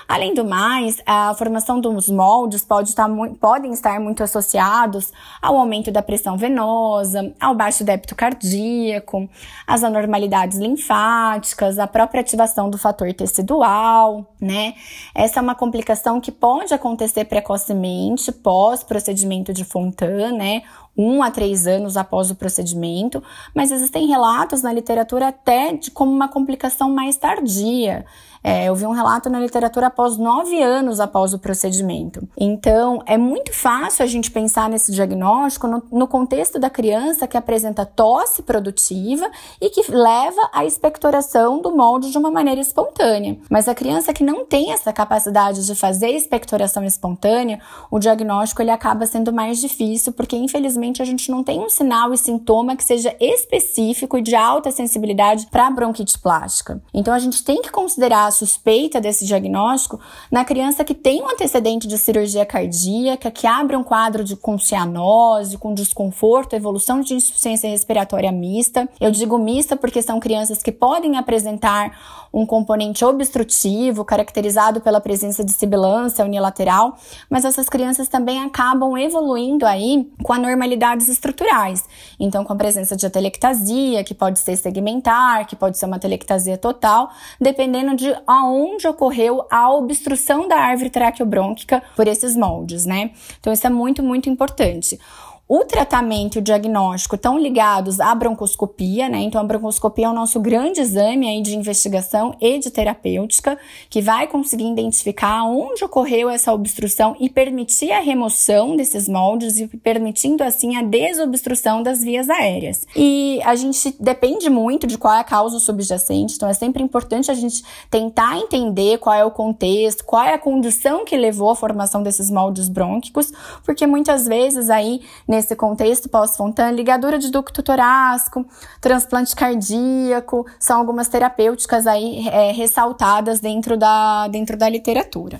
Além 0.07 0.33
do 0.33 0.45
mais, 0.45 1.01
a 1.05 1.33
formação 1.33 1.81
dos 1.81 2.09
moldes 2.09 2.63
pode 2.63 2.89
estar, 2.89 3.09
podem 3.41 3.73
estar 3.73 3.99
muito 3.99 4.23
associados 4.23 5.11
ao 5.41 5.57
aumento 5.57 5.91
da 5.91 6.01
pressão 6.01 6.37
venosa, 6.37 7.33
ao 7.37 7.53
baixo 7.53 7.83
débito 7.83 8.15
cardíaco, 8.15 9.29
às 9.65 9.83
anormalidades 9.83 10.57
linfáticas, 10.59 11.77
à 11.77 11.85
própria 11.85 12.21
ativação 12.21 12.69
do 12.69 12.77
fator 12.77 13.13
tecidual, 13.13 14.33
né? 14.39 14.75
Essa 15.13 15.41
é 15.41 15.43
uma 15.43 15.55
complicação 15.55 16.21
que 16.21 16.31
pode 16.31 16.73
acontecer 16.73 17.25
precocemente 17.25 18.31
pós 18.31 18.83
procedimento 18.83 19.51
de 19.51 19.65
Fontan, 19.65 20.31
né? 20.31 20.61
Um 20.97 21.21
a 21.21 21.29
três 21.29 21.67
anos 21.67 21.95
após 21.95 22.31
o 22.31 22.35
procedimento, 22.35 23.21
mas 23.53 23.71
existem 23.71 24.07
relatos 24.07 24.61
na 24.61 24.73
literatura 24.73 25.27
até 25.27 25.73
de 25.73 25.91
como 25.91 26.11
uma 26.11 26.27
complicação 26.27 26.89
mais 26.89 27.17
tardia. 27.17 28.05
É, 28.47 28.69
eu 28.69 28.75
vi 28.75 28.85
um 28.85 28.91
relato 28.91 29.29
na 29.29 29.41
literatura 29.41 29.87
após 29.87 30.15
nove 30.15 30.61
anos 30.63 31.01
após 31.01 31.33
o 31.33 31.39
procedimento. 31.39 32.25
Então, 32.37 33.03
é 33.05 33.17
muito 33.17 33.53
fácil 33.53 34.05
a 34.05 34.07
gente 34.07 34.31
pensar 34.31 34.69
nesse 34.69 34.89
diagnóstico 34.89 35.67
no, 35.67 35.83
no 35.91 36.07
contexto 36.07 36.57
da 36.57 36.69
criança 36.69 37.27
que 37.27 37.35
apresenta 37.35 37.85
tosse 37.85 38.41
produtiva 38.41 39.29
e 39.59 39.69
que 39.69 39.91
leva 39.91 40.49
à 40.53 40.63
expectoração 40.63 41.61
do 41.61 41.75
molde 41.75 42.09
de 42.09 42.17
uma 42.17 42.31
maneira 42.31 42.61
espontânea. 42.61 43.37
Mas 43.49 43.67
a 43.67 43.75
criança 43.75 44.13
que 44.13 44.23
não 44.23 44.45
tem 44.45 44.71
essa 44.71 44.93
capacidade 44.93 45.65
de 45.65 45.75
fazer 45.75 46.11
expectoração 46.11 46.85
espontânea, 46.85 47.59
o 47.91 47.99
diagnóstico 47.99 48.61
ele 48.61 48.71
acaba 48.71 49.05
sendo 49.05 49.33
mais 49.33 49.59
difícil, 49.59 50.13
porque 50.13 50.37
infelizmente 50.37 50.86
a 51.01 51.05
gente 51.05 51.29
não 51.29 51.43
tem 51.43 51.59
um 51.59 51.69
sinal 51.69 52.13
e 52.13 52.17
sintoma 52.17 52.75
que 52.75 52.83
seja 52.83 53.15
específico 53.19 54.17
e 54.17 54.21
de 54.21 54.35
alta 54.35 54.71
sensibilidade 54.71 55.47
para 55.47 55.67
a 55.67 55.71
bronquite 55.71 56.17
plástica. 56.19 56.81
Então, 56.93 57.13
a 57.13 57.19
gente 57.19 57.43
tem 57.43 57.61
que 57.61 57.71
considerar 57.71 58.31
suspeita 58.31 58.99
desse 58.99 59.25
diagnóstico 59.25 59.99
na 60.31 60.43
criança 60.45 60.83
que 60.83 60.93
tem 60.93 61.21
um 61.21 61.29
antecedente 61.29 61.87
de 61.87 61.97
cirurgia 61.97 62.45
cardíaca, 62.45 63.31
que 63.31 63.45
abre 63.45 63.75
um 63.75 63.83
quadro 63.83 64.23
de 64.23 64.35
com 64.35 64.57
cianose, 64.57 65.57
com 65.57 65.73
desconforto, 65.73 66.55
evolução 66.55 67.01
de 67.01 67.13
insuficiência 67.13 67.69
respiratória 67.69 68.31
mista. 68.31 68.87
Eu 68.99 69.11
digo 69.11 69.37
mista 69.37 69.75
porque 69.75 70.01
são 70.01 70.19
crianças 70.19 70.63
que 70.63 70.71
podem 70.71 71.17
apresentar 71.17 72.26
um 72.33 72.45
componente 72.45 73.03
obstrutivo, 73.03 74.03
caracterizado 74.05 74.81
pela 74.81 74.99
presença 74.99 75.43
de 75.43 75.51
sibilância 75.51 76.23
unilateral, 76.23 76.97
mas 77.29 77.45
essas 77.45 77.69
crianças 77.69 78.07
também 78.07 78.43
acabam 78.43 78.97
evoluindo 78.97 79.65
aí 79.65 80.09
com 80.23 80.33
anormalidades 80.33 81.07
estruturais. 81.07 81.85
Então, 82.19 82.43
com 82.43 82.53
a 82.53 82.55
presença 82.55 82.95
de 82.95 83.05
atelectasia, 83.05 84.03
que 84.03 84.13
pode 84.13 84.39
ser 84.39 84.55
segmentar, 84.55 85.45
que 85.47 85.55
pode 85.55 85.77
ser 85.77 85.85
uma 85.85 85.95
atelectasia 85.97 86.57
total, 86.57 87.09
dependendo 87.39 87.95
de 87.95 88.15
aonde 88.25 88.87
ocorreu 88.87 89.45
a 89.49 89.71
obstrução 89.71 90.47
da 90.47 90.57
árvore 90.57 90.89
traqueobrônquica 90.89 91.81
por 91.95 92.07
esses 92.07 92.35
moldes, 92.35 92.85
né? 92.85 93.11
Então 93.39 93.51
isso 93.51 93.65
é 93.65 93.69
muito, 93.69 94.03
muito 94.03 94.29
importante. 94.29 94.99
O 95.47 95.63
tratamento 95.63 96.35
e 96.35 96.39
o 96.39 96.41
diagnóstico 96.41 97.15
estão 97.15 97.39
ligados 97.39 98.01
à 98.01 98.13
broncoscopia, 98.13 99.07
né? 99.07 99.19
Então, 99.19 99.39
a 99.39 99.43
broncoscopia 99.43 100.07
é 100.07 100.09
o 100.09 100.13
nosso 100.13 100.41
grande 100.41 100.81
exame 100.81 101.27
aí 101.27 101.41
de 101.41 101.55
investigação 101.55 102.35
e 102.41 102.59
de 102.59 102.69
terapêutica, 102.69 103.57
que 103.89 104.01
vai 104.01 104.27
conseguir 104.27 104.69
identificar 104.69 105.43
onde 105.45 105.85
ocorreu 105.85 106.29
essa 106.29 106.51
obstrução 106.51 107.15
e 107.17 107.29
permitir 107.29 107.93
a 107.93 108.01
remoção 108.01 108.75
desses 108.75 109.07
moldes 109.07 109.57
e 109.57 109.67
permitindo, 109.67 110.43
assim, 110.43 110.75
a 110.75 110.81
desobstrução 110.81 111.81
das 111.81 112.03
vias 112.03 112.29
aéreas. 112.29 112.85
E 112.93 113.39
a 113.45 113.55
gente 113.55 113.95
depende 113.99 114.49
muito 114.49 114.85
de 114.85 114.97
qual 114.97 115.13
é 115.13 115.19
a 115.19 115.23
causa 115.23 115.59
subjacente, 115.59 116.35
então 116.35 116.49
é 116.49 116.53
sempre 116.53 116.83
importante 116.83 117.31
a 117.31 117.33
gente 117.33 117.63
tentar 117.89 118.37
entender 118.37 118.97
qual 118.97 119.15
é 119.15 119.23
o 119.23 119.31
contexto, 119.31 120.03
qual 120.03 120.23
é 120.23 120.33
a 120.33 120.37
condição 120.37 121.05
que 121.05 121.15
levou 121.15 121.51
à 121.51 121.55
formação 121.55 122.03
desses 122.03 122.29
moldes 122.29 122.67
brônquicos, 122.67 123.31
porque 123.63 123.87
muitas 123.87 124.27
vezes 124.27 124.69
aí, 124.69 125.01
nesse 125.37 125.55
contexto 125.55 126.09
pós-Fontan, 126.09 126.71
ligadura 126.71 127.19
de 127.19 127.29
ducto 127.29 127.61
torácico, 127.61 128.45
transplante 128.81 129.35
cardíaco, 129.35 130.45
são 130.59 130.79
algumas 130.79 131.07
terapêuticas 131.07 131.85
aí 131.85 132.27
é, 132.27 132.51
ressaltadas 132.51 133.39
dentro 133.39 133.77
da, 133.77 134.27
dentro 134.27 134.57
da 134.57 134.67
literatura. 134.67 135.39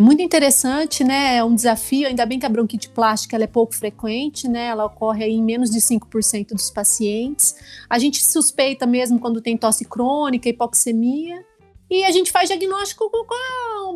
Muito 0.00 0.20
interessante, 0.20 1.04
né? 1.04 1.36
É 1.36 1.44
um 1.44 1.54
desafio, 1.54 2.08
ainda 2.08 2.26
bem 2.26 2.40
que 2.40 2.44
a 2.44 2.48
bronquite 2.48 2.88
plástica 2.88 3.36
é 3.36 3.46
pouco 3.46 3.72
frequente, 3.72 4.48
né? 4.48 4.66
Ela 4.66 4.84
ocorre 4.86 5.24
em 5.24 5.40
menos 5.40 5.70
de 5.70 5.78
5% 5.78 6.48
dos 6.48 6.68
pacientes. 6.70 7.54
A 7.88 7.96
gente 8.00 8.22
suspeita 8.22 8.84
mesmo 8.86 9.20
quando 9.20 9.40
tem 9.40 9.56
tosse 9.56 9.84
crônica, 9.84 10.48
hipoxemia, 10.48 11.40
e 11.88 12.02
a 12.02 12.10
gente 12.10 12.32
faz 12.32 12.48
diagnóstico 12.48 13.08
com 13.08 13.24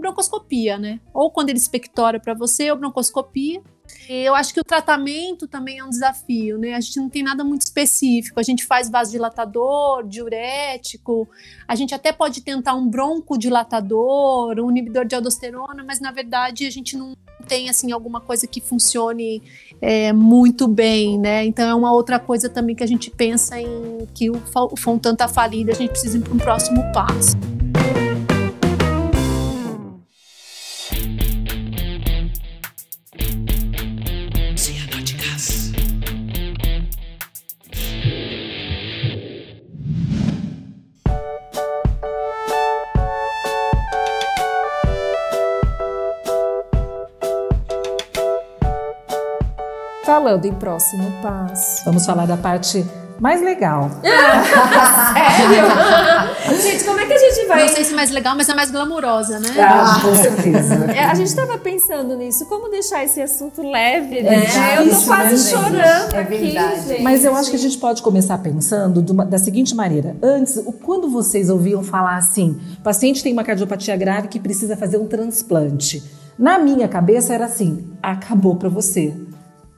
broncoscopia, 0.01 0.79
né? 0.79 1.01
Ou 1.13 1.31
quando 1.31 1.51
ele 1.51 1.59
expectora 1.59 2.21
para 2.21 2.35
você, 2.35 2.71
ou 2.71 2.77
broncoscopia. 2.77 3.63
E 4.09 4.25
eu 4.25 4.35
acho 4.35 4.53
que 4.53 4.61
o 4.61 4.65
tratamento 4.65 5.47
também 5.47 5.79
é 5.79 5.85
um 5.85 5.89
desafio, 5.89 6.59
né? 6.59 6.75
A 6.75 6.81
gente 6.81 6.99
não 6.99 7.09
tem 7.09 7.23
nada 7.23 7.43
muito 7.43 7.63
específico. 7.63 8.39
A 8.39 8.43
gente 8.43 8.65
faz 8.65 8.91
vasodilatador, 8.91 10.07
diurético, 10.07 11.29
a 11.67 11.75
gente 11.75 11.95
até 11.95 12.13
pode 12.13 12.43
tentar 12.43 12.75
um 12.75 12.89
broncodilatador, 12.89 14.59
um 14.61 14.71
inibidor 14.71 15.05
de 15.05 15.15
aldosterona, 15.15 15.83
mas 15.85 16.01
na 16.01 16.11
verdade 16.11 16.67
a 16.67 16.71
gente 16.71 16.97
não 16.97 17.17
tem 17.47 17.69
assim 17.69 17.93
alguma 17.93 18.21
coisa 18.21 18.47
que 18.47 18.61
funcione 18.61 19.43
é, 19.81 20.13
muito 20.13 20.67
bem, 20.67 21.19
né? 21.19 21.45
Então 21.45 21.69
é 21.69 21.75
uma 21.75 21.93
outra 21.93 22.19
coisa 22.19 22.49
também 22.49 22.75
que 22.75 22.85
a 22.85 22.89
gente 22.89 23.11
pensa 23.11 23.61
em 23.61 24.07
que 24.15 24.31
o, 24.31 24.41
o 24.71 24.77
Fontan 24.77 25.15
tá 25.15 25.29
falido, 25.29 25.71
a 25.71 25.75
gente 25.75 25.91
precisa 25.91 26.19
ir 26.19 26.23
para 26.23 26.35
um 26.35 26.39
próximo 26.39 26.83
passo. 26.93 27.37
Falando 50.29 50.45
em 50.45 50.53
próximo 50.53 51.11
passo. 51.23 51.83
Vamos 51.87 52.05
falar 52.05 52.27
da 52.27 52.37
parte 52.37 52.85
mais 53.19 53.41
legal. 53.41 53.91
Sério? 55.15 56.61
gente, 56.63 56.85
como 56.85 57.01
é 57.01 57.07
que 57.07 57.13
a 57.15 57.19
gente 57.19 57.47
vai. 57.47 57.63
Não 57.63 57.69
sei 57.75 57.83
se 57.85 57.93
é 57.95 57.97
mais 57.97 58.11
legal, 58.11 58.37
mas 58.37 58.47
é 58.47 58.55
mais 58.55 58.71
glamurosa, 58.71 59.41
né? 59.41 59.49
Ah, 59.59 59.99
com 60.03 60.15
certeza. 60.15 60.75
É, 60.95 61.05
a 61.05 61.15
gente 61.15 61.29
estava 61.29 61.57
pensando 61.57 62.15
nisso, 62.15 62.45
como 62.45 62.69
deixar 62.69 63.03
esse 63.05 63.23
assunto 63.23 63.63
leve, 63.63 64.21
né? 64.23 64.45
É 64.45 64.79
eu 64.83 64.91
tô 64.91 65.07
quase 65.07 65.33
né, 65.51 65.51
chorando 65.51 66.15
É 66.15 66.19
aqui, 66.21 66.37
verdade. 66.37 66.89
gente. 66.89 67.03
Mas 67.03 67.25
eu 67.25 67.35
acho 67.35 67.49
que 67.49 67.57
a 67.57 67.61
gente 67.61 67.79
pode 67.79 68.03
começar 68.03 68.37
pensando 68.37 69.01
uma- 69.11 69.25
da 69.25 69.39
seguinte 69.39 69.75
maneira. 69.75 70.15
Antes, 70.23 70.63
quando 70.83 71.09
vocês 71.09 71.49
ouviam 71.49 71.83
falar 71.83 72.19
assim, 72.19 72.61
paciente 72.85 73.23
tem 73.23 73.33
uma 73.33 73.45
cardiopatia 73.45 73.97
grave 73.97 74.29
que 74.29 74.39
precisa 74.39 74.77
fazer 74.77 74.99
um 74.99 75.07
transplante. 75.07 76.05
Na 76.39 76.59
minha 76.59 76.87
cabeça 76.87 77.33
era 77.33 77.47
assim, 77.47 77.89
acabou 78.03 78.57
pra 78.57 78.69
você. 78.69 79.15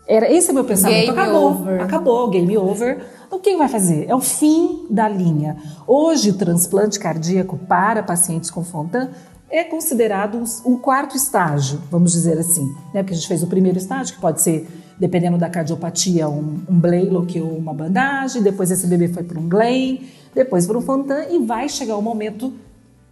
Era 0.07 0.30
esse 0.32 0.48
é 0.48 0.53
o 0.53 0.55
meu 0.55 0.64
pensamento. 0.64 1.07
Game 1.07 1.18
acabou, 1.18 1.51
over. 1.51 1.80
acabou, 1.82 2.30
game 2.30 2.59
over. 2.59 3.05
Então 3.26 3.38
quem 3.38 3.57
vai 3.57 3.68
fazer? 3.68 4.07
É 4.09 4.14
o 4.14 4.20
fim 4.20 4.86
da 4.90 5.09
linha. 5.09 5.57
Hoje 5.86 6.30
o 6.30 6.34
transplante 6.34 6.98
cardíaco 6.98 7.57
para 7.57 8.03
pacientes 8.03 8.51
com 8.51 8.64
Fontan 8.64 9.11
é 9.48 9.62
considerado 9.64 10.42
um- 10.64 10.76
quarto 10.76 11.16
estágio, 11.16 11.80
vamos 11.90 12.12
dizer 12.12 12.38
assim, 12.38 12.64
né? 12.94 13.03
Porque 13.03 13.12
a 13.14 13.16
gente 13.16 13.28
fez 13.28 13.42
o 13.42 13.46
primeiro 13.46 13.78
estágio, 13.78 14.14
que 14.14 14.20
pode 14.20 14.40
ser, 14.42 14.68
dependendo 14.98 15.36
da 15.38 15.48
cardiopatia, 15.48 16.28
um, 16.28 16.61
um 16.68 16.78
Blaylock 16.80 17.40
ou 17.40 17.57
uma 17.57 17.74
bandagem, 17.74 18.42
depois 18.42 18.70
esse 18.70 18.86
bebê 18.86 19.09
foi 19.09 19.22
para 19.24 19.38
um 19.38 19.48
Glen, 19.48 20.03
depois 20.34 20.66
para 20.66 20.78
um 20.78 20.80
Fontan 20.80 21.24
e 21.30 21.38
vai 21.44 21.68
chegar 21.68 21.96
o 21.96 22.03
momento 22.03 22.53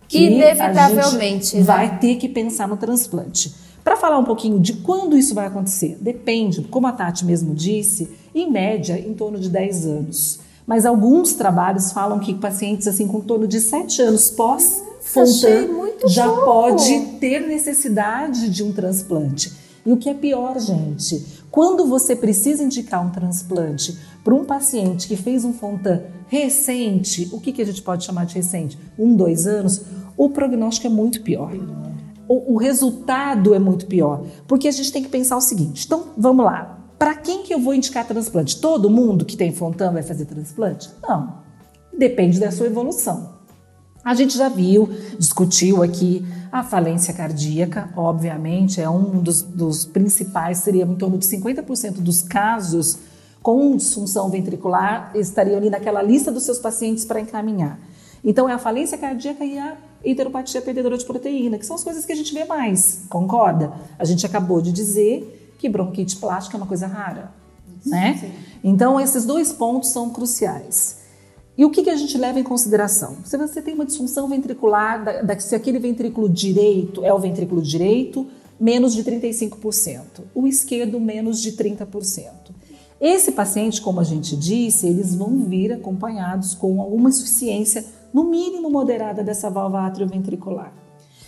que 0.09 0.27
Inevitavelmente, 0.27 1.17
a 1.17 1.29
gente 1.29 1.57
né? 1.59 1.63
vai 1.63 1.99
ter 1.99 2.17
que 2.17 2.29
pensar 2.29 2.67
no 2.69 2.77
transplante. 2.77 3.55
Para 3.89 3.97
falar 3.97 4.19
um 4.19 4.25
pouquinho 4.25 4.61
de 4.61 4.75
quando 4.75 5.17
isso 5.17 5.35
vai 5.35 5.47
acontecer, 5.47 5.97
depende, 5.99 6.61
como 6.65 6.87
a 6.87 6.93
Tati 6.93 7.25
mesmo 7.25 7.55
disse, 7.55 8.07
em 8.35 8.51
média 8.51 8.99
em 8.99 9.15
torno 9.15 9.39
de 9.39 9.49
10 9.49 9.87
anos. 9.87 10.41
Mas 10.67 10.85
alguns 10.85 11.33
trabalhos 11.33 11.91
falam 11.91 12.19
que 12.19 12.35
pacientes 12.35 12.87
assim 12.87 13.09
com 13.09 13.23
torno 13.23 13.49
de 13.49 13.59
7 13.59 14.03
anos 14.03 14.29
pós 14.29 14.85
Fontan 15.01 15.69
já 16.05 16.27
pouco. 16.27 16.45
pode 16.45 17.01
ter 17.19 17.41
necessidade 17.49 18.51
de 18.51 18.63
um 18.63 18.73
transplante. 18.73 19.55
E 19.87 19.91
o 19.91 19.97
que 19.97 20.11
é 20.11 20.15
pior, 20.15 20.61
gente, 20.61 21.25
quando 21.51 21.87
você 21.87 22.15
precisa 22.15 22.63
indicar 22.63 23.03
um 23.03 23.09
transplante 23.09 23.97
para 24.23 24.35
um 24.35 24.45
paciente 24.45 25.09
que 25.09 25.17
fez 25.17 25.47
um 25.47 25.55
Fontan 25.55 26.03
recente, 26.27 27.27
o 27.33 27.41
que, 27.41 27.53
que 27.53 27.63
a 27.63 27.65
gente 27.65 27.81
pode 27.81 28.05
chamar 28.05 28.27
de 28.27 28.35
recente? 28.35 28.79
Um, 28.99 29.17
dois 29.17 29.47
anos, 29.47 29.81
o 30.15 30.29
prognóstico 30.29 30.89
é 30.89 30.91
muito 30.91 31.23
pior. 31.23 31.55
O, 32.29 32.55
o 32.55 32.57
resultado 32.59 33.55
é 33.55 33.59
muito 33.59 33.87
pior. 33.87 34.23
Porque 34.47 34.69
a 34.69 34.71
gente 34.71 34.93
tem 34.93 35.03
que 35.03 35.09
pensar 35.09 35.37
o 35.37 35.41
seguinte: 35.41 35.87
então, 35.87 36.09
vamos 36.17 36.45
lá. 36.45 36.79
Para 36.99 37.15
quem 37.15 37.43
que 37.43 37.55
eu 37.55 37.61
vou 37.61 37.75
indicar 37.75 38.07
transplante? 38.07 38.61
Todo 38.61 38.91
mundo 38.91 39.25
que 39.25 39.37
tem 39.37 39.53
Fontan 39.53 39.93
vai 39.93 40.03
fazer 40.03 40.25
transplante? 40.25 40.91
Não. 41.03 41.39
Depende 41.97 42.39
da 42.39 42.51
sua 42.51 42.67
evolução. 42.67 43.39
A 44.05 44.15
gente 44.15 44.37
já 44.39 44.49
viu, 44.49 44.89
discutiu 45.19 45.83
aqui 45.83 46.25
a 46.51 46.63
falência 46.63 47.13
cardíaca, 47.13 47.93
obviamente, 47.97 48.81
é 48.81 48.89
um 48.89 49.21
dos, 49.21 49.43
dos 49.43 49.85
principais, 49.85 50.59
seria 50.59 50.85
em 50.85 50.95
torno 50.95 51.19
de 51.19 51.27
50% 51.27 52.01
dos 52.01 52.23
casos 52.23 52.99
com 53.43 53.77
disfunção 53.77 54.29
ventricular 54.29 55.13
estariam 55.15 55.57
ali 55.57 55.71
naquela 55.71 56.03
lista 56.03 56.33
dos 56.33 56.43
seus 56.43 56.59
pacientes 56.59 57.05
para 57.05 57.21
encaminhar. 57.21 57.79
Então 58.25 58.49
é 58.49 58.53
a 58.53 58.59
falência 58.59 58.99
cardíaca 58.99 59.45
e 59.45 59.59
a 59.59 59.77
enteropatia 60.05 60.61
perdedora 60.63 60.97
de 60.99 61.05
proteína, 61.05 61.59
que 61.59 61.67
são 61.67 61.77
as 61.77 61.85
coisas 61.85 62.05
que 62.05 62.13
a 62.13 62.17
gente 62.17 62.33
vê 62.35 62.45
mais, 62.45 63.03
concorda? 63.09 63.73
A 63.99 64.05
gente 64.05 64.25
acabou 64.27 64.61
de 64.61 64.73
dizer 64.73 65.55
que 65.59 65.69
bronquite 65.69 66.17
plástica 66.17 66.57
é 66.57 66.59
uma 66.61 66.67
coisa 66.67 66.87
rara, 66.87 67.33
né? 67.85 68.33
Então 68.63 69.01
esses 69.01 69.25
dois 69.25 69.53
pontos 69.53 69.91
são 69.91 70.11
cruciais. 70.11 70.99
E 71.57 71.65
o 71.65 71.71
que, 71.71 71.83
que 71.83 71.91
a 71.91 71.97
gente 71.97 72.17
leva 72.17 72.39
em 72.39 72.45
consideração? 72.45 73.17
Se 73.25 73.37
você 73.37 73.61
tem 73.61 73.75
uma 73.75 73.85
disfunção 73.85 74.29
ventricular, 74.29 75.05
da, 75.05 75.23
da- 75.23 75.41
se 75.41 75.55
aquele 75.57 75.81
ventrículo 75.81 76.29
direito 76.29 77.05
é 77.05 77.13
o 77.13 77.19
ventrículo 77.19 77.61
direito, 77.61 78.29
menos 78.61 78.95
de 78.95 79.03
35%. 79.03 80.03
O 80.35 80.47
esquerdo, 80.47 81.01
menos 81.01 81.41
de 81.41 81.53
30%. 81.53 82.31
Esse 83.01 83.33
paciente, 83.33 83.81
como 83.81 84.01
a 84.01 84.05
gente 84.05 84.37
disse, 84.37 84.87
eles 84.87 85.15
vão 85.15 85.37
vir 85.45 85.73
acompanhados 85.73 86.55
com 86.55 86.81
alguma 86.81 87.09
insuficiência, 87.09 87.85
no 88.13 88.25
mínimo 88.25 88.71
moderada, 88.71 89.23
dessa 89.23 89.51
válvula 89.51 89.87
atrioventricular. 89.87 90.73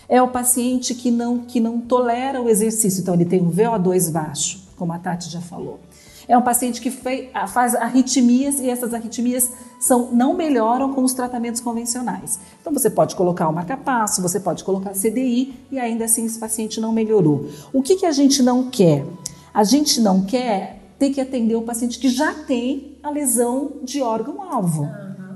É 0.09 0.20
o 0.20 0.28
paciente 0.28 0.95
que 0.95 1.11
não, 1.11 1.39
que 1.39 1.61
não 1.61 1.81
tolera 1.81 2.43
o 2.43 2.49
exercício, 2.49 3.01
então 3.03 3.14
ele 3.14 3.24
tem 3.24 3.41
um 3.41 3.51
VO2 3.51 4.11
baixo, 4.11 4.61
como 4.76 4.93
a 4.93 4.99
Tati 4.99 5.31
já 5.31 5.41
falou. 5.41 5.78
É 6.26 6.37
um 6.39 6.43
paciente 6.43 6.81
que 6.81 6.91
fei- 6.91 7.31
faz 7.49 7.74
arritmias 7.74 8.61
e 8.61 8.70
essas 8.70 8.95
arritmias 8.95 9.51
são, 9.81 10.11
não 10.12 10.35
melhoram 10.35 10.93
com 10.93 11.03
os 11.03 11.12
tratamentos 11.12 11.61
convencionais. 11.61 12.39
Então 12.61 12.72
você 12.72 12.89
pode 12.89 13.16
colocar 13.16 13.49
uma 13.49 13.64
capaço, 13.64 14.22
você 14.22 14.39
pode 14.39 14.62
colocar 14.62 14.91
CDI 14.93 15.55
e 15.72 15.78
ainda 15.78 16.05
assim 16.05 16.24
esse 16.24 16.39
paciente 16.39 16.81
não 16.81 16.93
melhorou. 16.93 17.49
O 17.72 17.83
que, 17.83 17.97
que 17.97 18.07
a 18.07 18.12
gente 18.12 18.43
não 18.45 18.70
quer? 18.70 19.05
A 19.53 19.64
gente 19.64 20.01
não 20.01 20.22
quer 20.22 20.81
ter 21.01 21.11
que 21.11 21.20
atender 21.20 21.57
o 21.57 21.62
paciente 21.62 21.99
que 21.99 22.09
já 22.09 22.33
tem 22.33 22.97
a 23.03 23.11
lesão 23.11 23.72
de 23.83 24.01
órgão-alvo. 24.03 24.89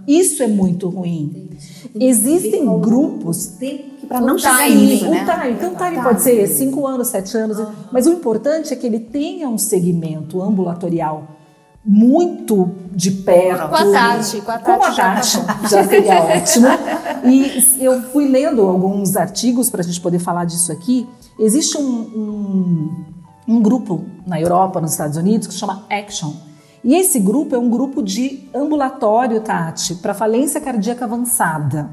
Isso 0.07 0.43
é 0.43 0.47
muito 0.47 0.89
ruim. 0.89 1.51
Existem 1.95 2.65
grupos 2.81 3.57
Para 4.09 4.21
não 4.21 4.39
chegar 4.39 4.69
nisso, 4.71 5.07
o 5.07 5.11
né? 5.11 5.25
time, 5.25 5.55
então 5.55 5.73
o 5.73 5.77
time 5.77 6.03
pode 6.03 6.23
ser 6.23 6.47
5 6.47 6.87
anos, 6.87 7.09
7 7.09 7.37
anos, 7.37 7.69
mas 7.93 8.07
o 8.07 8.13
importante 8.13 8.73
é 8.73 8.77
que 8.77 8.87
ele 8.87 8.99
tenha 8.99 9.49
um 9.49 9.57
segmento 9.59 10.43
ambulatorial 10.43 11.29
muito 11.85 12.71
de 12.93 13.11
perto. 13.11 13.69
Com 13.69 13.75
a 13.75 13.93
Tati, 13.93 14.41
com 14.41 14.51
a 14.51 14.59
Tati. 14.59 14.65
Com 14.65 14.85
a 14.85 14.95
Tati, 14.95 15.41
tá 15.41 15.69
já 15.69 15.85
seria 15.87 16.23
ótimo. 16.23 16.67
E 17.27 17.85
eu 17.85 18.03
fui 18.05 18.27
lendo 18.27 18.63
alguns 18.63 19.17
artigos 19.17 19.69
para 19.69 19.83
a 19.83 19.85
gente 19.85 20.01
poder 20.01 20.19
falar 20.19 20.47
disso 20.47 20.73
aqui. 20.73 21.07
Existe 21.39 21.77
um, 21.77 21.83
um, 21.83 23.05
um 23.47 23.61
grupo 23.61 24.05
na 24.27 24.41
Europa, 24.41 24.81
nos 24.81 24.93
Estados 24.93 25.17
Unidos, 25.17 25.47
que 25.47 25.53
se 25.53 25.61
chama 25.61 25.85
Action. 25.91 26.33
E 26.85 26.95
esse 26.95 27.19
grupo 27.19 27.55
é 27.57 27.59
um 27.59 27.71
grupo 27.71 28.03
de 28.03 28.47
ambulatório, 28.55 29.41
Tati, 29.41 29.95
para 29.95 30.13
falência 30.13 30.61
cardíaca 30.61 31.07
avançada. 31.07 31.89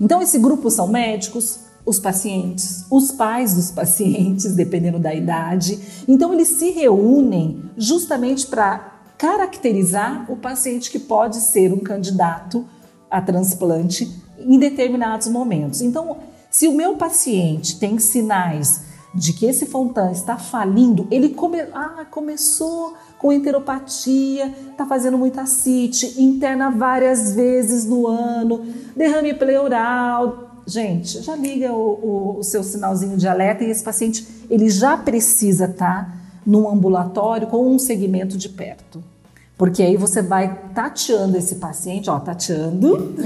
Então, 0.00 0.22
esse 0.22 0.38
grupo 0.38 0.70
são 0.70 0.86
médicos, 0.86 1.58
os 1.84 1.98
pacientes, 1.98 2.86
os 2.88 3.10
pais 3.10 3.54
dos 3.54 3.72
pacientes, 3.72 4.54
dependendo 4.54 5.00
da 5.00 5.12
idade. 5.12 5.78
Então, 6.06 6.32
eles 6.32 6.48
se 6.48 6.70
reúnem 6.70 7.64
justamente 7.76 8.46
para 8.46 8.92
caracterizar 9.18 10.30
o 10.30 10.36
paciente 10.36 10.90
que 10.90 11.00
pode 11.00 11.36
ser 11.36 11.72
um 11.72 11.80
candidato 11.80 12.64
a 13.10 13.20
transplante 13.20 14.08
em 14.38 14.58
determinados 14.58 15.26
momentos. 15.26 15.80
Então, 15.80 16.16
se 16.48 16.68
o 16.68 16.72
meu 16.72 16.96
paciente 16.96 17.78
tem 17.78 17.98
sinais 17.98 18.91
de 19.14 19.32
que 19.32 19.46
esse 19.46 19.66
Fontan 19.66 20.10
está 20.10 20.36
falindo, 20.36 21.06
ele 21.10 21.30
come, 21.30 21.60
ah, 21.72 22.06
começou 22.10 22.94
com 23.18 23.32
enteropatia, 23.32 24.52
está 24.70 24.86
fazendo 24.86 25.18
muita 25.18 25.46
CIT, 25.46 26.20
interna 26.20 26.70
várias 26.70 27.34
vezes 27.34 27.84
no 27.84 28.06
ano, 28.06 28.64
derrame 28.96 29.34
pleural. 29.34 30.62
Gente, 30.66 31.20
já 31.22 31.36
liga 31.36 31.72
o, 31.72 32.34
o, 32.34 32.38
o 32.38 32.42
seu 32.42 32.62
sinalzinho 32.62 33.16
de 33.16 33.28
alerta 33.28 33.64
e 33.64 33.70
esse 33.70 33.82
paciente 33.82 34.26
ele 34.48 34.70
já 34.70 34.96
precisa 34.96 35.66
estar 35.66 36.06
tá 36.06 36.16
num 36.44 36.68
ambulatório 36.68 37.46
com 37.46 37.66
um 37.66 37.78
segmento 37.78 38.36
de 38.36 38.48
perto. 38.48 39.02
Porque 39.62 39.80
aí 39.80 39.96
você 39.96 40.20
vai 40.20 40.58
tateando 40.74 41.38
esse 41.38 41.54
paciente, 41.54 42.10
ó, 42.10 42.18
tateando 42.18 43.14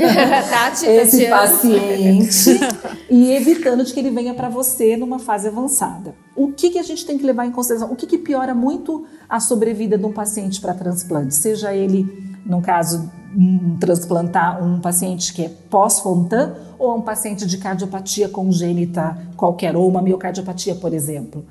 Tati, 0.51 0.85
esse 0.85 1.29
paciente 1.31 2.61
e 3.09 3.33
evitando 3.33 3.83
de 3.83 3.95
que 3.95 4.01
ele 4.01 4.11
venha 4.11 4.35
para 4.35 4.51
você 4.51 4.99
numa 4.99 5.19
fase 5.19 5.49
avançada. 5.49 6.15
O 6.37 6.53
que, 6.53 6.69
que 6.69 6.79
a 6.79 6.83
gente 6.83 7.07
tem 7.07 7.17
que 7.17 7.25
levar 7.25 7.47
em 7.47 7.51
consideração? 7.51 7.91
O 7.91 7.97
que, 7.97 8.07
que 8.07 8.19
piora 8.19 8.55
muito 8.55 9.07
a 9.27 9.41
sobrevida 9.41 9.97
de 9.97 10.05
um 10.05 10.13
paciente 10.13 10.61
para 10.61 10.75
transplante? 10.75 11.35
Seja 11.35 11.75
ele, 11.75 12.05
no 12.45 12.61
caso, 12.61 13.11
um, 13.35 13.79
transplantar 13.79 14.63
um 14.63 14.79
paciente 14.79 15.33
que 15.33 15.43
é 15.43 15.49
pós-Fontan 15.71 16.55
ou 16.79 16.99
um 16.99 17.01
paciente 17.01 17.47
de 17.47 17.57
cardiopatia 17.57 18.29
congênita 18.29 19.17
qualquer, 19.39 19.75
ou 19.75 19.89
uma 19.89 20.03
miocardiopatia, 20.03 20.75
por 20.75 20.93
exemplo. 20.93 21.47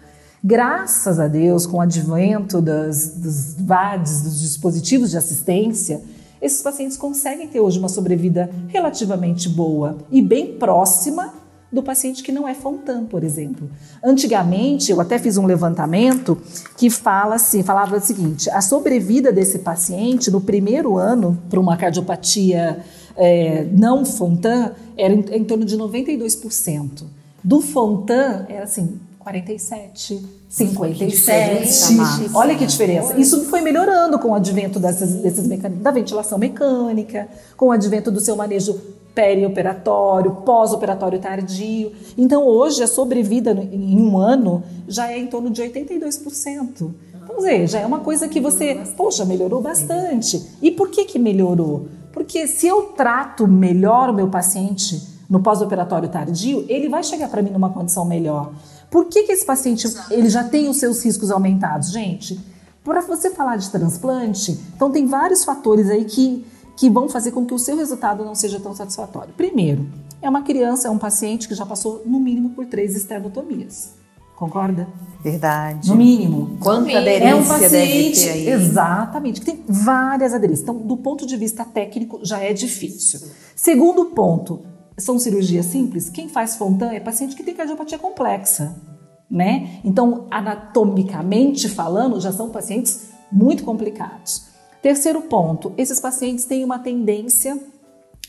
Graças 0.47 1.19
a 1.19 1.27
Deus, 1.27 1.65
com 1.65 1.77
o 1.77 1.81
advento 1.81 2.61
das, 2.61 3.15
dos 3.15 3.55
VADs, 3.55 4.21
dos 4.21 4.41
dispositivos 4.41 5.09
de 5.09 5.17
assistência, 5.17 6.03
esses 6.39 6.61
pacientes 6.61 6.95
conseguem 6.97 7.47
ter 7.47 7.59
hoje 7.59 7.79
uma 7.79 7.89
sobrevida 7.89 8.47
relativamente 8.67 9.49
boa 9.49 9.97
e 10.11 10.21
bem 10.21 10.53
próxima 10.59 11.33
do 11.71 11.81
paciente 11.81 12.21
que 12.21 12.31
não 12.31 12.47
é 12.47 12.53
Fontan, 12.53 13.05
por 13.05 13.23
exemplo. 13.23 13.67
Antigamente, 14.03 14.91
eu 14.91 15.01
até 15.01 15.17
fiz 15.17 15.35
um 15.35 15.47
levantamento 15.47 16.39
que 16.77 16.91
fala 16.91 17.37
assim, 17.37 17.63
falava 17.63 17.97
o 17.97 17.99
seguinte: 17.99 18.47
a 18.51 18.61
sobrevida 18.61 19.31
desse 19.31 19.57
paciente 19.57 20.29
no 20.29 20.39
primeiro 20.39 20.95
ano 20.95 21.41
para 21.49 21.59
uma 21.59 21.75
cardiopatia 21.75 22.85
é, 23.17 23.67
não 23.71 24.05
Fontan 24.05 24.73
era 24.95 25.11
em, 25.11 25.25
em 25.27 25.43
torno 25.43 25.65
de 25.65 25.75
92%. 25.75 27.03
Do 27.43 27.61
Fontan 27.61 28.45
era 28.47 28.65
assim 28.65 28.99
47, 29.25 30.23
57. 30.47 32.29
Olha 32.35 32.55
que 32.55 32.63
diferença. 32.67 33.19
Isso 33.19 33.45
foi 33.45 33.59
melhorando 33.59 34.19
com 34.19 34.29
o 34.29 34.35
advento 34.35 34.79
dessas, 34.79 35.15
desses 35.15 35.47
mecanismos, 35.47 35.83
da 35.83 35.89
ventilação 35.89 36.37
mecânica, 36.37 37.27
com 37.57 37.69
o 37.69 37.71
advento 37.71 38.11
do 38.11 38.19
seu 38.19 38.35
manejo 38.35 38.79
perioperatório, 39.15 40.29
pós-operatório 40.45 41.17
tardio. 41.17 41.91
Então, 42.15 42.45
hoje, 42.45 42.83
a 42.83 42.87
sobrevida 42.87 43.51
em 43.71 43.99
um 43.99 44.15
ano 44.19 44.61
já 44.87 45.11
é 45.11 45.17
em 45.17 45.25
torno 45.25 45.49
de 45.49 45.63
82%. 45.63 46.91
Vamos 47.27 47.37
dizer, 47.37 47.67
já 47.67 47.79
é 47.79 47.85
uma 47.87 48.01
coisa 48.01 48.27
que 48.27 48.39
você, 48.39 48.79
poxa, 48.95 49.25
melhorou 49.25 49.59
bastante. 49.59 50.39
E 50.61 50.69
por 50.69 50.89
que 50.89 51.03
que 51.03 51.17
melhorou? 51.17 51.87
Porque 52.13 52.45
se 52.45 52.67
eu 52.67 52.93
trato 52.95 53.47
melhor 53.47 54.11
o 54.11 54.13
meu 54.13 54.27
paciente 54.27 55.15
no 55.27 55.41
pós-operatório 55.41 56.09
tardio, 56.09 56.63
ele 56.69 56.87
vai 56.87 57.03
chegar 57.03 57.27
para 57.27 57.41
mim 57.41 57.49
numa 57.49 57.71
condição 57.71 58.05
melhor. 58.05 58.53
Por 58.89 59.05
que, 59.05 59.23
que 59.23 59.31
esse 59.31 59.45
paciente 59.45 59.87
ele 60.09 60.29
já 60.29 60.43
tem 60.43 60.69
os 60.69 60.77
seus 60.77 61.03
riscos 61.03 61.31
aumentados? 61.31 61.91
Gente, 61.91 62.39
para 62.83 63.01
você 63.01 63.29
falar 63.31 63.57
de 63.57 63.69
transplante, 63.69 64.57
então 64.75 64.91
tem 64.91 65.05
vários 65.07 65.43
fatores 65.43 65.89
aí 65.89 66.05
que, 66.05 66.45
que 66.77 66.89
vão 66.89 67.09
fazer 67.09 67.31
com 67.31 67.45
que 67.45 67.53
o 67.53 67.59
seu 67.59 67.75
resultado 67.75 68.23
não 68.23 68.35
seja 68.35 68.59
tão 68.59 68.75
satisfatório. 68.75 69.33
Primeiro, 69.35 69.87
é 70.21 70.29
uma 70.29 70.43
criança, 70.43 70.87
é 70.87 70.91
um 70.91 70.97
paciente 70.97 71.47
que 71.47 71.55
já 71.55 71.65
passou 71.65 72.03
no 72.05 72.19
mínimo 72.19 72.51
por 72.51 72.65
três 72.65 72.95
esternotomias. 72.95 73.93
Concorda? 74.35 74.87
Verdade. 75.23 75.89
No 75.89 75.95
mínimo. 75.95 76.57
Quanta 76.59 76.91
É 76.91 76.95
um 76.95 76.97
aderência 76.99 77.57
deve 77.57 77.69
paciente, 77.69 78.21
ter 78.21 78.29
aí. 78.31 78.49
exatamente, 78.49 79.39
que 79.39 79.45
tem 79.45 79.63
várias 79.67 80.33
aderências. 80.33 80.61
Então, 80.63 80.77
do 80.77 80.97
ponto 80.97 81.25
de 81.25 81.37
vista 81.37 81.63
técnico, 81.63 82.19
já 82.21 82.39
é 82.39 82.51
difícil. 82.51 83.21
Segundo 83.55 84.05
ponto, 84.07 84.59
são 84.97 85.19
cirurgias 85.19 85.65
simples. 85.67 86.09
Quem 86.09 86.29
faz 86.29 86.55
Fontan 86.55 86.91
é 86.91 86.99
paciente 86.99 87.35
que 87.35 87.43
tem 87.43 87.53
cardiopatia 87.53 87.97
complexa, 87.97 88.75
né? 89.29 89.79
Então, 89.83 90.27
anatomicamente 90.31 91.67
falando, 91.69 92.19
já 92.21 92.31
são 92.31 92.49
pacientes 92.49 93.09
muito 93.31 93.63
complicados. 93.63 94.47
Terceiro 94.81 95.21
ponto, 95.23 95.73
esses 95.77 95.99
pacientes 95.99 96.45
têm 96.45 96.63
uma 96.63 96.79
tendência 96.79 97.59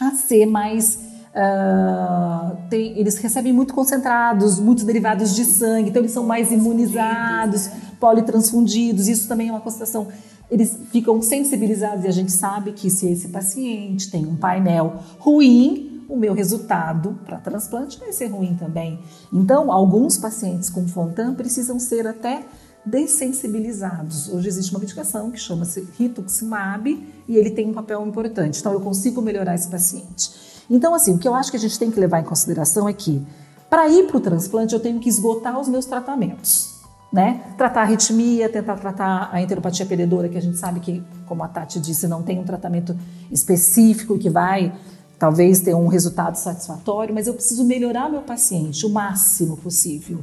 a 0.00 0.10
ser 0.12 0.46
mais 0.46 0.98
ah, 1.38 2.56
tem- 2.70 2.98
eles 2.98 3.18
recebem 3.18 3.52
muito 3.52 3.74
concentrados, 3.74 4.58
muitos 4.58 4.84
derivados 4.84 5.34
de 5.36 5.44
sangue, 5.44 5.90
então 5.90 6.00
eles 6.00 6.12
são 6.12 6.24
mais 6.24 6.50
imunizados, 6.50 7.68
politransfundidos. 8.00 9.06
Isso 9.06 9.28
também 9.28 9.48
é 9.48 9.52
uma 9.52 9.60
constatação. 9.60 10.08
Eles 10.50 10.78
ficam 10.90 11.20
sensibilizados 11.20 12.06
e 12.06 12.08
a 12.08 12.12
gente 12.12 12.32
sabe 12.32 12.72
que 12.72 12.88
se 12.88 13.06
esse 13.06 13.28
paciente 13.28 14.10
tem 14.10 14.24
um 14.24 14.36
painel 14.36 14.94
ruim, 15.18 15.95
o 16.09 16.16
meu 16.16 16.34
resultado 16.34 17.18
para 17.24 17.38
transplante 17.38 17.98
vai 17.98 18.12
ser 18.12 18.26
ruim 18.26 18.54
também. 18.54 18.98
Então, 19.32 19.72
alguns 19.72 20.16
pacientes 20.16 20.70
com 20.70 20.86
Fontan 20.86 21.34
precisam 21.34 21.78
ser 21.78 22.07
até 22.07 22.44
dessensibilizados. 22.84 24.28
Hoje 24.28 24.48
existe 24.48 24.70
uma 24.70 24.78
medicação 24.78 25.30
que 25.30 25.38
chama-se 25.38 25.88
rituximab 25.98 26.88
e 27.26 27.36
ele 27.36 27.50
tem 27.50 27.68
um 27.68 27.74
papel 27.74 28.07
importante. 28.07 28.61
Então, 28.61 28.72
eu 28.72 28.80
consigo 28.80 29.20
melhorar 29.20 29.54
esse 29.54 29.68
paciente. 29.68 30.30
Então, 30.70 30.94
assim, 30.94 31.14
o 31.14 31.18
que 31.18 31.26
eu 31.26 31.34
acho 31.34 31.50
que 31.50 31.57
a 31.57 31.61
gente 31.61 31.78
tem 31.78 31.90
que 31.90 31.98
levar 31.98 32.20
em 32.20 32.24
consideração 32.24 32.88
é 32.88 32.92
que, 32.92 33.24
para 33.68 33.88
ir 33.88 34.07
para 34.07 34.16
o 34.16 34.20
transplante, 34.20 34.72
eu 34.74 34.80
tenho 34.80 35.00
que 35.00 35.09
esgotar 35.09 35.59
os 35.59 35.68
meus 35.68 35.86
tratamentos. 35.86 36.76
Né? 37.12 37.40
Tratar 37.57 37.80
a 37.80 37.82
arritmia, 37.84 38.48
tentar 38.48 38.76
tratar 38.76 39.30
a 39.32 39.40
enteropatia 39.40 39.86
perdedora, 39.86 40.28
que 40.28 40.36
a 40.36 40.42
gente 40.42 40.59
sabe 40.59 40.80
que, 40.80 41.02
como 41.24 41.42
a 41.42 41.48
Tati 41.48 41.80
disse, 41.80 42.07
não 42.07 42.22
tem 42.22 42.38
um 42.38 42.44
tratamento 42.44 42.96
específico 43.30 44.18
que 44.18 44.28
vai 44.28 44.72
talvez 45.18 45.60
ter 45.60 45.74
um 45.74 45.86
resultado 45.86 46.36
satisfatório, 46.36 47.14
mas 47.14 47.26
eu 47.26 47.34
preciso 47.34 47.64
melhorar 47.64 48.10
meu 48.10 48.22
paciente 48.22 48.84
o 48.84 48.90
máximo 48.90 49.56
possível. 49.56 50.18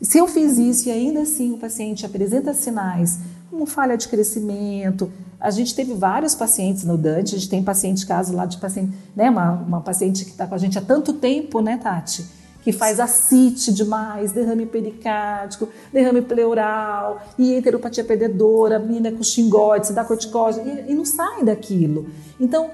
Se 0.00 0.18
eu 0.18 0.26
fiz 0.26 0.58
isso 0.58 0.88
e 0.88 0.92
ainda 0.92 1.20
assim 1.20 1.52
o 1.52 1.58
paciente 1.58 2.04
apresenta 2.04 2.52
sinais 2.52 3.18
como 3.52 3.66
falha 3.66 3.96
de 3.96 4.08
crescimento, 4.08 5.12
a 5.38 5.50
gente 5.50 5.74
teve 5.74 5.92
vários 5.92 6.34
pacientes 6.34 6.84
no 6.84 6.96
Dante, 6.96 7.34
a 7.34 7.38
gente 7.38 7.50
tem 7.50 7.62
paciente, 7.62 8.06
caso 8.06 8.34
lá 8.34 8.46
de 8.46 8.56
paciente, 8.56 8.96
né, 9.14 9.28
uma, 9.28 9.52
uma 9.52 9.80
paciente 9.80 10.24
que 10.24 10.30
está 10.30 10.46
com 10.46 10.54
a 10.54 10.58
gente 10.58 10.78
há 10.78 10.80
tanto 10.80 11.12
tempo, 11.12 11.60
né, 11.60 11.76
Tati? 11.76 12.24
Que 12.62 12.72
faz 12.72 12.98
ascite 12.98 13.72
demais, 13.72 14.32
derrame 14.32 14.64
pericárdico, 14.64 15.68
derrame 15.92 16.22
pleural, 16.22 17.20
e 17.36 17.54
enteropatia 17.54 18.04
perdedora, 18.04 18.78
menina 18.78 19.12
com 19.12 19.22
xingote, 19.22 19.88
se 19.88 19.92
dá 19.92 20.02
corticóide, 20.04 20.60
e, 20.60 20.92
e 20.92 20.94
não 20.94 21.04
sai 21.04 21.44
daquilo. 21.44 22.06
Então, 22.40 22.70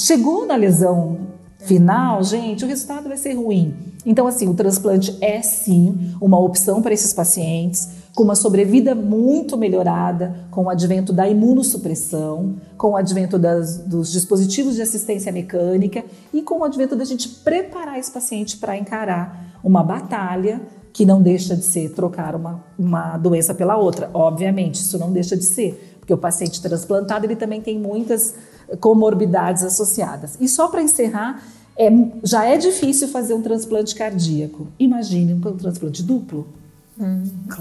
chegou 0.00 0.46
na 0.46 0.56
lesão 0.56 1.18
final, 1.58 2.22
gente, 2.24 2.64
o 2.64 2.68
resultado 2.68 3.08
vai 3.08 3.16
ser 3.16 3.34
ruim. 3.34 3.74
Então, 4.04 4.26
assim, 4.26 4.48
o 4.48 4.54
transplante 4.54 5.16
é 5.20 5.42
sim 5.42 6.14
uma 6.20 6.38
opção 6.38 6.80
para 6.80 6.94
esses 6.94 7.12
pacientes, 7.12 7.88
com 8.14 8.24
uma 8.24 8.34
sobrevida 8.34 8.94
muito 8.94 9.58
melhorada, 9.58 10.46
com 10.50 10.64
o 10.64 10.70
advento 10.70 11.12
da 11.12 11.28
imunossupressão, 11.28 12.56
com 12.78 12.92
o 12.92 12.96
advento 12.96 13.38
das, 13.38 13.78
dos 13.78 14.10
dispositivos 14.10 14.74
de 14.74 14.82
assistência 14.82 15.30
mecânica 15.30 16.02
e 16.32 16.40
com 16.40 16.60
o 16.60 16.64
advento 16.64 16.96
da 16.96 17.04
gente 17.04 17.28
preparar 17.28 17.98
esse 17.98 18.10
paciente 18.10 18.56
para 18.56 18.76
encarar 18.76 19.60
uma 19.62 19.82
batalha 19.82 20.62
que 20.92 21.04
não 21.04 21.22
deixa 21.22 21.54
de 21.54 21.62
ser 21.62 21.90
trocar 21.90 22.34
uma, 22.34 22.64
uma 22.78 23.16
doença 23.18 23.54
pela 23.54 23.76
outra. 23.76 24.10
Obviamente, 24.12 24.76
isso 24.76 24.98
não 24.98 25.12
deixa 25.12 25.36
de 25.36 25.44
ser, 25.44 25.98
porque 26.00 26.12
o 26.12 26.18
paciente 26.18 26.60
transplantado 26.60 27.26
ele 27.26 27.36
também 27.36 27.60
tem 27.60 27.78
muitas 27.78 28.34
comorbidades 28.78 29.62
associadas. 29.62 30.36
E 30.40 30.48
só 30.48 30.68
para 30.68 30.82
encerrar, 30.82 31.42
é, 31.76 31.90
já 32.22 32.44
é 32.44 32.56
difícil 32.56 33.08
fazer 33.08 33.34
um 33.34 33.42
transplante 33.42 33.94
cardíaco. 33.94 34.66
Imagine 34.78 35.34
um 35.34 35.40
transplante 35.56 36.02
duplo. 36.02 36.46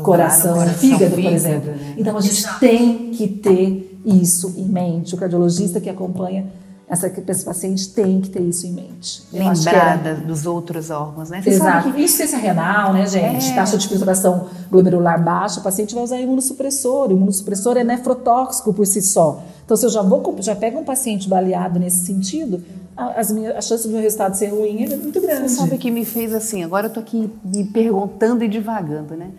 coração, 0.04 0.56
coração, 0.56 0.74
fígado, 0.78 1.12
por 1.12 1.16
fígado, 1.16 1.36
exemplo. 1.36 1.72
né? 1.72 1.96
Então 1.98 2.18
a 2.18 2.22
gente 2.22 2.60
tem 2.60 3.12
que 3.12 3.28
ter 3.28 4.00
isso 4.06 4.54
em 4.58 4.66
mente. 4.66 5.16
O 5.16 5.18
cardiologista 5.18 5.80
que 5.80 5.90
acompanha 5.90 6.48
essa, 6.90 7.08
esse 7.28 7.46
paciente 7.46 7.90
tem 7.94 8.20
que 8.20 8.30
ter 8.30 8.42
isso 8.42 8.66
em 8.66 8.72
mente. 8.74 9.22
Eu 9.32 9.52
que 9.54 9.70
é- 9.70 9.98
da- 9.98 10.14
dos 10.16 10.48
outros 10.48 10.90
órgãos, 10.90 11.30
né? 11.30 11.40
Você 11.42 11.52
Exato. 11.52 11.84
que- 11.94 12.02
Insuficiência 12.02 12.40
renal, 12.40 12.92
né, 12.94 13.06
gente? 13.06 13.52
É. 13.52 13.54
Taxa 13.56 13.78
de 13.78 13.88
filtração 13.88 14.48
glomerular 14.72 15.24
baixa, 15.24 15.60
o 15.60 15.64
paciente 15.64 15.94
vai 15.94 16.04
usar 16.04 16.20
imunossupressor. 16.20 17.10
O 17.10 17.12
imunossupressor 17.12 17.78
é 17.78 17.84
nefrotóxico 17.84 18.74
por 18.74 18.88
si 18.88 19.02
só. 19.04 19.44
Então, 19.64 19.78
se 19.78 19.86
eu 19.86 19.90
já 19.92 20.02
vou 20.02 20.36
já 20.40 20.56
pego 20.56 20.80
um 20.80 20.84
paciente 20.84 21.30
baleado 21.30 21.78
nesse 21.80 22.06
sentido, 22.08 22.64
a, 22.98 23.20
as 23.20 23.30
minhas, 23.32 23.56
a 23.56 23.62
chance 23.62 23.88
do 23.88 23.94
meu 23.94 24.02
resultado 24.02 24.34
ser 24.34 24.48
ruim 24.48 24.84
é 24.84 24.96
muito 24.98 25.22
grande. 25.22 25.48
Você 25.52 25.58
sabe 25.58 25.78
que 25.78 25.92
me 25.92 26.04
fez 26.04 26.34
assim, 26.34 26.64
agora 26.64 26.88
eu 26.88 26.90
tô 26.92 27.00
aqui 27.00 27.32
me 27.46 27.66
perguntando 27.66 28.44
e 28.44 28.48
divagando, 28.48 29.16
né? 29.16 29.30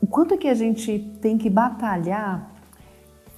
O 0.00 0.06
quanto 0.06 0.34
é 0.34 0.36
que 0.36 0.46
a 0.46 0.54
gente 0.54 1.12
tem 1.20 1.36
que 1.36 1.50
batalhar 1.50 2.48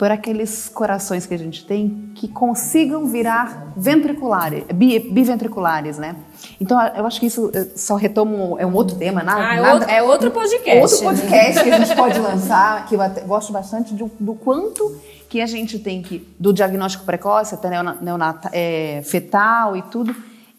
por 0.02 0.10
aqueles 0.10 0.68
corações 0.68 1.26
que 1.26 1.32
a 1.32 1.38
gente 1.38 1.64
tem 1.64 2.10
que 2.16 2.26
consigam 2.26 3.06
virar 3.06 3.72
ventriculares, 3.76 4.64
bi- 4.74 4.98
biventriculares, 4.98 5.96
né? 5.96 6.16
Então, 6.60 6.76
eu 6.96 7.06
acho 7.06 7.20
que 7.20 7.26
isso 7.26 7.52
só 7.76 7.94
retoma, 7.94 8.32
um- 8.34 8.58
é 8.58 8.66
um 8.66 8.74
outro 8.74 8.96
tema, 8.96 9.22
nada, 9.22 9.40
Ah, 9.48 9.54
é 9.54 9.60
nada- 9.60 9.74
outro- 9.74 9.90
é 9.90 10.02
outro 10.02 10.30
podcast, 10.32 10.80
Outro 10.80 10.98
podcast 11.04 11.62
que 11.62 11.70
a 11.70 11.78
gente 11.78 11.94
pode 11.94 12.18
lançar, 12.18 12.84
que 12.88 12.96
eu 12.96 13.00
gosto 13.28 13.52
bastante 13.52 13.94
do, 13.94 14.10
do 14.18 14.34
quanto 14.34 14.92
que 15.28 15.40
a 15.40 15.46
gente 15.46 15.78
tem 15.78 16.02
que, 16.02 16.26
do 16.36 16.52
diagnóstico 16.52 17.04
precoce, 17.04 17.54
até 17.54 17.70
neona- 17.70 17.98
neonata- 18.00 18.50
é, 18.52 19.02
fetal 19.04 19.76
e 19.76 19.82
tudo, 19.82 20.12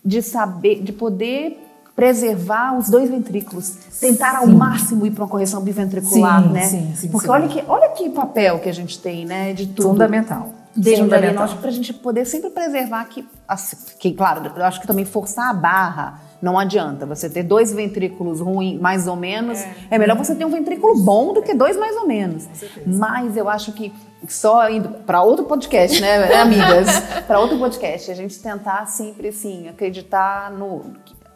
de 0.06 0.22
saber, 0.22 0.82
de 0.82 0.94
poder 0.94 1.60
preservar 1.96 2.78
os 2.78 2.90
dois 2.90 3.10
ventrículos, 3.10 3.70
tentar 4.00 4.38
ao 4.38 4.46
Sim. 4.46 4.56
máximo 4.56 5.06
ir 5.06 5.12
para 5.12 5.24
uma 5.24 5.30
correção 5.30 5.62
biventricular, 5.62 6.42
Sim, 6.42 6.50
né? 6.50 6.66
sim, 6.66 6.94
sim, 6.96 7.08
Porque 7.10 7.28
sim. 7.28 7.32
olha 7.32 7.48
que, 7.48 7.64
olha 7.68 7.90
que 7.90 8.10
papel 8.10 8.60
que 8.60 8.70
a 8.70 8.74
gente 8.74 9.00
tem, 9.00 9.26
né, 9.26 9.54
de 9.54 9.68
tudo. 9.68 9.90
Fundamental. 9.90 10.50
Desde 10.76 11.04
Fundamental. 11.04 11.22
diagnóstico 11.22 11.62
para 11.62 11.70
a 11.70 11.74
gente 11.74 11.94
poder 11.94 12.26
sempre 12.26 12.50
preservar 12.50 13.06
que, 13.06 13.28
assim, 13.48 13.78
que, 14.00 14.12
claro, 14.12 14.52
eu 14.56 14.66
acho 14.66 14.82
que 14.82 14.88
também 14.88 15.06
forçar 15.06 15.52
a 15.52 15.54
barra 15.54 16.20
não 16.42 16.58
adianta. 16.58 17.06
Você 17.06 17.30
ter 17.30 17.44
dois 17.44 17.72
ventrículos 17.72 18.42
ruins, 18.42 18.82
mais 18.82 19.08
ou 19.08 19.16
menos, 19.16 19.64
é, 19.90 19.98
melhor 20.00 20.18
você 20.18 20.34
ter 20.34 20.46
um 20.46 20.50
ventrículo 20.50 21.00
bom 21.00 21.32
do 21.32 21.44
que 21.44 21.54
dois 21.54 21.78
mais 21.78 21.96
ou 21.96 22.08
menos. 22.08 22.48
Mas 22.86 23.38
eu 23.38 23.48
acho 23.48 23.72
que 23.72 23.94
só 24.28 24.68
indo 24.70 24.90
para 24.90 25.22
outro 25.22 25.46
podcast, 25.46 26.02
né, 26.02 26.18
né, 26.28 26.36
amigas? 26.42 26.88
para 27.28 27.40
outro 27.40 27.58
podcast, 27.60 28.10
a 28.10 28.16
gente 28.16 28.40
tentar 28.40 28.88
sempre 28.88 29.28
assim 29.28 29.70
acreditar 29.70 30.52
no 30.52 30.82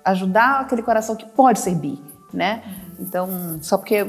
ajudar 0.08 0.62
aquele 0.62 0.82
coração 0.82 1.16
que 1.16 1.26
pode 1.26 1.60
ser 1.60 1.76
bi, 1.76 2.02
né? 2.34 2.64
Então, 3.00 3.60
só 3.62 3.78
porque 3.78 4.04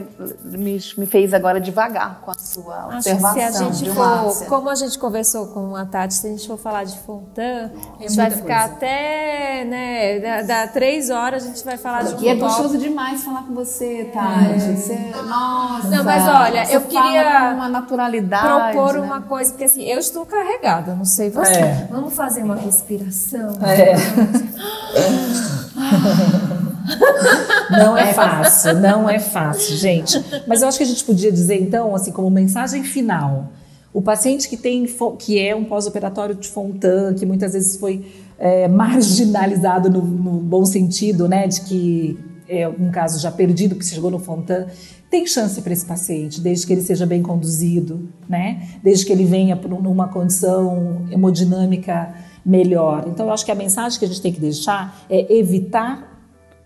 me, 0.44 0.78
me 0.96 1.06
fez 1.06 1.34
agora 1.34 1.60
devagar 1.60 2.20
com 2.22 2.30
a 2.30 2.34
sua 2.34 2.74
Acho 2.74 2.88
que 2.88 2.94
observação. 2.94 3.34
se 3.34 3.42
a 3.42 3.50
gente 3.50 3.84
de 3.84 3.90
for, 3.90 3.98
Márcia. 4.24 4.46
como 4.46 4.70
a 4.70 4.74
gente 4.74 4.98
conversou 4.98 5.46
com 5.48 5.76
a 5.76 5.84
Tati, 5.84 6.14
se 6.14 6.26
a 6.26 6.30
gente 6.30 6.46
for 6.46 6.56
falar 6.56 6.84
de 6.84 6.98
Fontan, 7.00 7.70
a 7.98 8.02
gente 8.02 8.16
vai 8.16 8.30
ficar 8.30 8.60
coisa. 8.60 8.74
até, 8.76 9.64
né, 9.66 10.18
da, 10.20 10.42
da 10.42 10.66
três 10.68 11.10
horas 11.10 11.44
a 11.44 11.48
gente 11.48 11.62
vai 11.64 11.76
falar 11.76 12.04
de 12.04 12.14
um 12.14 12.20
E 12.22 12.28
é 12.28 12.34
gostoso 12.34 12.78
demais 12.78 13.22
falar 13.22 13.42
com 13.42 13.54
você, 13.54 14.10
Tati. 14.12 14.72
Você, 14.74 14.94
nossa. 15.26 15.88
Não, 15.88 16.04
mas 16.04 16.26
olha, 16.26 16.64
você 16.64 16.76
eu 16.76 16.80
fala 16.80 17.02
queria 17.02 17.52
uma 17.54 17.68
naturalidade. 17.68 18.72
propor 18.72 18.94
né? 18.94 19.00
uma 19.00 19.20
coisa, 19.20 19.50
porque 19.50 19.64
assim, 19.64 19.82
eu 19.82 19.98
estou 19.98 20.24
carregada, 20.24 20.94
não 20.94 21.04
sei 21.04 21.28
você. 21.28 21.52
É. 21.52 21.88
Vamos 21.90 22.14
fazer 22.14 22.42
uma 22.42 22.56
respiração. 22.56 23.50
É. 23.62 25.57
Não 27.70 27.96
é 27.96 28.12
fácil, 28.14 28.80
não 28.80 29.08
é 29.08 29.18
fácil, 29.18 29.76
gente. 29.76 30.18
Mas 30.46 30.62
eu 30.62 30.68
acho 30.68 30.78
que 30.78 30.84
a 30.84 30.86
gente 30.86 31.04
podia 31.04 31.30
dizer, 31.30 31.60
então, 31.60 31.94
assim, 31.94 32.10
como 32.10 32.30
mensagem 32.30 32.82
final, 32.82 33.52
o 33.92 34.00
paciente 34.00 34.48
que 34.48 34.56
tem 34.56 34.86
que 35.18 35.38
é 35.38 35.54
um 35.54 35.64
pós-operatório 35.64 36.34
de 36.34 36.48
Fontan, 36.48 37.14
que 37.14 37.26
muitas 37.26 37.52
vezes 37.52 37.76
foi 37.76 38.06
é, 38.38 38.66
marginalizado 38.68 39.90
no, 39.90 40.00
no 40.00 40.40
bom 40.40 40.64
sentido, 40.64 41.28
né, 41.28 41.46
de 41.46 41.60
que 41.60 42.18
é 42.48 42.66
um 42.66 42.90
caso 42.90 43.20
já 43.20 43.30
perdido 43.30 43.74
que 43.74 43.84
chegou 43.84 44.10
no 44.10 44.18
Fontan, 44.18 44.66
tem 45.10 45.26
chance 45.26 45.60
para 45.60 45.72
esse 45.72 45.84
paciente, 45.84 46.40
desde 46.40 46.66
que 46.66 46.72
ele 46.72 46.82
seja 46.82 47.04
bem 47.06 47.22
conduzido, 47.22 48.08
né? 48.28 48.62
Desde 48.82 49.06
que 49.06 49.12
ele 49.12 49.24
venha 49.24 49.56
um- 49.56 49.80
numa 49.82 50.08
condição 50.08 51.06
hemodinâmica 51.10 52.14
melhor. 52.48 53.04
Então, 53.06 53.26
eu 53.26 53.32
acho 53.32 53.44
que 53.44 53.52
a 53.52 53.54
mensagem 53.54 53.98
que 53.98 54.06
a 54.06 54.08
gente 54.08 54.22
tem 54.22 54.32
que 54.32 54.40
deixar 54.40 55.04
é 55.10 55.36
evitar 55.36 56.18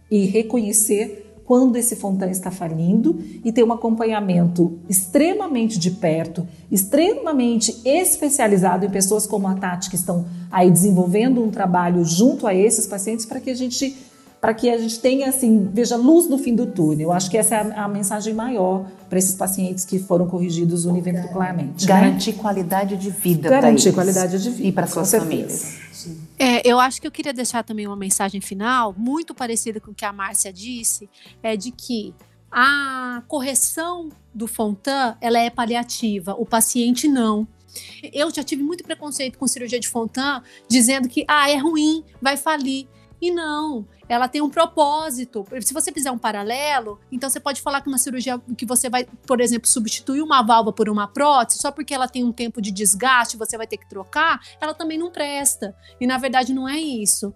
e 0.08 0.26
reconhecer 0.26 1.40
quando 1.44 1.76
esse 1.76 1.96
Fontan 1.96 2.30
está 2.30 2.52
falindo 2.52 3.18
e 3.44 3.50
ter 3.50 3.64
um 3.64 3.72
acompanhamento 3.72 4.78
extremamente 4.88 5.78
de 5.78 5.90
perto, 5.90 6.46
extremamente 6.70 7.82
especializado 7.84 8.86
em 8.86 8.90
pessoas 8.90 9.26
como 9.26 9.48
a 9.48 9.54
Tati 9.54 9.90
que 9.90 9.96
estão 9.96 10.24
aí 10.50 10.70
desenvolvendo 10.70 11.42
um 11.42 11.50
trabalho 11.50 12.04
junto 12.04 12.46
a 12.46 12.54
esses 12.54 12.86
pacientes 12.86 13.26
para 13.26 13.40
que 13.40 13.50
a 13.50 13.54
gente 13.54 13.96
para 14.42 14.54
que 14.54 14.68
a 14.68 14.76
gente 14.76 14.98
tenha 14.98 15.28
assim 15.28 15.70
veja 15.72 15.94
luz 15.94 16.28
no 16.28 16.36
fim 16.36 16.52
do 16.52 16.66
túnel. 16.66 17.02
Eu 17.02 17.12
acho 17.12 17.30
que 17.30 17.38
essa 17.38 17.54
é 17.54 17.58
a, 17.58 17.84
a 17.84 17.88
mensagem 17.88 18.34
maior 18.34 18.84
para 19.08 19.16
esses 19.16 19.36
pacientes 19.36 19.84
que 19.84 20.00
foram 20.00 20.26
corrigidos 20.26 20.84
univentricularmente. 20.84 21.86
né? 21.86 21.88
Garantir 21.88 22.32
qualidade 22.32 22.96
de 22.96 23.08
vida 23.08 23.48
para 23.48 23.60
Garantir 23.60 23.92
qualidade 23.92 24.42
de 24.42 24.50
vida, 24.50 24.68
E 24.68 24.72
para 24.72 24.88
suas 24.88 25.12
famílias. 25.12 25.78
É, 26.36 26.68
eu 26.68 26.80
acho 26.80 27.00
que 27.00 27.06
eu 27.06 27.12
queria 27.12 27.32
deixar 27.32 27.62
também 27.62 27.86
uma 27.86 27.94
mensagem 27.94 28.40
final, 28.40 28.92
muito 28.98 29.32
parecida 29.32 29.78
com 29.78 29.92
o 29.92 29.94
que 29.94 30.04
a 30.04 30.12
Márcia 30.12 30.52
disse, 30.52 31.08
é 31.40 31.56
de 31.56 31.70
que 31.70 32.12
a 32.50 33.22
correção 33.28 34.08
do 34.34 34.48
Fontan, 34.48 35.16
ela 35.20 35.38
é 35.38 35.50
paliativa, 35.50 36.34
o 36.36 36.44
paciente 36.44 37.06
não. 37.06 37.46
Eu 38.12 38.28
já 38.34 38.42
tive 38.42 38.64
muito 38.64 38.82
preconceito 38.82 39.38
com 39.38 39.46
cirurgia 39.46 39.78
de 39.78 39.88
Fontan, 39.88 40.42
dizendo 40.68 41.08
que 41.08 41.24
ah, 41.28 41.48
é 41.48 41.56
ruim, 41.56 42.02
vai 42.20 42.36
falir. 42.36 42.88
E 43.22 43.30
não, 43.30 43.86
ela 44.12 44.28
tem 44.28 44.42
um 44.42 44.50
propósito. 44.50 45.42
Se 45.62 45.72
você 45.72 45.90
fizer 45.90 46.10
um 46.10 46.18
paralelo, 46.18 47.00
então 47.10 47.30
você 47.30 47.40
pode 47.40 47.62
falar 47.62 47.80
que 47.80 47.88
uma 47.88 47.96
cirurgia 47.96 48.38
que 48.58 48.66
você 48.66 48.90
vai, 48.90 49.06
por 49.26 49.40
exemplo, 49.40 49.66
substituir 49.66 50.20
uma 50.20 50.42
válvula 50.42 50.74
por 50.74 50.90
uma 50.90 51.08
prótese, 51.08 51.58
só 51.58 51.72
porque 51.72 51.94
ela 51.94 52.06
tem 52.06 52.22
um 52.22 52.30
tempo 52.30 52.60
de 52.60 52.70
desgaste, 52.70 53.38
você 53.38 53.56
vai 53.56 53.66
ter 53.66 53.78
que 53.78 53.88
trocar, 53.88 54.38
ela 54.60 54.74
também 54.74 54.98
não 54.98 55.10
presta. 55.10 55.74
E 55.98 56.06
na 56.06 56.18
verdade 56.18 56.52
não 56.52 56.68
é 56.68 56.78
isso. 56.78 57.32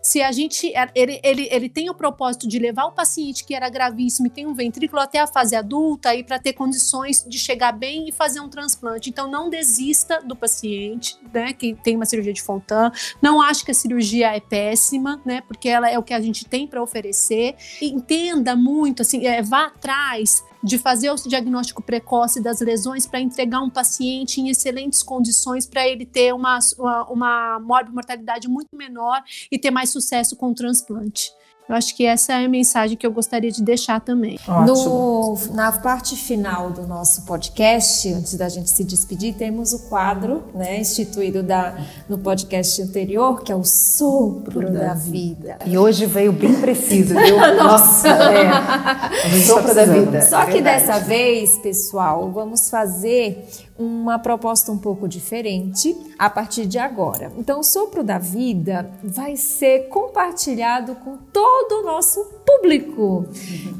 Se 0.00 0.22
a 0.22 0.30
gente. 0.30 0.72
Ele, 0.94 1.20
ele, 1.24 1.48
ele 1.50 1.68
tem 1.68 1.90
o 1.90 1.94
propósito 1.94 2.46
de 2.46 2.60
levar 2.60 2.84
o 2.84 2.92
paciente 2.92 3.44
que 3.44 3.54
era 3.54 3.68
gravíssimo 3.68 4.28
e 4.28 4.30
tem 4.30 4.46
um 4.46 4.54
ventrículo 4.54 5.02
até 5.02 5.18
a 5.18 5.26
fase 5.26 5.56
adulta 5.56 6.10
para 6.24 6.38
ter 6.38 6.52
condições 6.52 7.24
de 7.26 7.38
chegar 7.38 7.72
bem 7.72 8.08
e 8.08 8.12
fazer 8.12 8.38
um 8.38 8.48
transplante. 8.48 9.10
Então 9.10 9.28
não 9.28 9.50
desista 9.50 10.20
do 10.22 10.36
paciente, 10.36 11.18
né? 11.32 11.52
Que 11.52 11.74
tem 11.74 11.96
uma 11.96 12.06
cirurgia 12.06 12.32
de 12.32 12.42
Fontan. 12.42 12.92
Não 13.20 13.42
acho 13.42 13.64
que 13.64 13.72
a 13.72 13.74
cirurgia 13.74 14.36
é 14.36 14.40
péssima, 14.40 15.20
né? 15.24 15.40
Porque 15.40 15.68
ela 15.68 15.90
é 15.90 15.98
o 15.98 16.02
que 16.02 16.14
a 16.14 16.19
gente 16.20 16.44
tem 16.44 16.66
para 16.66 16.82
oferecer. 16.82 17.54
Entenda 17.80 18.56
muito, 18.56 19.02
assim, 19.02 19.26
é, 19.26 19.42
vá 19.42 19.66
atrás 19.66 20.44
de 20.62 20.78
fazer 20.78 21.10
o 21.10 21.16
diagnóstico 21.16 21.82
precoce 21.82 22.40
das 22.42 22.60
lesões 22.60 23.06
para 23.06 23.20
entregar 23.20 23.60
um 23.60 23.70
paciente 23.70 24.40
em 24.40 24.50
excelentes 24.50 25.02
condições 25.02 25.66
para 25.66 25.86
ele 25.88 26.04
ter 26.04 26.34
uma, 26.34 26.58
uma, 26.78 27.04
uma 27.08 27.60
morbimortalidade 27.60 28.48
muito 28.48 28.76
menor 28.76 29.22
e 29.50 29.58
ter 29.58 29.70
mais 29.70 29.90
sucesso 29.90 30.36
com 30.36 30.50
o 30.50 30.54
transplante. 30.54 31.32
Eu 31.70 31.76
acho 31.76 31.94
que 31.94 32.04
essa 32.04 32.32
é 32.32 32.44
a 32.44 32.48
mensagem 32.48 32.96
que 32.96 33.06
eu 33.06 33.12
gostaria 33.12 33.48
de 33.48 33.62
deixar 33.62 34.00
também. 34.00 34.40
No, 34.66 35.38
na 35.52 35.70
parte 35.70 36.16
final 36.16 36.68
do 36.72 36.84
nosso 36.84 37.22
podcast, 37.22 38.12
antes 38.12 38.34
da 38.34 38.48
gente 38.48 38.68
se 38.68 38.82
despedir, 38.82 39.36
temos 39.36 39.72
o 39.72 39.78
quadro 39.88 40.42
né, 40.52 40.80
instituído 40.80 41.44
da, 41.44 41.78
no 42.08 42.18
podcast 42.18 42.82
anterior, 42.82 43.44
que 43.44 43.52
é 43.52 43.54
o 43.54 43.62
Sopro 43.62 44.68
da 44.68 44.94
Vida. 44.94 45.58
E 45.64 45.78
hoje 45.78 46.06
veio 46.06 46.32
bem 46.32 46.60
preciso, 46.60 47.14
viu? 47.14 47.38
Nossa, 47.54 48.08
é. 48.08 49.38
Sopro 49.46 49.72
da 49.72 49.84
vida. 49.84 50.22
Só 50.22 50.46
que 50.46 50.60
dessa 50.60 50.98
vez, 50.98 51.56
pessoal, 51.58 52.32
vamos 52.32 52.68
fazer 52.68 53.48
uma 53.80 54.18
proposta 54.18 54.70
um 54.70 54.76
pouco 54.76 55.08
diferente 55.08 55.96
a 56.18 56.28
partir 56.28 56.66
de 56.66 56.78
agora. 56.78 57.32
Então, 57.38 57.60
o 57.60 57.64
Sopro 57.64 58.04
da 58.04 58.18
Vida 58.18 58.90
vai 59.02 59.36
ser 59.36 59.88
compartilhado 59.88 60.94
com 60.96 61.16
todo 61.32 61.80
o 61.80 61.84
nosso 61.86 62.22
público. 62.44 63.24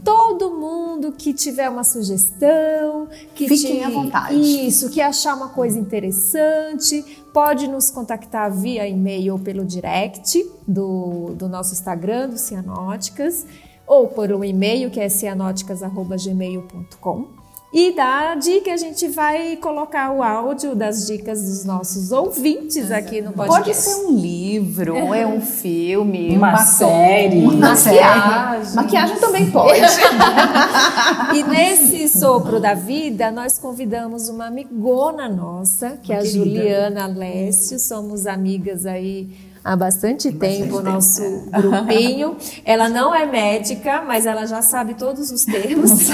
Todo 0.02 0.52
mundo 0.52 1.12
que 1.12 1.34
tiver 1.34 1.68
uma 1.68 1.84
sugestão, 1.84 3.08
que 3.34 3.46
Fiquem 3.46 3.80
te- 3.80 3.84
à 3.84 3.90
vontade. 3.90 4.34
Isso, 4.66 4.88
que 4.88 5.02
achar 5.02 5.36
uma 5.36 5.50
coisa 5.50 5.78
interessante, 5.78 7.02
pode 7.34 7.68
nos 7.68 7.90
contactar 7.90 8.50
via 8.50 8.88
e-mail 8.88 9.34
ou 9.34 9.38
pelo 9.38 9.66
direct 9.66 10.42
do, 10.66 11.34
do 11.34 11.46
nosso 11.46 11.74
Instagram, 11.74 12.30
do 12.30 12.38
Cianóticas, 12.38 13.44
ou 13.86 14.08
por 14.08 14.32
um 14.32 14.42
e-mail 14.42 14.90
que 14.90 14.98
é 15.00 15.10
cianóticas.gmail.com. 15.10 17.39
E 17.72 17.92
da 17.92 18.34
dica 18.34 18.72
a 18.72 18.76
gente 18.76 19.06
vai 19.06 19.56
colocar 19.56 20.10
o 20.10 20.24
áudio 20.24 20.74
das 20.74 21.06
dicas 21.06 21.40
dos 21.40 21.64
nossos 21.64 22.10
ouvintes 22.10 22.90
aqui 22.90 23.22
no 23.22 23.32
podcast. 23.32 23.62
Pode 23.62 23.76
ser 23.76 23.94
um 24.06 24.16
livro, 24.16 24.96
é 25.14 25.24
um 25.24 25.40
filme, 25.40 26.36
uma, 26.36 26.48
uma 26.48 26.56
série, 26.58 27.38
uma 27.38 27.52
maquiagem. 27.52 28.74
Maquiagem 28.74 29.16
também 29.18 29.50
pode. 29.52 29.78
e 31.32 31.44
nesse 31.44 32.08
sopro 32.08 32.58
da 32.58 32.74
vida, 32.74 33.30
nós 33.30 33.56
convidamos 33.56 34.28
uma 34.28 34.46
amigona 34.46 35.28
nossa, 35.28 35.96
que 36.02 36.12
é 36.12 36.16
a 36.16 36.24
Juliana 36.24 37.06
Lécio. 37.06 37.78
Somos 37.78 38.26
amigas 38.26 38.84
aí 38.84 39.28
há 39.64 39.76
bastante 39.76 40.32
tempo, 40.32 40.78
o 40.78 40.82
nosso 40.82 41.22
grupinho. 41.50 42.36
Ela 42.64 42.88
não 42.88 43.14
é 43.14 43.26
médica, 43.26 44.02
mas 44.02 44.26
ela 44.26 44.46
já 44.46 44.62
sabe 44.62 44.94
todos 44.94 45.30
os 45.30 45.44
termos. 45.44 45.90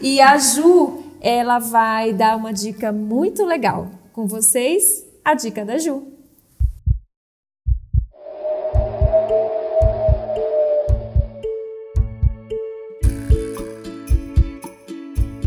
e 0.00 0.20
a 0.20 0.36
Ju, 0.38 1.02
ela 1.20 1.58
vai 1.58 2.12
dar 2.12 2.36
uma 2.36 2.52
dica 2.52 2.92
muito 2.92 3.44
legal. 3.44 3.88
Com 4.12 4.26
vocês, 4.26 5.04
a 5.24 5.34
dica 5.34 5.64
da 5.64 5.78
Ju. 5.78 6.17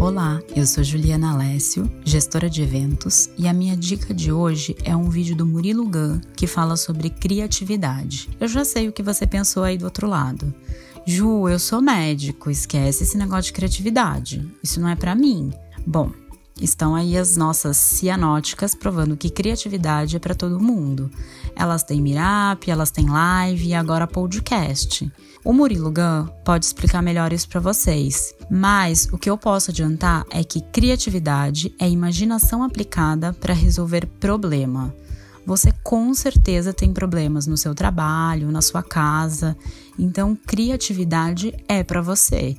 Olá, 0.01 0.41
eu 0.55 0.65
sou 0.65 0.83
Juliana 0.83 1.31
Alessio, 1.31 1.87
gestora 2.03 2.49
de 2.49 2.63
eventos, 2.63 3.29
e 3.37 3.47
a 3.47 3.53
minha 3.53 3.77
dica 3.77 4.15
de 4.15 4.31
hoje 4.31 4.75
é 4.83 4.95
um 4.95 5.11
vídeo 5.11 5.35
do 5.35 5.45
Murilo 5.45 5.85
Gun 5.85 6.19
que 6.35 6.47
fala 6.47 6.75
sobre 6.75 7.11
criatividade. 7.11 8.27
Eu 8.39 8.47
já 8.47 8.65
sei 8.65 8.89
o 8.89 8.91
que 8.91 9.03
você 9.03 9.27
pensou 9.27 9.61
aí 9.61 9.77
do 9.77 9.85
outro 9.85 10.07
lado. 10.07 10.51
Ju, 11.05 11.47
eu 11.47 11.59
sou 11.59 11.83
médico, 11.83 12.49
esquece 12.49 13.03
esse 13.03 13.15
negócio 13.15 13.43
de 13.43 13.53
criatividade. 13.53 14.43
Isso 14.63 14.81
não 14.81 14.89
é 14.89 14.95
para 14.95 15.13
mim. 15.13 15.53
Bom, 15.85 16.11
estão 16.61 16.95
aí 16.95 17.17
as 17.17 17.35
nossas 17.35 17.75
cianóticas 17.75 18.75
provando 18.75 19.17
que 19.17 19.29
criatividade 19.29 20.15
é 20.15 20.19
para 20.19 20.35
todo 20.35 20.59
mundo. 20.59 21.11
Elas 21.55 21.83
têm 21.83 22.01
Mirap, 22.01 22.69
elas 22.69 22.91
têm 22.91 23.09
live 23.09 23.67
e 23.67 23.73
agora 23.73 24.07
podcast. 24.07 25.11
O 25.43 25.51
Murilo 25.51 25.91
Gun 25.91 26.27
pode 26.45 26.65
explicar 26.65 27.01
melhor 27.01 27.33
isso 27.33 27.49
para 27.49 27.59
vocês, 27.59 28.35
mas 28.49 29.09
o 29.11 29.17
que 29.17 29.29
eu 29.29 29.37
posso 29.37 29.71
adiantar 29.71 30.23
é 30.29 30.43
que 30.43 30.61
criatividade 30.61 31.73
é 31.79 31.89
imaginação 31.89 32.63
aplicada 32.63 33.33
para 33.33 33.53
resolver 33.53 34.05
problema. 34.19 34.93
Você 35.45 35.71
com 35.83 36.13
certeza 36.13 36.71
tem 36.71 36.93
problemas 36.93 37.47
no 37.47 37.57
seu 37.57 37.73
trabalho, 37.73 38.51
na 38.51 38.61
sua 38.61 38.83
casa, 38.83 39.57
então 39.97 40.35
criatividade 40.35 41.53
é 41.67 41.83
para 41.83 42.01
você. 42.01 42.55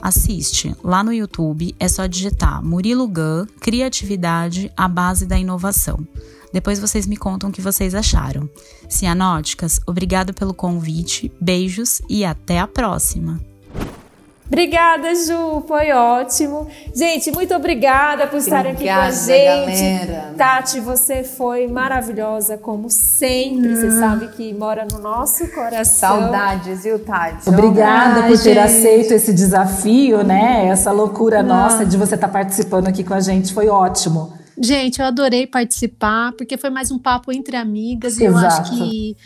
Assiste 0.00 0.74
lá 0.82 1.02
no 1.02 1.12
YouTube, 1.12 1.74
é 1.78 1.88
só 1.88 2.06
digitar 2.06 2.62
Murilo 2.62 3.06
Gun 3.06 3.46
Criatividade 3.60 4.72
à 4.76 4.86
base 4.88 5.26
da 5.26 5.38
inovação. 5.38 6.06
Depois 6.52 6.78
vocês 6.78 7.06
me 7.06 7.16
contam 7.16 7.50
o 7.50 7.52
que 7.52 7.60
vocês 7.60 7.94
acharam. 7.94 8.48
Cianóticas, 8.88 9.80
obrigado 9.86 10.32
pelo 10.32 10.54
convite, 10.54 11.30
beijos 11.40 12.00
e 12.08 12.24
até 12.24 12.58
a 12.58 12.66
próxima! 12.66 13.40
Obrigada, 14.46 15.12
Ju, 15.14 15.64
foi 15.66 15.90
ótimo. 15.90 16.68
Gente, 16.94 17.32
muito 17.32 17.52
obrigada 17.54 18.26
por 18.28 18.36
estar 18.36 18.64
aqui 18.66 18.84
com 18.84 18.90
a 18.90 19.10
gente. 19.10 20.06
Galera. 20.06 20.34
Tati, 20.36 20.78
você 20.78 21.24
foi 21.24 21.66
maravilhosa, 21.66 22.56
como 22.56 22.88
sempre. 22.88 23.74
Você 23.74 23.88
Hum. 23.88 23.98
sabe 24.00 24.28
que 24.28 24.54
mora 24.54 24.86
no 24.90 24.98
nosso 25.00 25.48
coração. 25.48 26.20
Saudades, 26.20 26.84
viu, 26.84 26.98
Tati? 27.00 27.48
Obrigada 27.48 28.20
Ai, 28.22 28.28
por 28.28 28.38
ter 28.40 28.54
gente. 28.54 28.58
aceito 28.58 29.12
esse 29.14 29.32
desafio, 29.32 30.22
né? 30.22 30.66
Essa 30.68 30.92
loucura 30.92 31.42
nossa 31.42 31.84
de 31.84 31.96
você 31.96 32.14
estar 32.14 32.28
participando 32.28 32.86
aqui 32.86 33.02
com 33.02 33.14
a 33.14 33.20
gente 33.20 33.52
foi 33.52 33.68
ótimo. 33.68 34.32
Gente, 34.58 35.00
eu 35.00 35.06
adorei 35.06 35.46
participar, 35.46 36.32
porque 36.32 36.56
foi 36.56 36.70
mais 36.70 36.90
um 36.90 36.98
papo 36.98 37.30
entre 37.32 37.56
amigas. 37.56 38.16
E 38.18 38.24
eu 38.24 38.30
Exato. 38.32 38.46
acho 38.62 38.70
que 38.78 39.16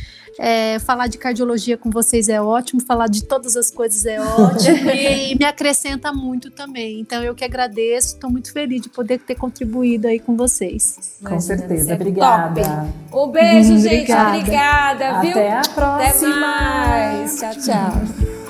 é, 0.43 0.79
falar 0.79 1.07
de 1.07 1.19
cardiologia 1.19 1.77
com 1.77 1.91
vocês 1.91 2.27
é 2.31 2.41
ótimo, 2.41 2.81
falar 2.81 3.09
de 3.09 3.23
todas 3.25 3.57
as 3.59 3.71
coisas 3.71 4.07
é 4.07 4.19
ótimo 4.19 4.89
e 4.91 5.35
me 5.39 5.45
acrescenta 5.45 6.11
muito 6.15 6.51
também. 6.51 6.99
Então, 6.99 7.23
eu 7.23 7.35
que 7.35 7.45
agradeço, 7.45 8.15
estou 8.15 8.31
muito 8.31 8.51
feliz 8.51 8.81
de 8.81 8.89
poder 8.89 9.19
ter 9.19 9.35
contribuído 9.35 10.09
aí 10.09 10.19
com 10.19 10.35
vocês. 10.35 11.19
Com 11.23 11.29
Imagina, 11.33 11.41
certeza. 11.59 11.95
Obrigada. 11.95 12.63
top. 13.11 13.19
Um 13.19 13.31
beijo, 13.31 13.73
Uhum, 13.73 13.79
gente. 13.81 14.11
obrigada. 14.13 14.39
Obrigada, 14.39 15.21
viu? 15.21 15.31
Até 15.31 15.53
a 15.53 15.61
Até 15.61 15.71
próxima. 15.75 16.37
mais. 16.41 17.39
Tchau, 17.39 17.53
tchau. 17.63 18.50